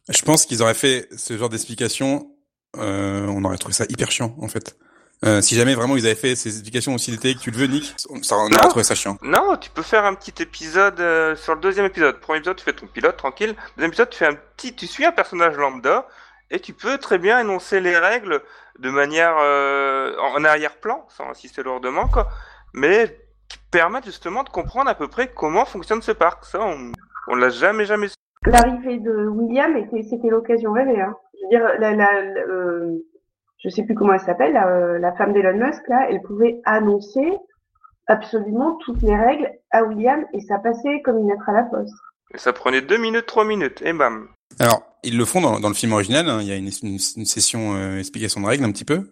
Je 0.09 0.23
pense 0.23 0.47
qu'ils 0.47 0.63
auraient 0.63 0.75
fait 0.75 1.09
ce 1.17 1.37
genre 1.37 1.49
d'explication, 1.49 2.31
euh, 2.77 3.27
on 3.29 3.45
aurait 3.45 3.59
trouvé 3.59 3.75
ça 3.75 3.85
hyper 3.89 4.11
chiant, 4.11 4.35
en 4.41 4.49
fait. 4.49 4.77
Euh, 5.25 5.41
si 5.41 5.55
jamais 5.55 5.77
vraiment 5.77 5.97
ils 5.97 6.05
avaient 6.07 6.17
fait 6.17 6.35
ces 6.35 6.49
explications 6.55 6.95
aussi 6.97 7.13
détaillées 7.13 7.37
que 7.37 7.41
tu 7.41 7.53
le 7.53 7.57
veux, 7.59 7.67
Nick, 7.67 7.95
ça, 8.23 8.37
on 8.37 8.47
aurait 8.51 8.69
trouvé 8.69 8.83
ça 8.83 8.97
chiant. 8.97 9.19
Non, 9.23 9.57
tu 9.57 9.71
peux 9.71 9.83
faire 9.83 10.05
un 10.05 10.15
petit 10.15 10.43
épisode 10.43 10.97
sur 11.37 11.55
le 11.55 11.61
deuxième 11.61 11.87
épisode. 11.87 12.19
Premier 12.19 12.39
épisode, 12.39 12.57
tu 12.57 12.65
fais 12.65 12.73
ton 12.73 12.89
pilote 12.89 13.17
tranquille. 13.17 13.55
Deuxième 13.77 13.91
épisode, 13.91 14.11
tu 14.11 14.19
fais 14.19 14.27
un 14.27 14.35
petit, 14.35 14.75
tu 14.75 14.89
suis 14.89 15.05
un 15.05 15.13
personnage 15.13 15.55
lambda 15.57 16.09
et 16.53 16.61
tu 16.61 16.73
peux 16.75 16.99
très 16.99 17.19
bien 17.19 17.41
énoncer 17.41 17.81
les 17.81 17.97
règles 17.97 18.41
de 18.79 18.91
manière 18.91 19.37
euh, 19.41 20.15
en 20.19 20.45
arrière-plan, 20.45 21.05
sans 21.09 21.29
insister 21.29 21.63
lourdement, 21.65 22.07
quoi. 22.07 22.29
Mais 22.75 23.19
qui 23.49 23.59
permettent 23.71 24.07
justement 24.07 24.45
de 24.45 24.49
comprendre 24.49 24.89
à 24.89 24.95
peu 24.95 25.09
près 25.09 25.29
comment 25.29 25.65
fonctionne 25.65 26.03
ce 26.03 26.13
parc. 26.13 26.45
Ça, 26.45 26.61
on, 26.63 26.93
on 27.29 27.35
l'a 27.35 27.51
jamais 27.51 27.85
jamais 27.85 28.09
su. 28.09 28.15
L'arrivée 28.47 28.99
de 28.99 29.27
William 29.29 29.77
était, 29.77 30.03
c'était 30.03 30.29
l'occasion 30.29 30.73
rêvée. 30.73 31.01
Hein. 31.01 31.15
Je 31.35 31.45
veux 31.45 31.51
dire, 31.51 31.81
la, 31.81 31.91
la, 31.95 32.23
la- 32.23 32.41
euh, 32.49 32.99
je 33.59 33.69
sais 33.69 33.85
plus 33.85 33.95
comment 33.95 34.15
elle 34.15 34.21
s'appelle, 34.21 34.53
la, 34.53 34.99
la 34.99 35.13
femme 35.13 35.33
d'Elon 35.33 35.57
Musk 35.65 35.87
là, 35.89 36.07
elle 36.11 36.23
pouvait 36.23 36.61
annoncer 36.65 37.33
absolument 38.09 38.77
toutes 38.85 39.01
les 39.03 39.17
règles 39.17 39.51
à 39.71 39.85
William 39.85 40.25
et 40.33 40.41
ça 40.41 40.59
passait 40.59 41.01
comme 41.03 41.19
une 41.19 41.29
lettre 41.31 41.49
à 41.49 41.53
la 41.53 41.63
poste. 41.63 41.95
Et 42.35 42.39
ça 42.39 42.53
prenait 42.53 42.81
deux 42.81 42.97
minutes, 42.99 43.27
trois 43.27 43.45
minutes, 43.45 43.81
et 43.83 43.93
bam. 43.93 44.29
Alors, 44.59 44.83
ils 45.03 45.17
le 45.17 45.25
font 45.25 45.41
dans, 45.41 45.61
dans 45.61 45.69
le 45.69 45.75
film 45.75 45.93
original. 45.93 46.29
hein. 46.29 46.39
Il 46.43 46.49
y 46.49 46.53
a 46.53 46.57
une, 46.57 46.71
une, 46.83 46.99
une 47.17 47.27
session 47.27 47.75
euh, 47.75 47.99
explication 47.99 48.41
de 48.41 48.47
règles 48.47 48.65
un 48.65 48.73
petit 48.73 48.85
peu 48.85 49.11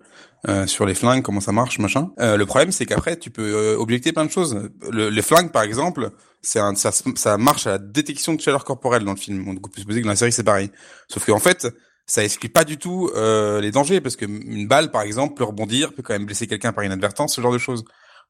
euh, 0.48 0.66
sur 0.66 0.86
les 0.86 0.94
flingues, 0.94 1.22
comment 1.22 1.40
ça 1.40 1.52
marche, 1.52 1.78
machin. 1.78 2.10
Euh, 2.20 2.36
le 2.36 2.46
problème, 2.46 2.72
c'est 2.72 2.86
qu'après, 2.86 3.16
tu 3.16 3.30
peux 3.30 3.54
euh, 3.54 3.76
objecter 3.76 4.12
plein 4.12 4.24
de 4.24 4.30
choses. 4.30 4.70
Le, 4.90 5.08
les 5.10 5.22
flingues, 5.22 5.50
par 5.50 5.62
exemple, 5.62 6.10
c'est 6.42 6.60
un, 6.60 6.74
ça, 6.74 6.92
ça 6.92 7.36
marche 7.38 7.66
à 7.66 7.72
la 7.72 7.78
détection 7.78 8.34
de 8.34 8.40
chaleur 8.40 8.64
corporelle 8.64 9.04
dans 9.04 9.12
le 9.12 9.18
film. 9.18 9.46
On 9.48 9.54
peut 9.56 9.80
supposer 9.80 10.00
que 10.00 10.04
dans 10.04 10.10
la 10.12 10.16
série, 10.16 10.32
c'est 10.32 10.44
pareil. 10.44 10.70
Sauf 11.08 11.26
qu'en 11.26 11.38
fait, 11.40 11.66
ça 12.06 12.24
explique 12.24 12.52
pas 12.52 12.64
du 12.64 12.78
tout 12.78 13.10
euh, 13.14 13.60
les 13.60 13.70
dangers, 13.70 14.00
parce 14.00 14.16
que 14.16 14.24
une 14.24 14.66
balle, 14.66 14.90
par 14.90 15.02
exemple, 15.02 15.34
peut 15.34 15.44
rebondir, 15.44 15.92
peut 15.92 16.02
quand 16.02 16.14
même 16.14 16.26
blesser 16.26 16.46
quelqu'un 16.46 16.72
par 16.72 16.84
inadvertance, 16.84 17.34
ce 17.36 17.40
genre 17.40 17.52
de 17.52 17.58
choses. 17.58 17.84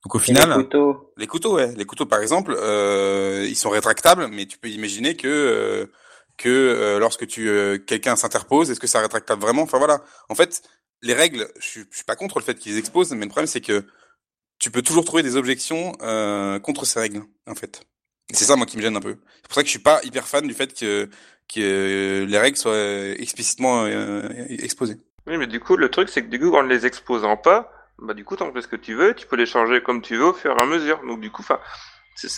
Donc 0.04 0.14
au 0.14 0.18
final, 0.18 0.48
les 0.48 0.54
couteaux. 0.56 1.12
les 1.18 1.26
couteaux, 1.26 1.54
ouais. 1.56 1.74
Les 1.76 1.84
couteaux, 1.84 2.06
par 2.06 2.20
exemple, 2.20 2.56
euh, 2.58 3.46
ils 3.48 3.56
sont 3.56 3.68
rétractables, 3.70 4.28
mais 4.32 4.46
tu 4.46 4.58
peux 4.58 4.68
imaginer 4.68 5.14
que 5.14 5.28
euh, 5.28 5.86
que 6.40 6.48
euh, 6.48 6.98
lorsque 6.98 7.26
tu 7.26 7.48
euh, 7.50 7.76
quelqu'un 7.78 8.16
s'interpose, 8.16 8.70
est-ce 8.70 8.80
que 8.80 8.86
ça 8.86 9.00
rétractable 9.00 9.42
vraiment? 9.42 9.62
Enfin 9.62 9.78
voilà. 9.78 10.02
En 10.30 10.34
fait, 10.34 10.62
les 11.02 11.12
règles, 11.12 11.46
je 11.60 11.80
je 11.90 11.96
suis 11.96 12.04
pas 12.04 12.16
contre 12.16 12.38
le 12.38 12.44
fait 12.44 12.54
qu'ils 12.54 12.78
exposent, 12.78 13.12
mais 13.12 13.26
le 13.26 13.30
problème 13.30 13.46
c'est 13.46 13.60
que 13.60 13.84
tu 14.58 14.70
peux 14.70 14.80
toujours 14.80 15.04
trouver 15.04 15.22
des 15.22 15.36
objections 15.36 15.92
euh, 16.00 16.58
contre 16.58 16.86
ces 16.86 16.98
règles, 16.98 17.22
en 17.46 17.54
fait. 17.54 17.82
C'est 18.32 18.46
ça 18.46 18.56
moi 18.56 18.64
qui 18.64 18.78
me 18.78 18.82
gêne 18.82 18.96
un 18.96 19.00
peu. 19.00 19.16
C'est 19.36 19.48
pour 19.48 19.54
ça 19.54 19.60
que 19.62 19.66
je 19.66 19.70
suis 19.70 19.80
pas 19.80 20.00
hyper 20.02 20.26
fan 20.26 20.46
du 20.46 20.54
fait 20.54 20.72
que 20.72 21.10
que 21.52 22.24
les 22.26 22.38
règles 22.38 22.56
soient 22.56 22.78
explicitement 23.18 23.84
euh, 23.84 24.28
exposées. 24.48 24.96
Oui, 25.26 25.36
mais 25.36 25.46
du 25.46 25.60
coup, 25.60 25.76
le 25.76 25.90
truc, 25.90 26.08
c'est 26.08 26.22
que 26.22 26.28
du 26.28 26.38
coup, 26.38 26.54
en 26.54 26.62
ne 26.62 26.68
les 26.68 26.86
exposant 26.86 27.36
pas, 27.36 27.70
bah 27.98 28.14
du 28.14 28.24
coup, 28.24 28.36
t'en 28.36 28.50
fais 28.52 28.62
ce 28.62 28.68
que 28.68 28.76
tu 28.76 28.94
veux, 28.94 29.14
tu 29.14 29.26
peux 29.26 29.36
les 29.36 29.46
changer 29.46 29.82
comme 29.82 30.00
tu 30.00 30.16
veux 30.16 30.26
au 30.26 30.32
fur 30.32 30.56
et 30.56 30.62
à 30.62 30.64
mesure. 30.64 31.04
Donc 31.06 31.20
du 31.20 31.30
coup, 31.30 31.42
enfin, 31.42 31.60
tu 32.16 32.28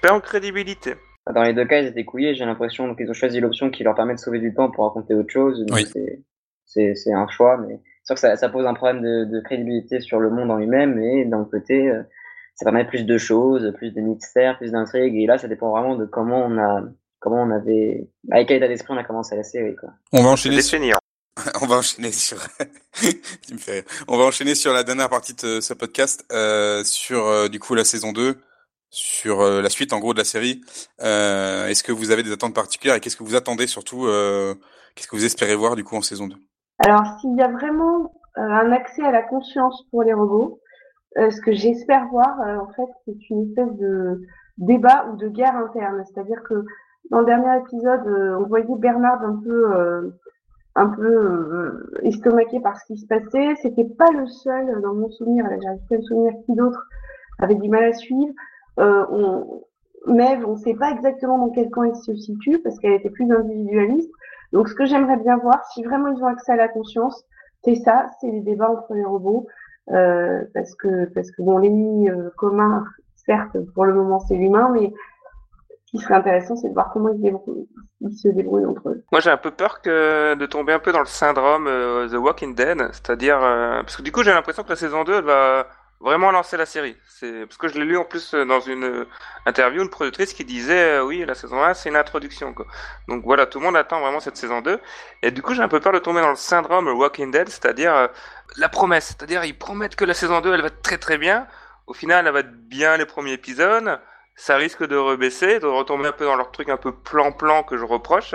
perds 0.00 0.14
en 0.14 0.20
crédibilité. 0.20 0.94
Dans 1.34 1.42
les 1.42 1.52
deux 1.52 1.64
cas, 1.66 1.80
ils 1.80 1.86
étaient 1.88 2.04
couillés, 2.04 2.34
j'ai 2.34 2.44
l'impression. 2.44 2.86
Donc, 2.88 2.96
ils 3.00 3.10
ont 3.10 3.14
choisi 3.14 3.40
l'option 3.40 3.70
qui 3.70 3.84
leur 3.84 3.94
permet 3.94 4.14
de 4.14 4.18
sauver 4.18 4.38
du 4.38 4.54
temps 4.54 4.70
pour 4.70 4.84
raconter 4.84 5.14
autre 5.14 5.30
chose. 5.30 5.58
Donc, 5.66 5.76
Oui. 5.76 5.86
c'est, 5.92 6.22
c'est, 6.64 6.94
c'est 6.94 7.12
un 7.12 7.28
choix, 7.28 7.56
mais 7.58 7.80
c'est 8.02 8.06
sûr 8.06 8.14
que 8.14 8.20
ça, 8.20 8.36
ça 8.36 8.48
pose 8.48 8.66
un 8.66 8.74
problème 8.74 9.02
de, 9.02 9.24
de 9.24 9.40
crédibilité 9.40 10.00
sur 10.00 10.20
le 10.20 10.30
monde 10.30 10.50
en 10.50 10.56
lui-même, 10.56 10.98
et 10.98 11.24
d'un 11.24 11.44
côté, 11.44 11.90
euh, 11.90 12.02
ça 12.54 12.64
permet 12.64 12.86
plus 12.86 13.04
de 13.04 13.18
choses, 13.18 13.72
plus 13.76 13.92
de 13.92 14.00
mystères, 14.00 14.56
plus 14.58 14.72
d'intrigues, 14.72 15.16
et 15.16 15.26
là, 15.26 15.38
ça 15.38 15.48
dépend 15.48 15.70
vraiment 15.70 15.96
de 15.96 16.04
comment 16.06 16.44
on 16.44 16.58
a, 16.58 16.82
comment 17.20 17.42
on 17.42 17.50
avait, 17.50 18.08
avec 18.30 18.48
quel 18.48 18.56
état 18.58 18.68
d'esprit 18.68 18.92
on 18.94 18.98
a 18.98 19.04
commencé 19.04 19.36
la 19.36 19.42
série, 19.44 19.76
quoi. 19.76 19.90
On 20.12 20.22
va 20.22 20.30
enchaîner 20.30 20.60
sur. 20.62 20.78
On 21.62 21.66
va 21.66 21.76
enchaîner 21.76 22.10
sur. 22.10 22.36
tu 23.46 23.54
me 23.54 23.58
fais 23.58 23.72
rire. 23.72 23.84
On 24.08 24.18
va 24.18 24.24
enchaîner 24.24 24.56
sur 24.56 24.72
la 24.72 24.82
dernière 24.82 25.08
partie 25.08 25.34
de 25.34 25.60
ce 25.60 25.72
podcast, 25.72 26.24
euh, 26.32 26.82
sur 26.82 27.26
euh, 27.28 27.46
du 27.48 27.60
coup 27.60 27.76
la 27.76 27.84
saison 27.84 28.10
2, 28.12 28.34
sur 28.90 29.40
euh, 29.40 29.62
la 29.62 29.68
suite 29.68 29.92
en 29.92 29.98
gros 29.98 30.12
de 30.12 30.18
la 30.18 30.24
série. 30.24 30.60
Euh, 31.02 31.66
Est-ce 31.66 31.82
que 31.82 31.92
vous 31.92 32.10
avez 32.10 32.22
des 32.22 32.32
attentes 32.32 32.54
particulières 32.54 32.96
et 32.96 33.00
qu'est-ce 33.00 33.16
que 33.16 33.24
vous 33.24 33.36
attendez 33.36 33.66
surtout 33.66 34.06
euh, 34.06 34.54
Qu'est-ce 34.94 35.08
que 35.08 35.16
vous 35.16 35.24
espérez 35.24 35.54
voir 35.54 35.76
du 35.76 35.84
coup 35.84 35.96
en 35.96 36.02
saison 36.02 36.26
2 36.26 36.36
Alors, 36.84 37.04
s'il 37.20 37.36
y 37.36 37.42
a 37.42 37.48
vraiment 37.48 38.12
un 38.34 38.72
accès 38.72 39.02
à 39.02 39.10
la 39.10 39.22
conscience 39.22 39.84
pour 39.90 40.02
les 40.02 40.12
robots, 40.12 40.60
ce 41.16 41.40
que 41.40 41.52
j'espère 41.52 42.06
voir, 42.08 42.38
en 42.40 42.72
fait, 42.72 42.90
c'est 43.04 43.30
une 43.30 43.48
espèce 43.48 43.76
de 43.78 44.20
débat 44.58 45.06
ou 45.10 45.16
de 45.16 45.28
guerre 45.28 45.56
interne. 45.56 46.04
C'est-à-dire 46.06 46.40
que 46.48 46.64
dans 47.10 47.20
le 47.20 47.26
dernier 47.26 47.58
épisode, 47.60 48.06
on 48.40 48.46
voyait 48.46 48.66
Bernard 48.76 49.22
un 49.22 49.40
peu, 49.44 50.12
un 50.74 50.86
peu 50.88 51.90
estomaqué 52.02 52.60
par 52.60 52.76
ce 52.80 52.86
qui 52.86 52.98
se 52.98 53.06
passait. 53.06 53.54
C'était 53.62 53.88
pas 53.96 54.10
le 54.12 54.26
seul 54.26 54.80
dans 54.82 54.94
mon 54.94 55.10
souvenir. 55.10 55.44
J'arrive 55.62 55.80
pas 55.88 55.94
à 55.94 55.98
me 55.98 56.02
souvenir 56.02 56.32
qui 56.44 56.54
d'autre 56.54 56.82
avait 57.40 57.56
du 57.56 57.68
mal 57.68 57.84
à 57.84 57.92
suivre. 57.92 58.32
Euh, 58.78 59.04
on, 59.10 59.62
on 60.06 60.56
sait 60.56 60.74
pas 60.74 60.90
exactement 60.90 61.38
dans 61.38 61.50
quel 61.50 61.70
camp 61.70 61.84
elle 61.84 61.96
se 61.96 62.14
situe 62.14 62.58
parce 62.58 62.78
qu'elle 62.78 62.92
était 62.92 63.10
plus 63.10 63.30
individualiste. 63.30 64.10
Donc, 64.52 64.68
ce 64.68 64.74
que 64.74 64.86
j'aimerais 64.86 65.18
bien 65.18 65.36
voir, 65.36 65.64
si 65.72 65.82
vraiment 65.82 66.08
ils 66.08 66.22
ont 66.22 66.26
accès 66.26 66.52
à 66.52 66.56
la 66.56 66.68
conscience, 66.68 67.24
c'est 67.64 67.74
ça, 67.74 68.06
c'est 68.20 68.30
les 68.30 68.40
débats 68.40 68.70
entre 68.70 68.94
les 68.94 69.04
robots, 69.04 69.46
euh, 69.90 70.42
parce 70.54 70.74
que 70.74 71.10
bon, 71.38 71.58
l'ennemi 71.58 72.08
euh, 72.08 72.30
commun, 72.36 72.84
certes, 73.16 73.58
pour 73.74 73.84
le 73.84 73.94
moment, 73.94 74.20
c'est 74.20 74.36
l'humain, 74.36 74.70
mais 74.72 74.92
ce 75.86 75.90
qui 75.90 75.98
serait 75.98 76.14
intéressant, 76.14 76.56
c'est 76.56 76.68
de 76.68 76.74
voir 76.74 76.90
comment 76.92 77.10
ils, 77.10 78.16
se 78.16 78.28
débrouillent- 78.28 78.66
entre 78.66 78.90
eux. 78.90 79.02
Moi, 79.10 79.20
j'ai 79.20 79.30
un 79.30 79.36
peu 79.36 79.50
peur 79.50 79.80
de 79.84 80.46
tomber 80.46 80.72
un 80.72 80.78
peu 80.78 80.92
dans 80.92 81.00
le 81.00 81.06
syndrome 81.06 81.66
euh, 81.66 82.08
The 82.08 82.14
Walking 82.14 82.54
Dead, 82.54 82.78
c'est-à-dire 82.92 83.42
euh, 83.42 83.80
parce 83.80 83.96
que 83.96 84.02
du 84.02 84.12
coup, 84.12 84.22
j'ai 84.22 84.32
l'impression 84.32 84.62
que 84.62 84.68
la 84.70 84.76
saison 84.76 85.04
2 85.04 85.14
elle 85.14 85.24
va 85.24 85.66
vraiment 86.00 86.30
lancer 86.30 86.56
la 86.56 86.66
série. 86.66 86.96
C'est 87.06 87.46
parce 87.46 87.56
que 87.56 87.68
je 87.68 87.78
l'ai 87.78 87.84
lu 87.84 87.96
en 87.96 88.04
plus 88.04 88.34
euh, 88.34 88.44
dans 88.44 88.60
une 88.60 88.84
euh, 88.84 89.08
interview 89.46 89.82
une 89.82 89.90
productrice 89.90 90.32
qui 90.32 90.44
disait 90.44 90.98
euh, 90.98 91.04
oui, 91.04 91.24
la 91.24 91.34
saison 91.34 91.62
1 91.62 91.74
c'est 91.74 91.88
une 91.88 91.96
introduction 91.96 92.54
quoi. 92.54 92.66
Donc 93.08 93.24
voilà, 93.24 93.46
tout 93.46 93.58
le 93.58 93.64
monde 93.64 93.76
attend 93.76 94.00
vraiment 94.00 94.20
cette 94.20 94.36
saison 94.36 94.60
2 94.60 94.80
et 95.22 95.30
du 95.30 95.42
coup, 95.42 95.54
j'ai 95.54 95.62
un 95.62 95.68
peu 95.68 95.80
peur 95.80 95.92
de 95.92 95.98
tomber 95.98 96.20
dans 96.20 96.30
le 96.30 96.36
syndrome 96.36 96.88
Walking 96.88 97.30
Dead, 97.30 97.48
c'est-à-dire 97.48 98.08
la 98.56 98.68
promesse, 98.68 99.06
c'est-à-dire 99.08 99.44
ils 99.44 99.58
promettent 99.58 99.96
que 99.96 100.04
la 100.04 100.14
saison 100.14 100.40
2 100.40 100.54
elle 100.54 100.62
va 100.62 100.68
être 100.68 100.82
très 100.82 100.98
très 100.98 101.18
bien. 101.18 101.46
Au 101.86 101.94
final, 101.94 102.26
elle 102.26 102.32
va 102.32 102.40
être 102.40 102.68
bien 102.68 102.96
les 102.98 103.06
premiers 103.06 103.32
épisodes. 103.32 103.98
Ça 104.36 104.56
risque 104.56 104.86
de 104.86 104.96
rebaisser, 104.96 105.58
de 105.58 105.66
retomber 105.66 106.08
un 106.08 106.12
peu 106.12 106.26
dans 106.26 106.36
leur 106.36 106.52
truc 106.52 106.68
un 106.68 106.76
peu 106.76 106.92
plan-plan 106.92 107.62
que 107.64 107.76
je 107.76 107.84
reproche 107.84 108.34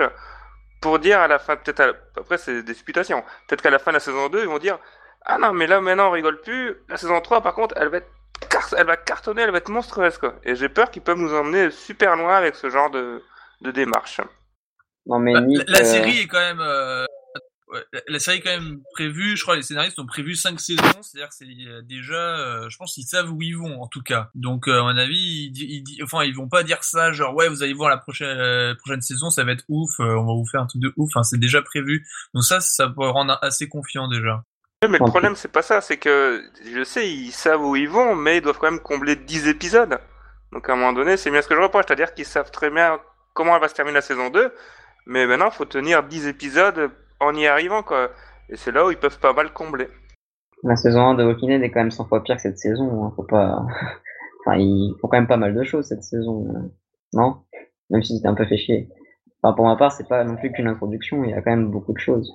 pour 0.84 0.98
dire 0.98 1.18
à 1.18 1.28
la 1.28 1.38
fin, 1.38 1.56
peut-être 1.56 1.96
après 2.14 2.36
c'est 2.36 2.62
des 2.62 2.74
supputations, 2.74 3.22
peut-être 3.46 3.62
qu'à 3.62 3.70
la 3.70 3.78
fin 3.78 3.90
de 3.90 3.96
la 3.96 4.00
saison 4.00 4.28
2, 4.28 4.42
ils 4.42 4.48
vont 4.48 4.58
dire 4.58 4.78
Ah 5.24 5.38
non, 5.38 5.52
mais 5.52 5.66
là 5.66 5.80
maintenant 5.80 6.08
on 6.08 6.12
rigole 6.12 6.40
plus, 6.42 6.74
la 6.88 6.96
saison 6.96 7.20
3 7.20 7.40
par 7.42 7.54
contre, 7.54 7.74
elle 7.78 7.88
va 7.88 7.98
être 7.98 8.10
car- 8.50 8.74
elle 8.76 8.86
va 8.86 8.96
cartonner, 8.96 9.42
elle 9.42 9.50
va 9.52 9.58
être 9.58 9.70
monstrueuse 9.70 10.18
quoi. 10.18 10.34
Et 10.44 10.54
j'ai 10.56 10.68
peur 10.68 10.90
qu'ils 10.90 11.02
peuvent 11.02 11.18
nous 11.18 11.34
emmener 11.34 11.70
super 11.70 12.16
loin 12.16 12.36
avec 12.36 12.54
ce 12.56 12.68
genre 12.70 12.90
de, 12.90 13.22
de 13.62 13.70
démarche. 13.70 14.20
Non, 15.06 15.18
mais 15.18 15.32
Bah, 15.34 15.40
Nick, 15.40 15.58
la, 15.68 15.78
la 15.78 15.80
euh, 15.80 15.84
série 15.84 16.18
est 16.18 16.26
quand 16.26 16.38
même. 16.40 16.60
euh, 16.60 17.04
ouais, 17.68 17.84
la, 17.92 18.00
la 18.06 18.18
série 18.18 18.38
est 18.38 18.40
quand 18.40 18.50
même 18.58 18.80
prévue. 18.94 19.36
Je 19.36 19.42
crois 19.42 19.56
les 19.56 19.62
scénaristes 19.62 19.98
ont 19.98 20.06
prévu 20.06 20.34
cinq 20.34 20.60
saisons. 20.60 21.02
C'est-à-dire 21.02 21.28
que 21.28 21.34
c'est 21.34 21.46
euh, 21.68 21.82
déjà. 21.82 22.38
euh, 22.38 22.68
je 22.70 22.76
pense 22.78 22.94
qu'ils 22.94 23.04
savent 23.04 23.30
où 23.30 23.40
ils 23.42 23.56
vont 23.56 23.82
en 23.82 23.86
tout 23.88 24.02
cas. 24.02 24.30
Donc 24.34 24.68
euh, 24.68 24.80
à 24.80 24.82
mon 24.82 24.96
avis, 24.96 25.50
ils, 25.54 25.84
ils, 25.88 26.02
enfin 26.04 26.24
ils 26.24 26.34
vont 26.34 26.48
pas 26.48 26.62
dire 26.62 26.82
ça 26.84 27.12
genre 27.12 27.34
ouais 27.34 27.48
vous 27.48 27.62
allez 27.62 27.74
voir 27.74 27.90
la 27.90 27.98
prochaine 27.98 28.28
euh, 28.38 28.74
prochaine 28.76 29.00
saison 29.02 29.30
ça 29.30 29.44
va 29.44 29.52
être 29.52 29.64
ouf. 29.68 29.90
euh, 30.00 30.04
on 30.16 30.26
va 30.26 30.32
vous 30.34 30.46
faire 30.50 30.60
un 30.62 30.66
truc 30.66 30.82
de 30.82 30.92
ouf. 30.96 31.10
Enfin 31.14 31.22
c'est 31.22 31.38
déjà 31.38 31.62
prévu. 31.62 32.06
Donc 32.34 32.44
ça 32.44 32.60
ça 32.60 32.88
peut 32.88 33.08
rendre 33.08 33.38
assez 33.42 33.68
confiant 33.68 34.08
déjà. 34.08 34.44
Mais 34.88 34.98
le 34.98 35.04
problème 35.04 35.36
c'est 35.36 35.50
pas 35.50 35.62
ça, 35.62 35.80
c'est 35.80 35.96
que 35.96 36.42
je 36.64 36.84
sais, 36.84 37.08
ils 37.10 37.32
savent 37.32 37.64
où 37.64 37.76
ils 37.76 37.88
vont, 37.88 38.14
mais 38.14 38.38
ils 38.38 38.40
doivent 38.40 38.58
quand 38.58 38.70
même 38.70 38.80
combler 38.80 39.16
10 39.16 39.48
épisodes. 39.48 39.98
Donc 40.52 40.68
à 40.68 40.72
un 40.72 40.76
moment 40.76 40.92
donné, 40.92 41.16
c'est 41.16 41.30
bien 41.30 41.42
ce 41.42 41.48
que 41.48 41.54
je 41.54 41.60
reproche, 41.60 41.84
c'est-à-dire 41.86 42.14
qu'ils 42.14 42.24
savent 42.24 42.50
très 42.50 42.70
bien 42.70 43.00
comment 43.32 43.54
elle 43.54 43.60
va 43.60 43.68
se 43.68 43.74
terminer 43.74 43.96
la 43.96 44.02
saison 44.02 44.30
2, 44.30 44.52
mais 45.06 45.26
maintenant 45.26 45.48
il 45.50 45.54
faut 45.54 45.64
tenir 45.64 46.04
10 46.04 46.28
épisodes 46.28 46.90
en 47.20 47.34
y 47.34 47.46
arrivant 47.46 47.82
quoi. 47.82 48.10
Et 48.48 48.56
c'est 48.56 48.72
là 48.72 48.86
où 48.86 48.90
ils 48.90 48.96
peuvent 48.96 49.18
pas 49.18 49.32
mal 49.32 49.52
combler. 49.52 49.88
la 50.62 50.76
saison 50.76 51.00
1 51.08 51.14
de 51.14 51.24
Walking 51.24 51.48
Dead 51.48 51.62
est 51.62 51.70
quand 51.70 51.80
même 51.80 51.90
100 51.90 52.06
fois 52.06 52.22
pire 52.22 52.36
que 52.36 52.42
cette 52.42 52.58
saison, 52.58 53.04
hein, 53.04 53.12
faut 53.16 53.22
pas, 53.22 53.66
enfin, 54.46 54.56
ils 54.58 54.94
font 55.00 55.08
quand 55.08 55.16
même 55.16 55.26
pas 55.26 55.36
mal 55.36 55.54
de 55.54 55.64
choses 55.64 55.88
cette 55.88 56.04
saison, 56.04 56.46
euh, 56.48 56.58
non? 57.12 57.42
Même 57.90 58.02
si 58.02 58.16
c'était 58.16 58.28
un 58.28 58.34
peu 58.34 58.46
fait 58.46 58.56
chier. 58.56 58.88
Enfin, 59.42 59.54
pour 59.54 59.66
ma 59.66 59.76
part, 59.76 59.92
c'est 59.92 60.08
pas 60.08 60.24
non 60.24 60.36
plus 60.36 60.52
qu'une 60.52 60.68
introduction, 60.68 61.22
il 61.24 61.30
y 61.30 61.34
a 61.34 61.42
quand 61.42 61.50
même 61.50 61.70
beaucoup 61.70 61.92
de 61.92 61.98
choses. 61.98 62.32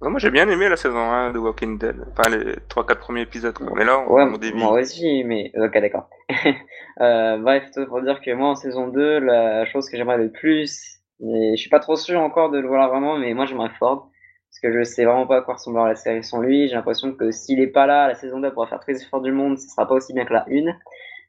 Moi 0.00 0.18
j'ai 0.18 0.30
bien 0.30 0.48
aimé 0.48 0.68
la 0.68 0.76
saison 0.76 0.98
1 0.98 1.32
de 1.32 1.38
Walking 1.38 1.78
Dead, 1.78 1.96
enfin 2.12 2.30
les 2.30 2.54
3-4 2.68 2.98
premiers 2.98 3.22
épisodes. 3.22 3.56
Mais 3.74 3.84
là, 3.84 3.98
on, 3.98 4.12
Ouais, 4.12 4.22
on 4.22 4.36
dévie. 4.38 4.54
moi 4.54 4.72
aussi, 4.80 5.24
mais 5.24 5.52
ok, 5.56 5.72
d'accord. 5.80 6.08
euh, 7.00 7.38
bref, 7.38 7.70
tout 7.74 7.86
pour 7.86 8.00
dire 8.02 8.20
que 8.20 8.32
moi 8.32 8.48
en 8.50 8.54
saison 8.54 8.88
2, 8.88 9.18
la 9.20 9.66
chose 9.66 9.88
que 9.90 9.96
j'aimerais 9.96 10.18
le 10.18 10.30
plus, 10.30 11.00
et 11.20 11.56
je 11.56 11.60
suis 11.60 11.70
pas 11.70 11.80
trop 11.80 11.96
sûr 11.96 12.20
encore 12.20 12.50
de 12.50 12.58
le 12.58 12.68
voir 12.68 12.88
vraiment, 12.88 13.18
mais 13.18 13.34
moi 13.34 13.44
j'aimerais 13.46 13.70
Ford, 13.78 14.10
parce 14.50 14.60
que 14.62 14.72
je 14.78 14.84
sais 14.84 15.04
vraiment 15.04 15.26
pas 15.26 15.38
à 15.38 15.42
quoi 15.42 15.54
ressemblera 15.54 15.88
la 15.88 15.96
série 15.96 16.22
sans 16.24 16.40
lui. 16.40 16.68
J'ai 16.68 16.74
l'impression 16.76 17.12
que 17.14 17.30
s'il 17.30 17.60
est 17.60 17.66
pas 17.66 17.86
là, 17.86 18.08
la 18.08 18.14
saison 18.14 18.40
2 18.40 18.52
pourra 18.52 18.66
faire 18.68 18.80
tous 18.80 18.90
les 18.92 19.02
efforts 19.02 19.20
du 19.22 19.32
monde, 19.32 19.58
ce 19.58 19.68
sera 19.68 19.86
pas 19.88 19.94
aussi 19.94 20.12
bien 20.12 20.24
que 20.24 20.32
la 20.32 20.46
1. 20.50 20.72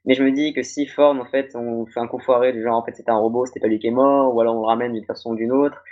Mais 0.06 0.14
je 0.14 0.22
me 0.24 0.30
dis 0.32 0.54
que 0.54 0.62
si 0.62 0.86
Ford, 0.86 1.14
en 1.14 1.26
fait, 1.26 1.50
on 1.54 1.84
fait 1.86 2.00
un 2.00 2.06
coup 2.08 2.18
foiré 2.20 2.52
du 2.52 2.62
genre 2.62 2.76
en 2.76 2.84
fait 2.84 2.92
c'était 2.94 3.10
un 3.10 3.18
robot, 3.18 3.46
c'était 3.46 3.60
pas 3.60 3.66
lui 3.68 3.78
qui 3.78 3.88
est 3.88 3.90
mort, 3.90 4.34
ou 4.34 4.40
alors 4.40 4.56
on 4.56 4.60
le 4.60 4.66
ramène 4.66 4.94
d'une 4.94 5.04
façon 5.04 5.32
ou 5.32 5.36
d'une 5.36 5.52
autre, 5.52 5.82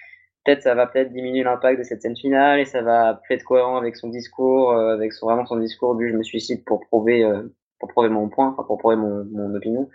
peut-être 0.49 0.62
ça 0.62 0.74
va 0.74 0.86
peut-être 0.86 1.12
diminuer 1.12 1.42
l'impact 1.42 1.78
de 1.78 1.84
cette 1.84 2.01
scène 2.01 2.16
finale 2.16 2.59
et 2.59 2.64
ça 2.64 2.80
va 2.80 3.20
peut 3.28 3.34
être 3.34 3.44
cohérent 3.44 3.76
avec 3.76 3.96
son 3.96 4.09
discours, 4.09 4.72
euh, 4.72 4.94
avec 4.94 5.12
vraiment 5.20 5.44
son 5.44 5.59
discours 5.59 5.94
du 5.94 6.11
je 6.11 6.16
me 6.16 6.22
suicide 6.22 6.64
pour 6.64 6.80
prouver 6.80 7.22
euh, 7.22 7.42
pour 7.78 7.90
prouver 7.90 8.09
mon 8.09 8.28
point, 8.28 8.49
enfin 8.49 8.64
pour 8.64 8.78
prouver 8.78 8.96
mon, 8.96 9.24
mon 9.30 9.55
opinion. 9.55 9.90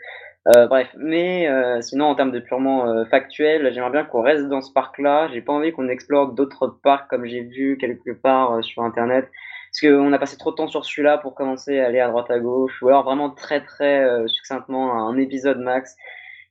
Euh, 0.55 0.67
bref, 0.67 0.93
mais 0.97 1.47
euh, 1.47 1.81
sinon 1.81 2.05
en 2.05 2.15
termes 2.15 2.31
de 2.31 2.39
purement 2.39 3.03
factuel, 3.05 3.73
j'aimerais 3.73 3.91
bien 3.91 4.03
qu'on 4.03 4.21
reste 4.21 4.47
dans 4.47 4.61
ce 4.61 4.71
parc-là. 4.71 5.29
J'ai 5.33 5.41
pas 5.41 5.53
envie 5.53 5.71
qu'on 5.71 5.87
explore 5.87 6.33
d'autres 6.33 6.67
parcs 6.67 7.09
comme 7.09 7.25
j'ai 7.25 7.41
vu 7.41 7.77
quelque 7.79 8.11
part 8.11 8.63
sur 8.63 8.83
internet, 8.83 9.27
parce 9.71 9.81
qu'on 9.81 10.13
a 10.13 10.19
passé 10.19 10.37
trop 10.37 10.51
de 10.51 10.57
temps 10.57 10.67
sur 10.67 10.85
celui-là 10.85 11.17
pour 11.17 11.33
commencer 11.33 11.79
à 11.79 11.87
aller 11.87 11.99
à 11.99 12.09
droite 12.09 12.29
à 12.29 12.39
gauche, 12.39 12.79
ou 12.83 12.89
alors 12.89 13.03
vraiment 13.03 13.31
très 13.31 13.61
très 13.61 14.05
succinctement 14.27 15.07
un 15.07 15.17
épisode 15.17 15.57
max. 15.57 15.95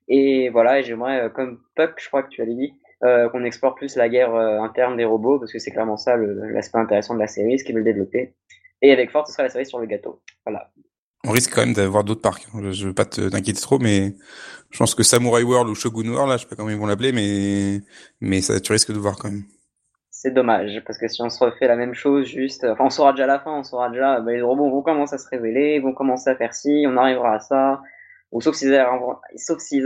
Et 0.09 0.49
voilà, 0.51 0.81
et 0.81 0.83
j'aimerais, 0.83 1.31
comme 1.35 1.61
Puck, 1.77 1.95
je 1.99 2.09
crois 2.09 2.25
que 2.25 2.29
tu 2.29 2.43
avais 2.43 2.55
dit, 2.55 2.75
euh, 3.05 3.29
qu'on 3.29 3.45
explore 3.45 3.75
plus 3.75 3.97
la 3.97 4.09
guerre 4.09 4.35
euh, 4.35 4.61
interne 4.61 4.97
des 4.97 5.05
robots, 5.05 5.39
parce 5.39 5.53
que 5.53 5.59
c'est 5.59 5.71
clairement 5.71 5.97
ça 5.97 6.17
l'aspect 6.17 6.79
intéressant 6.79 7.15
de 7.15 7.21
la 7.21 7.27
série, 7.27 7.59
ce 7.59 7.65
qu'ils 7.65 7.75
veulent 7.75 7.85
développer. 7.85 8.35
Et 8.81 8.93
avec 8.93 9.11
Ford, 9.11 9.27
ce 9.27 9.33
sera 9.33 9.45
la 9.45 9.51
série 9.51 9.67
sur 9.67 9.79
le 9.79 9.87
gâteau. 9.87 10.23
Voilà. 10.45 10.71
On 11.25 11.31
risque 11.31 11.55
quand 11.55 11.65
même 11.65 11.75
d'avoir 11.75 12.03
d'autres 12.03 12.21
parcs. 12.21 12.49
Je, 12.61 12.73
je 12.73 12.87
veux 12.89 12.95
pas 12.95 13.05
te- 13.05 13.29
t'inquiéter 13.29 13.61
trop, 13.61 13.79
mais 13.79 14.15
je 14.71 14.79
pense 14.79 14.95
que 14.95 15.03
Samurai 15.05 15.45
World 15.45 15.71
ou 15.71 15.75
Shogun 15.75 16.09
World, 16.09 16.31
là, 16.31 16.37
je 16.37 16.43
sais 16.43 16.49
pas 16.49 16.57
comment 16.57 16.71
ils 16.71 16.77
vont 16.77 16.87
l'appeler, 16.87 17.13
mais 17.13 17.81
mais 18.21 18.41
ça, 18.41 18.59
tu 18.59 18.73
risques 18.73 18.93
de 18.93 18.99
voir 18.99 19.17
quand 19.17 19.31
même. 19.31 19.45
C'est 20.11 20.33
dommage, 20.33 20.83
parce 20.87 20.99
que 20.99 21.09
si 21.09 21.21
on 21.23 21.31
se 21.31 21.43
refait 21.43 21.67
la 21.67 21.75
même 21.75 21.95
chose, 21.95 22.27
juste, 22.27 22.65
enfin, 22.65 22.85
on 22.85 22.91
saura 22.91 23.13
déjà 23.13 23.25
à 23.25 23.27
la 23.27 23.41
fin, 23.41 23.53
on 23.59 23.65
saura 23.65 23.91
déjà, 23.91 24.21
bah, 24.21 24.33
les 24.33 24.41
robots 24.41 24.71
vont 24.71 24.83
commencer 24.83 25.17
à 25.17 25.19
se 25.19 25.29
révéler, 25.29 25.81
vont 25.81 25.93
commencer 25.93 26.31
à 26.31 26.37
faire 26.37 26.55
ci, 26.55 26.85
on 26.87 26.97
arrivera 26.97 27.35
à 27.35 27.41
ça, 27.41 27.83
ou 28.33 28.41
sauf 28.41 28.55
s'ils 28.57 28.75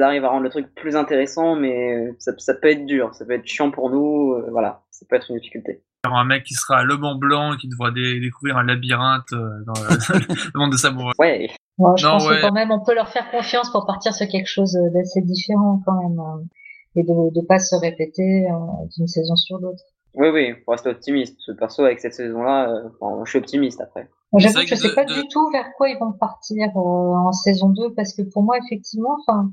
arrivent, 0.03 0.24
à 0.24 0.28
rendre 0.28 0.42
le 0.44 0.51
truc 0.51 0.74
plus 0.74 0.97
intéressant, 0.97 1.57
mais 1.57 2.14
ça, 2.18 2.32
ça 2.38 2.55
peut 2.55 2.68
être 2.70 2.86
dur, 2.86 3.14
ça 3.14 3.24
peut 3.26 3.32
être 3.32 3.47
chiant 3.47 3.70
pour 3.70 3.90
nous, 3.90 4.32
euh, 4.34 4.49
voilà, 4.51 4.82
ça 4.90 5.05
peut 5.09 5.16
être 5.16 5.30
une 5.30 5.36
difficulté. 5.38 5.82
Un 6.05 6.24
mec 6.24 6.44
qui 6.44 6.55
sera 6.55 6.84
l'homme 6.84 7.05
en 7.05 7.16
blanc 7.16 7.55
et 7.55 7.57
qui 7.57 7.66
devra 7.68 7.90
dé- 7.90 8.20
découvrir 8.20 8.57
un 8.59 8.62
labyrinthe 8.64 9.32
euh, 9.32 9.64
dans 9.66 9.72
le, 9.74 9.88
le 10.55 10.59
monde 10.61 10.70
de 10.70 10.76
Samurai. 10.76 11.12
Ouais, 11.18 11.51
Moi, 11.78 11.94
je 11.99 12.07
Non, 12.07 12.12
pense 12.12 12.28
ouais. 12.28 12.36
que 12.36 12.42
quand 12.42 12.53
même, 12.53 12.70
on 12.70 12.78
peut 12.84 12.94
leur 12.94 13.09
faire 13.09 13.28
confiance 13.32 13.70
pour 13.72 13.86
partir 13.86 14.14
sur 14.14 14.28
quelque 14.28 14.47
chose 14.49 14.76
euh, 14.76 14.88
d'assez 14.94 15.20
différent 15.22 15.82
quand 15.84 16.01
même, 16.01 16.18
euh, 16.20 16.44
et 16.94 17.03
de 17.03 17.12
ne 17.12 17.44
pas 17.47 17.59
se 17.59 17.74
répéter 17.74 18.47
euh, 18.49 18.86
d'une 18.97 19.09
saison 19.09 19.34
sur 19.34 19.59
l'autre. 19.59 19.82
Oui, 20.16 20.28
oui, 20.32 20.54
faut 20.64 20.72
rester 20.72 20.88
optimiste, 20.90 21.34
parce 21.36 21.46
que 21.46 21.52
perso, 21.60 21.84
avec 21.84 22.00
cette 22.00 22.14
saison-là, 22.14 22.70
euh, 22.70 22.88
enfin, 23.00 23.22
je 23.24 23.30
suis 23.30 23.38
optimiste 23.38 23.80
après. 23.80 24.08
J'avoue 24.38 24.54
que 24.60 24.60
je 24.66 24.70
que 24.70 24.76
sais 24.76 24.88
de- 24.88 24.94
pas 24.94 25.04
de- 25.04 25.14
du 25.14 25.28
tout 25.28 25.48
vers 25.50 25.72
quoi 25.76 25.88
ils 25.88 25.98
vont 25.98 26.12
partir 26.12 26.68
euh, 26.76 26.80
en 26.80 27.32
saison 27.32 27.68
2 27.70 27.94
parce 27.94 28.12
que 28.14 28.22
pour 28.22 28.42
moi 28.42 28.56
effectivement, 28.64 29.16
enfin, 29.26 29.50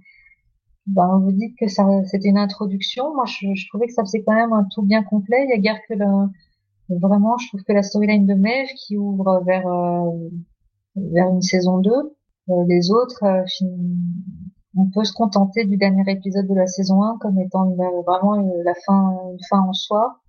ben, 0.87 1.19
vous 1.23 1.31
dites 1.31 1.55
que 1.59 1.67
ça 1.67 1.85
c'était 2.05 2.29
une 2.29 2.37
introduction. 2.37 3.13
Moi, 3.13 3.25
je, 3.25 3.47
je 3.55 3.67
trouvais 3.69 3.87
que 3.87 3.93
ça 3.93 4.03
faisait 4.03 4.23
quand 4.23 4.33
même 4.35 4.51
un 4.51 4.65
tout 4.73 4.81
bien 4.81 5.03
complet. 5.03 5.45
Il 5.45 5.49
y 5.51 5.53
a 5.53 5.57
guère 5.57 5.79
que 5.87 5.93
le, 5.93 6.97
vraiment, 6.97 7.37
je 7.37 7.47
trouve 7.49 7.63
que 7.63 7.71
la 7.73 7.83
storyline 7.83 8.25
de 8.25 8.33
Maeve 8.33 8.67
qui 8.85 8.97
ouvre 8.97 9.41
vers 9.45 9.65
euh, 9.67 10.29
vers 10.95 11.29
une 11.29 11.41
saison 11.41 11.77
2. 11.77 11.91
Euh, 12.49 12.53
les 12.67 12.91
autres, 12.91 13.23
euh, 13.23 13.43
fin- 13.59 13.67
on 14.75 14.89
peut 14.89 15.03
se 15.03 15.13
contenter 15.13 15.65
du 15.65 15.77
dernier 15.77 16.03
épisode 16.11 16.47
de 16.47 16.55
la 16.55 16.67
saison 16.67 17.03
1 17.03 17.17
comme 17.19 17.39
étant 17.39 17.65
une- 17.65 17.75
vraiment 18.05 18.35
une- 18.35 18.63
la 18.65 18.73
fin, 18.85 19.11
une 19.31 19.37
fin 19.49 19.59
en 19.59 19.73
soi. 19.73 20.19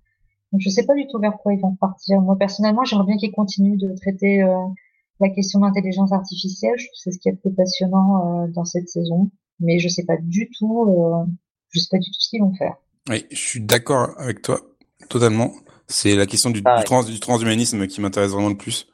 Donc, 0.51 0.61
je 0.61 0.69
sais 0.69 0.85
pas 0.85 0.93
du 0.93 1.07
tout 1.07 1.19
vers 1.19 1.37
quoi 1.37 1.53
ils 1.53 1.59
vont 1.59 1.75
partir. 1.75 2.21
Moi, 2.21 2.37
personnellement, 2.37 2.83
j'aimerais 2.85 3.07
bien 3.07 3.17
qu'ils 3.17 3.31
continuent 3.31 3.77
de 3.77 3.93
traiter 3.95 4.41
euh, 4.41 4.55
la 5.19 5.29
question 5.29 5.59
de 5.59 5.65
l'intelligence 5.65 6.11
artificielle. 6.11 6.73
Je 6.77 6.85
trouve 6.85 6.93
que 6.93 7.01
c'est 7.03 7.11
ce 7.11 7.19
qui 7.19 7.29
est 7.29 7.33
le 7.33 7.37
plus 7.37 7.53
passionnant 7.53 8.43
euh, 8.43 8.47
dans 8.53 8.65
cette 8.65 8.89
saison. 8.89 9.31
Mais 9.59 9.79
je 9.79 9.87
sais 9.87 10.05
pas 10.05 10.17
du 10.17 10.49
tout, 10.57 10.85
euh, 10.89 11.25
je 11.71 11.79
sais 11.79 11.87
pas 11.89 11.97
du 11.97 12.09
tout 12.09 12.19
ce 12.19 12.29
qu'ils 12.29 12.41
vont 12.41 12.53
faire. 12.53 12.75
Oui, 13.09 13.25
je 13.31 13.37
suis 13.37 13.61
d'accord 13.61 14.09
avec 14.17 14.41
toi, 14.41 14.59
totalement. 15.09 15.53
C'est 15.87 16.15
la 16.15 16.25
question 16.25 16.49
du, 16.49 16.59
du, 16.59 16.63
Pareil. 16.63 16.83
trans, 16.83 17.03
du 17.03 17.19
transhumanisme 17.19 17.87
qui 17.87 18.01
m'intéresse 18.01 18.31
vraiment 18.31 18.49
le 18.49 18.57
plus. 18.57 18.87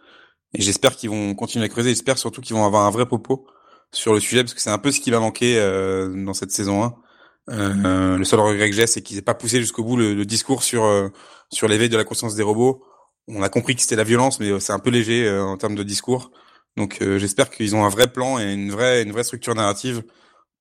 Et 0.54 0.62
j'espère 0.62 0.96
qu'ils 0.96 1.10
vont 1.10 1.34
continuer 1.34 1.66
à 1.66 1.70
creuser. 1.70 1.90
J'espère 1.90 2.18
surtout 2.18 2.42
qu'ils 2.42 2.56
vont 2.56 2.66
avoir 2.66 2.86
un 2.86 2.92
vrai 2.92 3.06
propos 3.06 3.46
sur 3.94 4.14
le 4.14 4.20
sujet, 4.20 4.44
parce 4.44 4.54
que 4.54 4.62
c'est 4.62 4.70
un 4.70 4.78
peu 4.78 4.92
ce 4.92 5.00
qui 5.00 5.12
va 5.12 5.20
manquer 5.20 5.58
euh, 5.58 6.14
dans 6.26 6.34
cette 6.34 6.52
saison 6.52 6.84
1. 6.84 6.96
Euh, 7.50 8.18
le 8.18 8.24
seul 8.24 8.40
regret 8.40 8.70
que 8.70 8.76
j'ai, 8.76 8.88
c'est 8.88 9.02
qu'ils 9.02 9.18
aient 9.18 9.22
pas 9.22 9.34
poussé 9.34 9.60
jusqu'au 9.60 9.84
bout 9.84 9.98
le, 9.98 10.14
le 10.14 10.26
discours 10.26 10.64
sur 10.64 10.84
euh, 10.86 11.10
sur 11.52 11.68
l'éveil 11.68 11.90
de 11.90 11.98
la 11.98 12.04
conscience 12.04 12.36
des 12.36 12.44
robots. 12.44 12.84
On 13.28 13.42
a 13.44 13.50
compris 13.50 13.76
que 13.76 13.82
c'était 13.82 13.96
la 13.96 14.04
violence, 14.04 14.40
mais 14.40 14.50
euh, 14.50 14.60
c'est 14.60 14.74
un 14.74 14.80
peu 14.80 14.90
léger 14.90 15.28
euh, 15.28 15.44
en 15.44 15.58
termes 15.58 15.76
de 15.76 15.84
discours. 15.84 16.32
Donc 16.78 17.02
euh, 17.02 17.18
j'espère 17.20 17.50
qu'ils 17.50 17.76
ont 17.76 17.86
un 17.86 17.90
vrai 17.90 18.08
plan 18.12 18.40
et 18.40 18.54
une 18.54 18.72
vraie 18.72 19.04
une 19.04 19.12
vraie 19.12 19.24
structure 19.24 19.56
narrative 19.56 20.04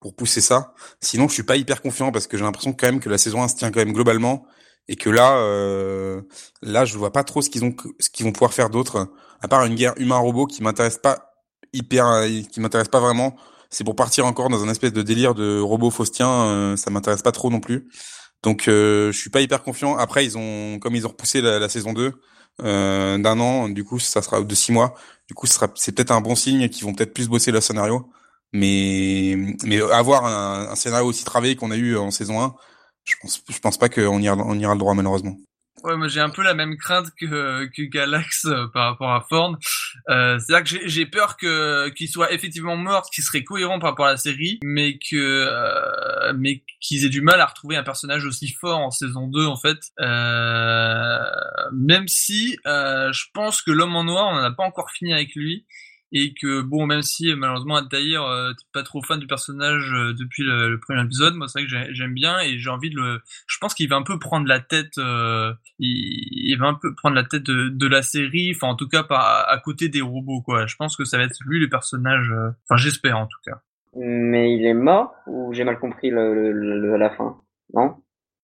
pour 0.00 0.14
pousser 0.16 0.40
ça. 0.40 0.74
Sinon, 1.00 1.28
je 1.28 1.34
suis 1.34 1.42
pas 1.44 1.56
hyper 1.56 1.82
confiant 1.82 2.12
parce 2.12 2.26
que 2.26 2.36
j'ai 2.38 2.44
l'impression 2.44 2.72
quand 2.72 2.86
même 2.86 3.00
que 3.00 3.08
la 3.10 3.18
saison 3.18 3.42
1 3.42 3.48
se 3.48 3.56
tient 3.56 3.70
quand 3.70 3.80
même 3.80 3.92
globalement 3.92 4.46
et 4.88 4.96
que 4.96 5.10
là, 5.10 5.36
là, 6.62 6.84
je 6.84 6.98
vois 6.98 7.12
pas 7.12 7.22
trop 7.24 7.42
ce 7.42 7.50
qu'ils 7.50 7.64
ont, 7.64 7.74
ce 8.00 8.10
qu'ils 8.10 8.26
vont 8.26 8.32
pouvoir 8.32 8.52
faire 8.54 8.70
d'autre, 8.70 9.08
à 9.40 9.48
part 9.48 9.64
une 9.66 9.74
guerre 9.74 9.94
humain-robot 9.98 10.46
qui 10.46 10.62
m'intéresse 10.62 10.98
pas 10.98 11.32
hyper, 11.72 12.24
qui 12.50 12.60
m'intéresse 12.60 12.88
pas 12.88 13.00
vraiment. 13.00 13.36
C'est 13.70 13.84
pour 13.84 13.94
partir 13.96 14.26
encore 14.26 14.48
dans 14.48 14.64
un 14.64 14.68
espèce 14.68 14.92
de 14.92 15.02
délire 15.02 15.34
de 15.34 15.60
robot 15.60 15.90
faustien, 15.90 16.28
euh, 16.28 16.76
ça 16.76 16.90
m'intéresse 16.90 17.22
pas 17.22 17.32
trop 17.32 17.50
non 17.50 17.60
plus. 17.60 17.88
Donc, 18.42 18.68
euh, 18.68 19.12
je 19.12 19.18
suis 19.18 19.30
pas 19.30 19.40
hyper 19.40 19.62
confiant. 19.62 19.96
Après, 19.96 20.24
ils 20.24 20.36
ont, 20.38 20.78
comme 20.80 20.96
ils 20.96 21.06
ont 21.06 21.10
repoussé 21.10 21.40
la, 21.40 21.68
saison 21.68 21.92
2 21.92 22.12
euh, 22.62 23.18
d'un 23.18 23.38
an, 23.40 23.68
du 23.68 23.84
coup, 23.84 23.98
ça 23.98 24.22
sera 24.22 24.40
de 24.42 24.54
six 24.54 24.72
mois. 24.72 24.94
Du 25.28 25.34
coup, 25.34 25.46
ce 25.46 25.54
sera, 25.54 25.68
c'est 25.76 25.92
peut-être 25.92 26.10
un 26.10 26.20
bon 26.20 26.34
signe 26.34 26.68
qu'ils 26.68 26.84
vont 26.84 26.94
peut-être 26.94 27.14
plus 27.14 27.28
bosser 27.28 27.52
le 27.52 27.60
scénario. 27.60 28.10
Mais, 28.52 29.36
mais 29.64 29.80
avoir 29.80 30.24
un, 30.26 30.70
un 30.72 30.74
scénario 30.74 31.06
aussi 31.06 31.24
travaillé 31.24 31.54
qu'on 31.56 31.70
a 31.70 31.76
eu 31.76 31.96
en 31.96 32.10
saison 32.10 32.42
1, 32.42 32.54
je 33.04 33.14
pense, 33.20 33.42
je 33.48 33.58
pense 33.60 33.78
pas 33.78 33.88
qu'on 33.88 34.20
ira, 34.20 34.36
on 34.36 34.58
ira 34.58 34.74
le 34.74 34.78
droit 34.78 34.94
malheureusement. 34.94 35.36
Ouais, 35.82 35.96
moi 35.96 36.08
j'ai 36.08 36.20
un 36.20 36.28
peu 36.28 36.42
la 36.42 36.52
même 36.52 36.76
crainte 36.76 37.06
que, 37.18 37.64
que 37.74 37.82
Galax 37.82 38.44
euh, 38.44 38.66
par 38.68 38.90
rapport 38.90 39.12
à 39.12 39.22
Ford. 39.26 39.56
Euh, 40.10 40.38
C'est-à-dire 40.38 40.78
que 40.80 40.88
j'ai- 40.88 41.06
peur 41.06 41.38
que 41.38 41.88
qu'il 41.90 42.08
soit 42.08 42.32
effectivement 42.32 42.76
mort, 42.76 43.06
ce 43.06 43.10
qui 43.10 43.22
serait 43.22 43.42
cohérent 43.44 43.78
par 43.78 43.90
rapport 43.90 44.04
à 44.06 44.10
la 44.12 44.16
série, 44.18 44.58
mais 44.62 44.98
que 44.98 45.16
euh, 45.16 46.32
mais 46.36 46.62
qu'ils 46.80 47.06
aient 47.06 47.08
du 47.08 47.22
mal 47.22 47.40
à 47.40 47.46
retrouver 47.46 47.76
un 47.76 47.82
personnage 47.82 48.26
aussi 48.26 48.48
fort 48.52 48.78
en 48.78 48.90
saison 48.90 49.26
2 49.26 49.46
en 49.46 49.56
fait. 49.56 49.78
Euh, 50.00 51.18
même 51.72 52.08
si 52.08 52.58
euh, 52.66 53.10
je 53.12 53.24
pense 53.32 53.62
que 53.62 53.70
l'homme 53.70 53.96
en 53.96 54.04
noir, 54.04 54.28
on 54.28 54.34
n'en 54.36 54.44
a 54.44 54.50
pas 54.52 54.64
encore 54.64 54.90
fini 54.90 55.14
avec 55.14 55.34
lui. 55.34 55.64
Et 56.12 56.34
que 56.34 56.60
bon, 56.62 56.86
même 56.86 57.02
si 57.02 57.32
malheureusement 57.36 57.76
Altaïr, 57.76 58.22
euh, 58.24 58.52
t'es 58.52 58.64
pas 58.72 58.82
trop 58.82 59.00
fan 59.00 59.20
du 59.20 59.28
personnage 59.28 59.92
euh, 59.94 60.12
depuis 60.12 60.42
le, 60.42 60.68
le 60.68 60.80
premier 60.80 61.02
épisode, 61.04 61.34
moi 61.36 61.46
c'est 61.46 61.60
vrai 61.60 61.68
que 61.68 61.70
j'ai- 61.70 61.94
j'aime 61.94 62.14
bien 62.14 62.40
et 62.40 62.58
j'ai 62.58 62.68
envie 62.70 62.90
de 62.90 62.96
le. 62.96 63.20
Je 63.46 63.58
pense 63.58 63.74
qu'il 63.74 63.88
va 63.88 63.94
un 63.94 64.02
peu 64.02 64.18
prendre 64.18 64.48
la 64.48 64.58
tête. 64.58 64.98
euh, 64.98 65.52
il, 65.78 66.50
il 66.50 66.56
va 66.58 66.66
un 66.66 66.74
peu 66.74 66.92
prendre 66.96 67.14
la 67.14 67.22
tête 67.22 67.44
de, 67.44 67.68
de 67.68 67.86
la 67.86 68.02
série, 68.02 68.52
enfin 68.56 68.66
en 68.68 68.74
tout 68.74 68.88
cas 68.88 69.04
par, 69.04 69.48
à 69.48 69.58
côté 69.58 69.88
des 69.88 70.00
robots 70.00 70.42
quoi. 70.42 70.66
Je 70.66 70.74
pense 70.74 70.96
que 70.96 71.04
ça 71.04 71.16
va 71.16 71.24
être 71.24 71.38
lui 71.46 71.60
le 71.60 71.68
personnage, 71.68 72.28
euh, 72.32 72.50
enfin 72.68 72.76
j'espère 72.76 73.16
en 73.16 73.26
tout 73.26 73.38
cas. 73.44 73.60
Mais 73.94 74.56
il 74.56 74.64
est 74.66 74.74
mort 74.74 75.12
ou 75.26 75.52
j'ai 75.52 75.62
mal 75.64 75.78
compris 75.78 76.10
le, 76.10 76.52
le- 76.52 76.80
le- 76.80 76.96
la 76.96 77.10
fin? 77.10 77.36
Non? 77.74 77.94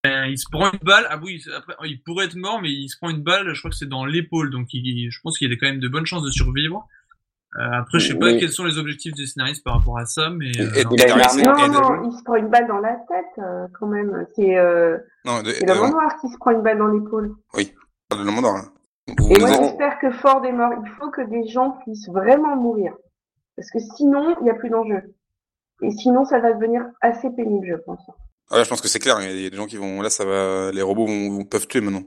Euh, 0.07 0.27
Il 0.29 0.39
se 0.39 0.47
prend 0.51 0.71
une 0.73 0.79
balle, 0.85 1.07
ah 1.11 1.19
oui, 1.21 1.43
après 1.57 1.75
il 1.89 2.01
pourrait 2.03 2.27
être 2.27 2.37
mort 2.37 2.61
mais 2.62 2.71
il 2.71 2.89
se 2.89 2.97
prend 2.97 3.11
une 3.11 3.23
balle, 3.25 3.55
je 3.55 3.59
crois 3.59 3.71
que 3.73 3.77
c'est 3.77 3.89
dans 3.89 4.05
l'épaule, 4.05 4.51
donc 4.51 4.69
il, 4.73 5.11
je 5.11 5.21
pense 5.21 5.37
qu'il 5.37 5.53
a 5.53 5.57
quand 5.57 5.67
même 5.67 5.81
de 5.81 5.89
bonnes 5.89 6.07
chances 6.07 6.23
de 6.25 6.31
survivre. 6.31 6.87
Euh, 7.59 7.79
après 7.81 7.99
je 8.01 8.09
sais 8.09 8.19
pas 8.19 8.27
Oui. 8.27 8.39
quels 8.39 8.51
sont 8.51 8.65
les 8.65 8.77
objectifs 8.79 9.15
des 9.15 9.27
scénaristes 9.27 9.65
par 9.65 9.79
rapport 9.79 9.99
à 9.99 10.05
ça, 10.05 10.29
mais 10.31 10.51
Et- 10.51 10.61
euh, 10.61 10.71
et- 10.77 10.85
Il 10.91 11.03
a 11.03 11.07
une 11.15 11.21
Harrison- 11.21 11.49
armure. 11.49 11.81
Non, 11.81 11.97
non, 12.03 12.11
il 12.11 12.17
se 12.19 12.23
prend 12.23 12.35
une 12.35 12.49
balle 12.49 12.67
dans 12.67 12.79
la 12.79 12.95
tête, 13.09 13.25
euh, 13.39 13.67
quand 13.79 13.87
même. 13.87 14.27
C'est 14.35 14.59
euh, 14.59 14.99
non, 15.25 15.43
de, 15.43 15.51
c'est 15.51 15.65
l'homme 15.67 15.85
euh, 15.85 15.91
noir 15.91 16.17
qui 16.21 16.29
se 16.29 16.37
prend 16.39 16.51
une 16.51 16.63
balle 16.63 16.79
dans 16.79 16.89
l'épaule. 16.89 17.35
de 17.55 18.17
le 18.25 18.31
monde, 18.31 18.45
hein. 18.45 18.63
Et 19.31 19.39
moi, 19.39 19.53
j'espère 19.53 19.99
que 20.01 20.11
Ford 20.11 20.45
est 20.45 20.53
mort. 20.53 20.73
Il 20.85 20.91
faut 20.99 21.11
que 21.11 21.23
des 21.23 21.47
gens 21.49 21.79
puissent 21.85 22.09
vraiment 22.09 22.57
mourir. 22.57 22.93
Parce 23.57 23.71
que 23.71 23.79
sinon, 23.97 24.35
il 24.41 24.45
n'y 24.45 24.51
a 24.51 24.55
plus 24.55 24.69
d'enjeu. 24.69 25.15
Et 25.83 25.91
sinon, 25.91 26.25
ça 26.25 26.41
va 26.41 26.53
devenir 26.53 26.83
assez 27.01 27.31
pénible, 27.31 27.67
je 27.69 27.77
pense. 27.77 28.01
Ah, 28.51 28.59
là, 28.59 28.65
je 28.65 28.69
pense 28.69 28.81
que 28.81 28.89
c'est 28.89 28.99
clair. 28.99 29.17
Il 29.23 29.41
y 29.43 29.47
a 29.47 29.51
des 29.51 29.57
gens 29.57 29.67
qui 29.67 29.77
vont, 29.77 30.03
là, 30.03 30.11
ça 30.11 30.25
va, 30.25 30.71
les 30.73 30.83
robots 30.83 31.07
vont, 31.07 31.31
vont- 31.31 31.45
peuvent 31.45 31.67
tuer 31.67 31.81
maintenant. 31.81 32.03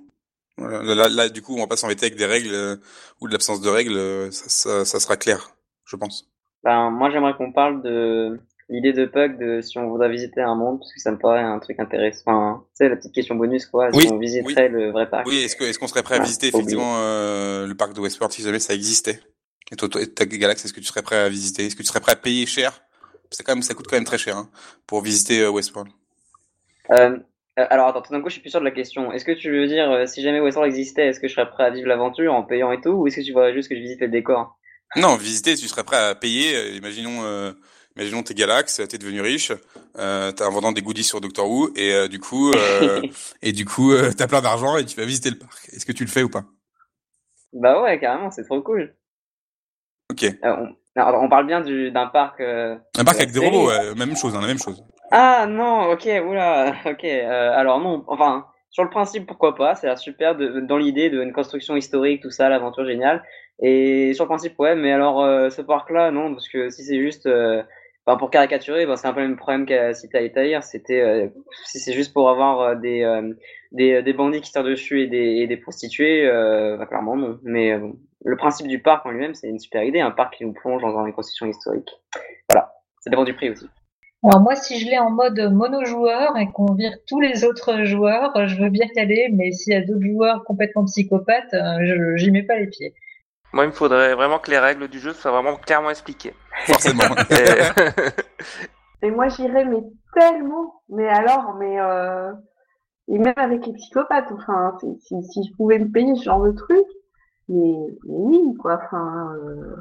Voilà. 0.59 0.83
Là, 0.83 0.95
là, 0.95 1.09
là, 1.09 1.29
du 1.29 1.41
coup, 1.41 1.55
on 1.55 1.61
va 1.61 1.67
pas 1.67 1.77
s'embêter 1.77 2.05
avec 2.05 2.17
des 2.17 2.25
règles 2.25 2.53
euh, 2.53 2.75
ou 3.21 3.27
de 3.27 3.31
l'absence 3.33 3.61
de 3.61 3.69
règles. 3.69 3.97
euh, 3.97 4.29
Ça, 4.31 4.49
ça, 4.49 4.85
ça 4.85 4.99
sera 4.99 5.17
clair, 5.17 5.51
je 5.85 5.95
pense. 5.95 6.29
Ben, 6.63 6.89
moi, 6.91 7.09
j'aimerais 7.09 7.33
qu'on 7.35 7.51
parle 7.51 7.81
de 7.81 8.39
l'idée 8.67 8.93
de 8.93 9.05
Puck 9.05 9.39
de 9.39 9.61
si 9.61 9.77
on 9.79 9.89
voudrait 9.89 10.09
visiter 10.11 10.41
un 10.41 10.53
monde, 10.55 10.79
parce 10.79 10.93
que 10.93 10.99
ça 10.99 11.11
me 11.11 11.17
paraît 11.17 11.41
un 11.41 11.57
truc 11.59 11.79
intéressant. 11.79 12.21
Enfin, 12.27 12.63
tu 12.71 12.83
sais, 12.85 12.89
la 12.89 12.97
petite 12.97 13.13
question 13.13 13.35
bonus, 13.35 13.65
quoi. 13.65 13.89
Oui, 13.93 14.03
si 14.03 14.09
on 14.09 14.19
visiterait 14.19 14.69
le 14.69 14.91
vrai 14.91 15.09
parc. 15.09 15.25
Oui, 15.25 15.37
est-ce 15.39 15.79
qu'on 15.79 15.87
serait 15.87 16.03
prêt 16.03 16.15
à 16.15 16.23
visiter 16.23 16.47
effectivement 16.49 16.97
euh, 16.97 17.65
le 17.65 17.75
parc 17.75 17.93
de 17.93 18.01
Westworld 18.01 18.33
si 18.33 18.43
jamais 18.43 18.59
ça 18.59 18.73
existait? 18.75 19.19
Et 19.71 19.75
toi, 19.75 19.87
toi 19.87 20.05
ta 20.05 20.25
Galax, 20.25 20.65
est-ce 20.65 20.73
que 20.73 20.79
tu 20.79 20.87
serais 20.87 21.01
prêt 21.01 21.17
à 21.17 21.29
visiter? 21.29 21.65
Est-ce 21.67 21.75
que 21.75 21.81
tu 21.83 21.87
serais 21.87 21.99
prêt 21.99 22.11
à 22.11 22.15
payer 22.15 22.45
cher? 22.45 22.81
C'est 23.31 23.43
quand 23.43 23.55
même 23.55 23.61
ça 23.63 23.73
coûte 23.75 23.87
quand 23.87 23.95
même 23.95 24.03
très 24.03 24.17
cher 24.17 24.35
hein, 24.35 24.49
pour 24.87 25.01
visiter 25.01 25.47
Westworld. 25.47 25.91
Euh, 26.91 27.17
alors, 27.65 27.87
attends, 27.87 28.01
tout 28.01 28.11
d'un 28.13 28.21
coup, 28.21 28.29
je 28.29 28.33
suis 28.33 28.41
plus 28.41 28.49
sûr 28.51 28.59
de 28.59 28.65
la 28.65 28.71
question. 28.71 29.11
Est-ce 29.11 29.25
que 29.25 29.31
tu 29.31 29.51
veux 29.51 29.67
dire, 29.67 29.89
euh, 29.91 30.05
si 30.05 30.21
jamais 30.21 30.39
Westworld 30.39 30.69
existait, 30.71 31.07
est-ce 31.07 31.19
que 31.19 31.27
je 31.27 31.33
serais 31.33 31.49
prêt 31.49 31.63
à 31.65 31.69
vivre 31.69 31.87
l'aventure 31.87 32.33
en 32.33 32.43
payant 32.43 32.71
et 32.71 32.81
tout, 32.81 32.89
ou 32.91 33.07
est-ce 33.07 33.17
que 33.17 33.21
tu 33.21 33.31
voudrais 33.33 33.53
juste 33.53 33.69
que 33.69 33.75
je 33.75 33.81
visite 33.81 34.01
le 34.01 34.07
décor 34.09 34.57
Non, 34.95 35.15
visiter, 35.15 35.55
tu 35.55 35.67
serais 35.67 35.83
prêt 35.83 35.97
à 35.97 36.15
payer. 36.15 36.55
euh, 36.55 36.69
imaginons, 36.75 37.23
euh, 37.23 37.51
imaginons 37.95 38.23
t'es 38.23 38.33
Galax, 38.33 38.81
t'es 38.89 38.97
devenu 38.97 39.21
riche, 39.21 39.51
euh, 39.97 40.31
t'as 40.31 40.47
en 40.47 40.51
vendant 40.51 40.71
des 40.71 40.81
goodies 40.81 41.03
sur 41.03 41.21
Doctor 41.21 41.49
Who 41.49 41.71
et 41.75 41.93
euh, 41.93 42.07
du 42.07 42.19
coup, 42.19 42.53
euh, 42.53 43.01
et 43.41 43.51
du 43.51 43.65
coup, 43.65 43.91
euh, 43.93 44.11
t'as 44.15 44.27
plein 44.27 44.41
d'argent 44.41 44.77
et 44.77 44.85
tu 44.85 44.95
vas 44.97 45.05
visiter 45.05 45.29
le 45.31 45.37
parc. 45.37 45.69
Est-ce 45.73 45.85
que 45.85 45.91
tu 45.91 46.03
le 46.03 46.09
fais 46.09 46.23
ou 46.23 46.29
pas? 46.29 46.43
Bah 47.53 47.81
ouais, 47.81 47.99
carrément, 47.99 48.29
c'est 48.31 48.43
trop 48.43 48.61
cool. 48.61 48.95
Ok. 50.11 50.23
Euh, 50.23 50.35
on, 50.43 50.75
alors, 51.01 51.21
on 51.21 51.29
parle 51.29 51.47
bien 51.47 51.61
du- 51.61 51.91
d'un 51.91 52.07
parc. 52.07 52.41
euh, 52.41 52.75
Un 52.97 53.03
parc 53.05 53.17
avec 53.17 53.31
des 53.31 53.39
robots, 53.39 53.67
ouais, 53.67 53.95
même 53.95 54.15
chose, 54.17 54.35
hein, 54.35 54.41
la 54.41 54.47
même 54.47 54.59
chose. 54.59 54.83
Ah 55.11 55.47
non, 55.47 55.89
ok, 55.91 56.07
oula, 56.27 56.75
ok. 56.85 57.03
euh, 57.03 57.51
alors 57.53 57.79
non, 57.79 58.03
enfin, 58.07 58.45
sur 58.69 58.83
le 58.83 58.89
principe, 58.89 59.25
pourquoi 59.25 59.55
pas, 59.55 59.73
c'est 59.75 59.93
super 59.97 60.35
de, 60.35 60.59
dans 60.59 60.77
l'idée 60.77 61.09
d'une 61.09 61.33
construction 61.33 61.75
historique, 61.75 62.21
tout 62.21 62.29
ça, 62.31 62.47
l'aventure 62.49 62.85
géniale. 62.85 63.23
Et 63.61 64.13
sur 64.13 64.25
le 64.25 64.29
principe, 64.29 64.57
ouais, 64.59 64.75
mais 64.75 64.91
alors 64.91 65.21
euh, 65.21 65.49
ce 65.49 65.61
parc-là, 65.61 66.11
non, 66.11 66.31
parce 66.33 66.47
que 66.47 66.69
si 66.69 66.83
c'est 66.83 66.99
juste, 67.01 67.25
euh, 67.25 67.63
enfin 68.05 68.17
pour 68.17 68.29
caricaturer, 68.29 68.85
ben, 68.85 68.95
c'est 68.95 69.07
un 69.07 69.13
peu 69.13 69.21
le 69.21 69.27
même 69.29 69.37
problème 69.37 69.65
qu'a 69.65 69.93
cité 69.95 70.17
Altaïr, 70.19 70.63
c'était 70.63 71.01
euh, 71.01 71.27
si 71.65 71.79
c'est 71.79 71.93
juste 71.93 72.13
pour 72.13 72.29
avoir 72.29 72.61
euh, 72.61 72.75
des, 72.75 73.01
euh, 73.03 73.33
des 73.71 74.01
des 74.03 74.13
bandits 74.13 74.41
qui 74.41 74.51
tirent 74.51 74.63
dessus 74.63 75.01
et 75.01 75.07
des, 75.07 75.37
et 75.41 75.47
des 75.47 75.57
prostituées, 75.57 76.27
euh, 76.27 76.77
bah, 76.77 76.85
clairement 76.85 77.15
non. 77.17 77.39
Mais 77.43 77.71
euh, 77.73 77.89
le 78.23 78.37
principe 78.37 78.67
du 78.67 78.79
parc 78.81 79.05
en 79.05 79.11
lui-même, 79.11 79.33
c'est 79.35 79.49
une 79.49 79.59
super 79.59 79.83
idée, 79.83 79.99
un 80.01 80.11
parc 80.11 80.35
qui 80.37 80.45
nous 80.45 80.53
plonge 80.53 80.81
dans 80.83 81.05
une 81.05 81.13
construction 81.13 81.47
historique. 81.47 81.89
Voilà, 82.49 82.73
ça 83.01 83.09
dépend 83.09 83.23
du 83.25 83.33
prix 83.33 83.49
aussi. 83.49 83.65
Alors 84.23 84.41
moi, 84.41 84.55
si 84.55 84.79
je 84.79 84.85
l'ai 84.89 84.97
en 84.99 85.11
mode 85.11 85.39
mono-joueur 85.39 86.35
et 86.37 86.51
qu'on 86.51 86.73
vire 86.73 86.93
tous 87.07 87.21
les 87.21 87.45
autres 87.45 87.85
joueurs, 87.85 88.31
je 88.47 88.61
veux 88.61 88.69
bien 88.69 88.85
y 88.95 88.99
aller, 88.99 89.29
mais 89.33 89.51
s'il 89.53 89.73
y 89.73 89.75
a 89.77 89.81
d'autres 89.81 90.05
joueurs 90.05 90.43
complètement 90.43 90.83
psychopathes, 90.85 91.53
euh, 91.53 91.77
je 91.85 92.17
j'y 92.17 92.31
mets 92.31 92.43
pas 92.43 92.57
les 92.57 92.67
pieds. 92.67 92.93
Moi, 93.53 93.63
il 93.63 93.67
me 93.67 93.73
faudrait 93.73 94.13
vraiment 94.15 94.37
que 94.39 94.51
les 94.51 94.59
règles 94.59 94.89
du 94.89 94.99
jeu 94.99 95.13
soient 95.13 95.31
vraiment 95.31 95.55
clairement 95.55 95.89
expliquées. 95.89 96.33
Forcément. 96.65 97.03
Et- 97.31 97.81
Et 99.07 99.11
moi, 99.11 99.29
j'irais, 99.29 99.63
mais 99.63 99.81
tellement. 100.13 100.81
Mais 100.89 101.07
alors, 101.07 101.55
mais 101.57 101.79
euh, 101.79 102.33
et 103.07 103.17
même 103.17 103.33
avec 103.37 103.65
les 103.65 103.73
psychopathes, 103.73 104.31
enfin, 104.33 104.77
si 105.01 105.43
je 105.49 105.55
pouvais 105.55 105.79
me 105.79 105.89
payer 105.89 106.13
ce 106.15 106.23
genre 106.23 106.43
de 106.43 106.51
truc, 106.51 106.85
mais, 107.47 107.73
mais 108.03 108.15
oui, 108.17 108.55
quoi. 108.59 108.81
Enfin, 108.83 109.33
euh, 109.37 109.75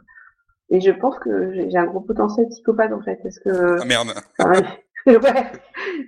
et 0.70 0.80
je 0.80 0.90
pense 0.90 1.18
que 1.18 1.52
j'ai 1.52 1.76
un 1.78 1.86
gros 1.86 2.00
potentiel 2.00 2.48
psychopathe 2.48 2.92
en 2.92 3.00
fait, 3.02 3.18
parce 3.22 3.38
que 3.38 3.80
ah 3.80 3.84
merde. 3.84 4.08
Enfin, 4.38 4.62
ouais. 5.06 5.52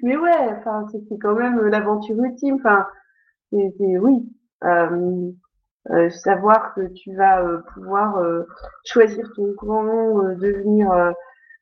Mais 0.03 0.17
ouais, 0.17 0.55
enfin, 0.59 0.87
c'est 0.93 1.19
quand 1.19 1.35
même 1.35 1.61
l'aventure 1.67 2.17
ultime. 2.23 2.57
Enfin, 2.57 2.87
c'est 3.53 3.99
oui. 3.99 4.29
Euh, 4.65 5.31
euh, 5.91 6.11
savoir 6.11 6.75
que 6.75 6.83
tu 6.89 7.15
vas 7.17 7.43
euh, 7.43 7.61
pouvoir 7.75 8.19
euh, 8.19 8.43
choisir 8.85 9.31
ton 9.35 9.55
camp, 9.57 10.19
euh, 10.25 10.35
devenir 10.35 10.93
euh, 10.93 11.11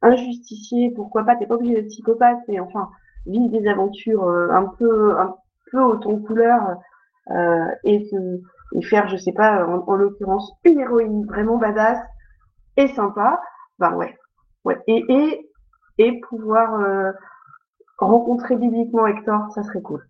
un 0.03 0.17
justicier, 0.17 0.91
pourquoi 0.95 1.25
pas, 1.25 1.37
t'es 1.37 1.47
pas 1.47 1.55
obligé 1.55 1.75
d'être 1.77 1.87
psychopathe, 1.89 2.39
mais 2.49 2.59
enfin, 2.59 2.91
vivre 3.27 3.49
des 3.51 3.69
aventures 3.69 4.25
euh, 4.25 4.51
un 4.51 4.67
peu 4.79 5.17
un 5.19 5.37
peu 5.71 5.81
au 5.81 5.97
ton 5.97 6.19
couleur 6.21 6.77
euh, 7.31 7.67
et, 7.85 8.09
te- 8.09 8.41
et 8.77 8.83
faire, 8.83 9.09
je 9.09 9.17
sais 9.17 9.33
pas, 9.33 9.65
en, 9.67 9.85
en 9.87 9.95
l'occurrence, 9.95 10.53
une 10.65 10.81
héroïne 10.81 11.25
vraiment 11.27 11.57
badass 11.57 11.99
et 12.79 12.89
sympa, 12.95 13.41
bah 13.79 13.93
ouais. 13.95 14.17
Ouais. 14.65 14.77
Et, 14.87 15.05
et, 15.09 15.51
et 15.99 16.21
pouvoir 16.29 16.75
euh, 16.81 17.13
rencontrer 17.99 18.57
bibliquement 18.57 19.07
Hector, 19.07 19.41
ça 19.55 19.63
serait 19.63 19.83
cool. 19.83 20.07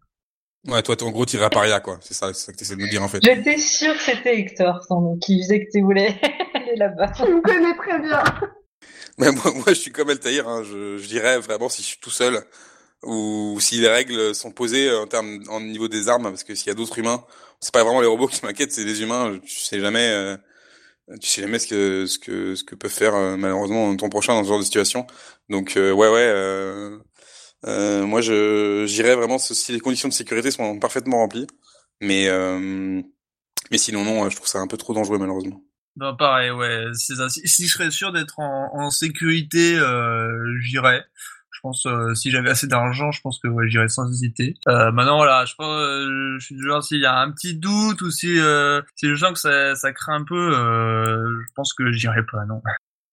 Ouais, 0.66 0.82
toi, 0.82 0.96
en 1.02 1.10
gros, 1.10 1.24
t'irais 1.24 1.46
à 1.46 1.50
Paria, 1.50 1.80
quoi. 1.80 1.98
C'est 2.00 2.14
ça, 2.14 2.32
c'est 2.34 2.46
ça 2.46 2.52
que 2.52 2.58
t'essaies 2.58 2.76
de 2.76 2.80
nous 2.80 2.88
dire, 2.88 3.02
en 3.02 3.08
fait. 3.08 3.20
J'étais 3.22 3.56
sûre 3.58 3.94
que 3.94 4.00
c'était 4.02 4.38
Hector 4.38 4.84
ton- 4.88 5.16
qui 5.18 5.36
disait 5.36 5.64
que 5.64 5.70
tu 5.72 5.80
voulais 5.82 6.14
aller 6.54 6.76
là-bas. 6.76 7.08
Tu 7.16 7.22
me 7.22 7.40
connais 7.40 7.76
très 7.76 7.98
bien. 7.98 8.22
Ouais, 9.18 9.32
moi, 9.32 9.52
moi, 9.52 9.64
je 9.68 9.72
suis 9.74 9.90
comme 9.90 10.10
Altaïr, 10.10 10.48
hein. 10.48 10.62
je, 10.62 10.96
je 10.96 11.08
dirais 11.08 11.40
vraiment 11.40 11.68
si 11.68 11.82
je 11.82 11.88
suis 11.88 11.98
tout 11.98 12.10
seul 12.10 12.40
ou 13.02 13.56
si 13.60 13.80
les 13.80 13.88
règles 13.88 14.32
sont 14.32 14.52
posées 14.52 14.94
en 14.94 15.08
termes, 15.08 15.42
en 15.48 15.60
niveau 15.60 15.88
des 15.88 16.08
armes, 16.08 16.24
parce 16.24 16.44
que 16.44 16.54
s'il 16.54 16.68
y 16.68 16.70
a 16.70 16.74
d'autres 16.74 16.96
humains, 17.00 17.24
c'est 17.58 17.74
pas 17.74 17.82
vraiment 17.82 18.00
les 18.00 18.06
robots 18.06 18.28
qui 18.28 18.44
m'inquiètent, 18.46 18.70
c'est 18.70 18.84
les 18.84 19.02
humains. 19.02 19.36
Tu 19.44 19.56
sais 19.58 19.80
jamais, 19.80 20.08
euh, 20.12 20.36
tu 21.20 21.28
sais 21.28 21.42
jamais 21.42 21.58
ce 21.58 21.66
que 21.66 22.06
ce 22.06 22.18
que 22.18 22.54
ce 22.54 22.64
que 22.64 22.74
peut 22.74 22.88
faire 22.88 23.14
euh, 23.14 23.36
malheureusement 23.36 23.96
ton 23.96 24.08
prochain 24.08 24.34
dans 24.34 24.44
ce 24.44 24.48
genre 24.48 24.58
de 24.58 24.64
situation. 24.64 25.06
Donc 25.48 25.76
euh, 25.76 25.92
ouais, 25.92 26.08
ouais. 26.08 26.32
Euh, 26.34 26.98
euh, 27.66 28.06
moi, 28.06 28.20
je 28.20 28.84
j'irais 28.86 29.16
vraiment 29.16 29.38
si 29.38 29.72
les 29.72 29.80
conditions 29.80 30.08
de 30.08 30.14
sécurité 30.14 30.50
sont 30.50 30.78
parfaitement 30.78 31.18
remplies, 31.18 31.46
mais 32.00 32.28
euh, 32.28 33.02
mais 33.70 33.78
sinon 33.78 34.04
non, 34.04 34.28
je 34.30 34.36
trouve 34.36 34.48
ça 34.48 34.58
un 34.58 34.66
peu 34.66 34.76
trop 34.76 34.94
dangereux 34.94 35.18
malheureusement. 35.18 35.62
Non, 35.96 36.16
pareil, 36.16 36.52
ouais, 36.52 36.84
ça. 36.94 37.28
Si, 37.28 37.40
si 37.46 37.66
je 37.66 37.72
serais 37.72 37.90
sûr 37.90 38.12
d'être 38.12 38.38
en, 38.38 38.70
en 38.72 38.90
sécurité, 38.90 39.74
euh, 39.76 40.56
j'irais. 40.60 41.04
Je 41.58 41.62
pense, 41.62 41.86
euh, 41.86 42.14
si 42.14 42.30
j'avais 42.30 42.50
assez 42.50 42.68
d'argent, 42.68 43.10
je 43.10 43.20
pense 43.20 43.40
que 43.40 43.48
ouais, 43.48 43.68
j'irais 43.68 43.88
sans 43.88 44.08
hésiter. 44.08 44.54
Euh, 44.68 44.92
maintenant, 44.92 45.16
voilà, 45.16 45.44
je 45.44 45.56
pense, 45.56 45.66
euh, 45.66 46.36
je 46.38 46.44
suis 46.44 46.54
du 46.54 46.62
genre, 46.64 46.84
s'il 46.84 47.00
y 47.00 47.04
a 47.04 47.18
un 47.18 47.32
petit 47.32 47.56
doute 47.56 48.00
ou 48.00 48.12
si, 48.12 48.38
euh, 48.38 48.80
si 48.94 49.08
je 49.08 49.16
sens 49.16 49.32
que 49.32 49.40
ça, 49.40 49.74
ça 49.74 49.92
craint 49.92 50.20
un 50.20 50.24
peu, 50.24 50.56
euh, 50.56 51.42
je 51.48 51.52
pense 51.56 51.74
que 51.74 51.90
j'irai 51.90 52.24
pas, 52.30 52.44
non. 52.44 52.62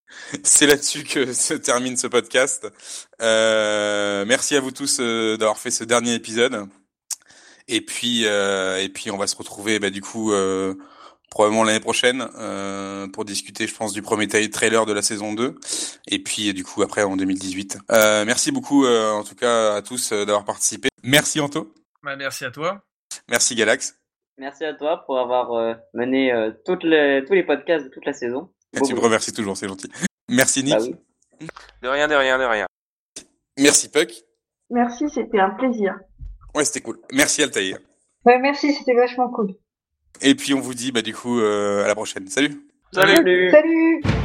C'est 0.43 0.67
là-dessus 0.67 1.05
que 1.05 1.33
se 1.33 1.55
termine 1.55 1.97
ce 1.97 2.05
podcast. 2.05 2.71
Euh, 3.19 4.25
merci 4.27 4.55
à 4.55 4.59
vous 4.59 4.69
tous 4.69 4.99
d'avoir 4.99 5.57
fait 5.57 5.71
ce 5.71 5.83
dernier 5.83 6.13
épisode. 6.13 6.67
Et 7.67 7.81
puis, 7.81 8.25
et 8.25 8.89
puis, 8.93 9.09
on 9.09 9.17
va 9.17 9.25
se 9.25 9.35
retrouver 9.35 9.79
bah, 9.79 9.89
du 9.89 10.01
coup 10.01 10.31
probablement 11.29 11.63
l'année 11.63 11.79
prochaine 11.79 12.27
euh, 12.37 13.07
pour 13.07 13.25
discuter, 13.25 13.67
je 13.67 13.75
pense, 13.75 13.93
du 13.93 14.01
premier 14.01 14.27
trailer 14.27 14.85
de 14.85 14.93
la 14.93 15.01
saison 15.01 15.33
2. 15.33 15.55
Et 16.07 16.19
puis, 16.19 16.53
du 16.53 16.63
coup, 16.63 16.81
après 16.81 17.03
en 17.03 17.17
2018. 17.17 17.79
Euh, 17.91 18.25
merci 18.25 18.51
beaucoup, 18.51 18.85
euh, 18.85 19.11
en 19.11 19.23
tout 19.23 19.35
cas, 19.35 19.75
à 19.75 19.81
tous 19.81 20.11
euh, 20.11 20.25
d'avoir 20.25 20.45
participé. 20.45 20.89
Merci 21.03 21.39
Anto. 21.39 21.73
Bah, 22.03 22.15
merci 22.15 22.45
à 22.45 22.51
toi. 22.51 22.81
Merci 23.29 23.55
Galax. 23.55 23.97
Merci 24.37 24.65
à 24.65 24.73
toi 24.73 25.03
pour 25.05 25.17
avoir 25.17 25.53
euh, 25.53 25.73
mené 25.93 26.31
euh, 26.31 26.51
toutes 26.65 26.83
les, 26.83 27.23
tous 27.25 27.33
les 27.33 27.43
podcasts 27.43 27.85
de 27.85 27.89
toute 27.89 28.05
la 28.05 28.13
saison. 28.13 28.51
Et 28.73 28.81
tu 28.81 28.93
me 28.93 28.99
remercies 28.99 29.31
toujours, 29.31 29.55
c'est 29.55 29.67
gentil. 29.67 29.89
Merci 30.29 30.63
Nick. 30.63 30.75
Bah 30.75 30.83
oui. 30.83 31.47
De 31.81 31.87
rien, 31.87 32.07
de 32.07 32.15
rien, 32.15 32.37
de 32.37 32.43
rien. 32.43 32.65
Merci 33.57 33.89
Puck. 33.89 34.11
Merci, 34.69 35.09
c'était 35.09 35.39
un 35.39 35.51
plaisir. 35.51 35.95
Ouais, 36.53 36.65
c'était 36.65 36.81
cool. 36.81 36.99
Merci 37.13 37.43
Altaïr. 37.43 37.77
Ouais, 38.25 38.39
merci, 38.39 38.73
c'était 38.73 38.95
vachement 38.95 39.29
cool. 39.29 39.55
Et 40.21 40.35
puis 40.35 40.53
on 40.53 40.59
vous 40.59 40.73
dit 40.73 40.91
bah 40.91 41.01
du 41.01 41.13
coup 41.13 41.39
euh, 41.39 41.83
à 41.83 41.87
la 41.87 41.95
prochaine. 41.95 42.27
Salut. 42.27 42.61
Salut. 42.93 43.15
Salut. 43.15 43.51
Salut 43.51 44.24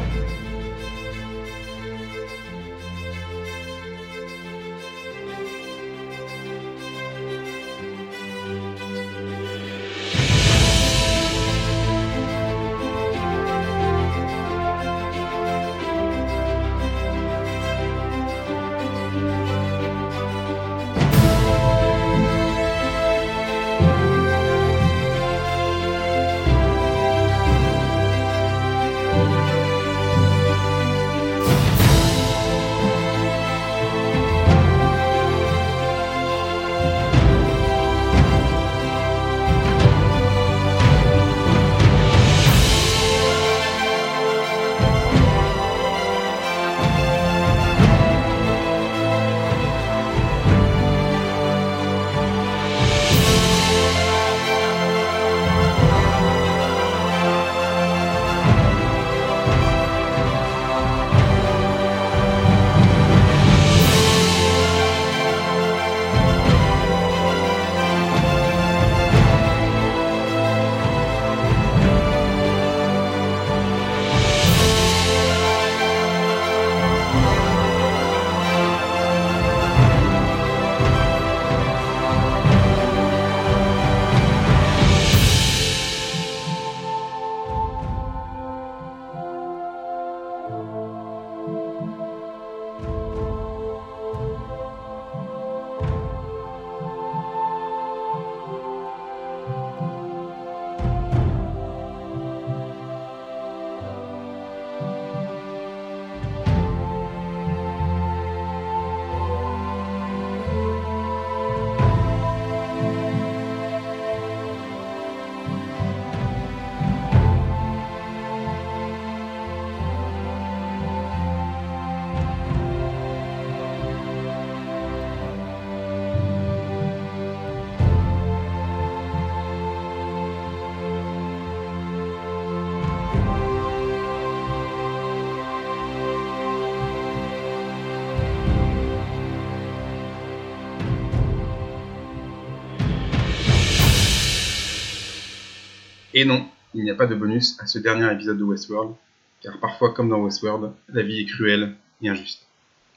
il 146.81 146.85
n'y 146.85 146.91
a 146.91 146.95
pas 146.95 147.07
de 147.07 147.15
bonus 147.15 147.61
à 147.61 147.67
ce 147.67 147.79
dernier 147.79 148.11
épisode 148.11 148.39
de 148.39 148.45
Westworld, 148.45 148.95
car 149.43 149.61
parfois, 149.61 149.93
comme 149.93 150.09
dans 150.09 150.23
Westworld, 150.23 150.73
la 150.89 151.03
vie 151.03 151.21
est 151.21 151.27
cruelle 151.27 151.75
et 152.01 152.09
injuste. 152.09 152.47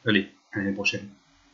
Allez, 0.06 0.30
à 0.54 0.60
l'année 0.60 0.72
prochaine. 0.72 1.10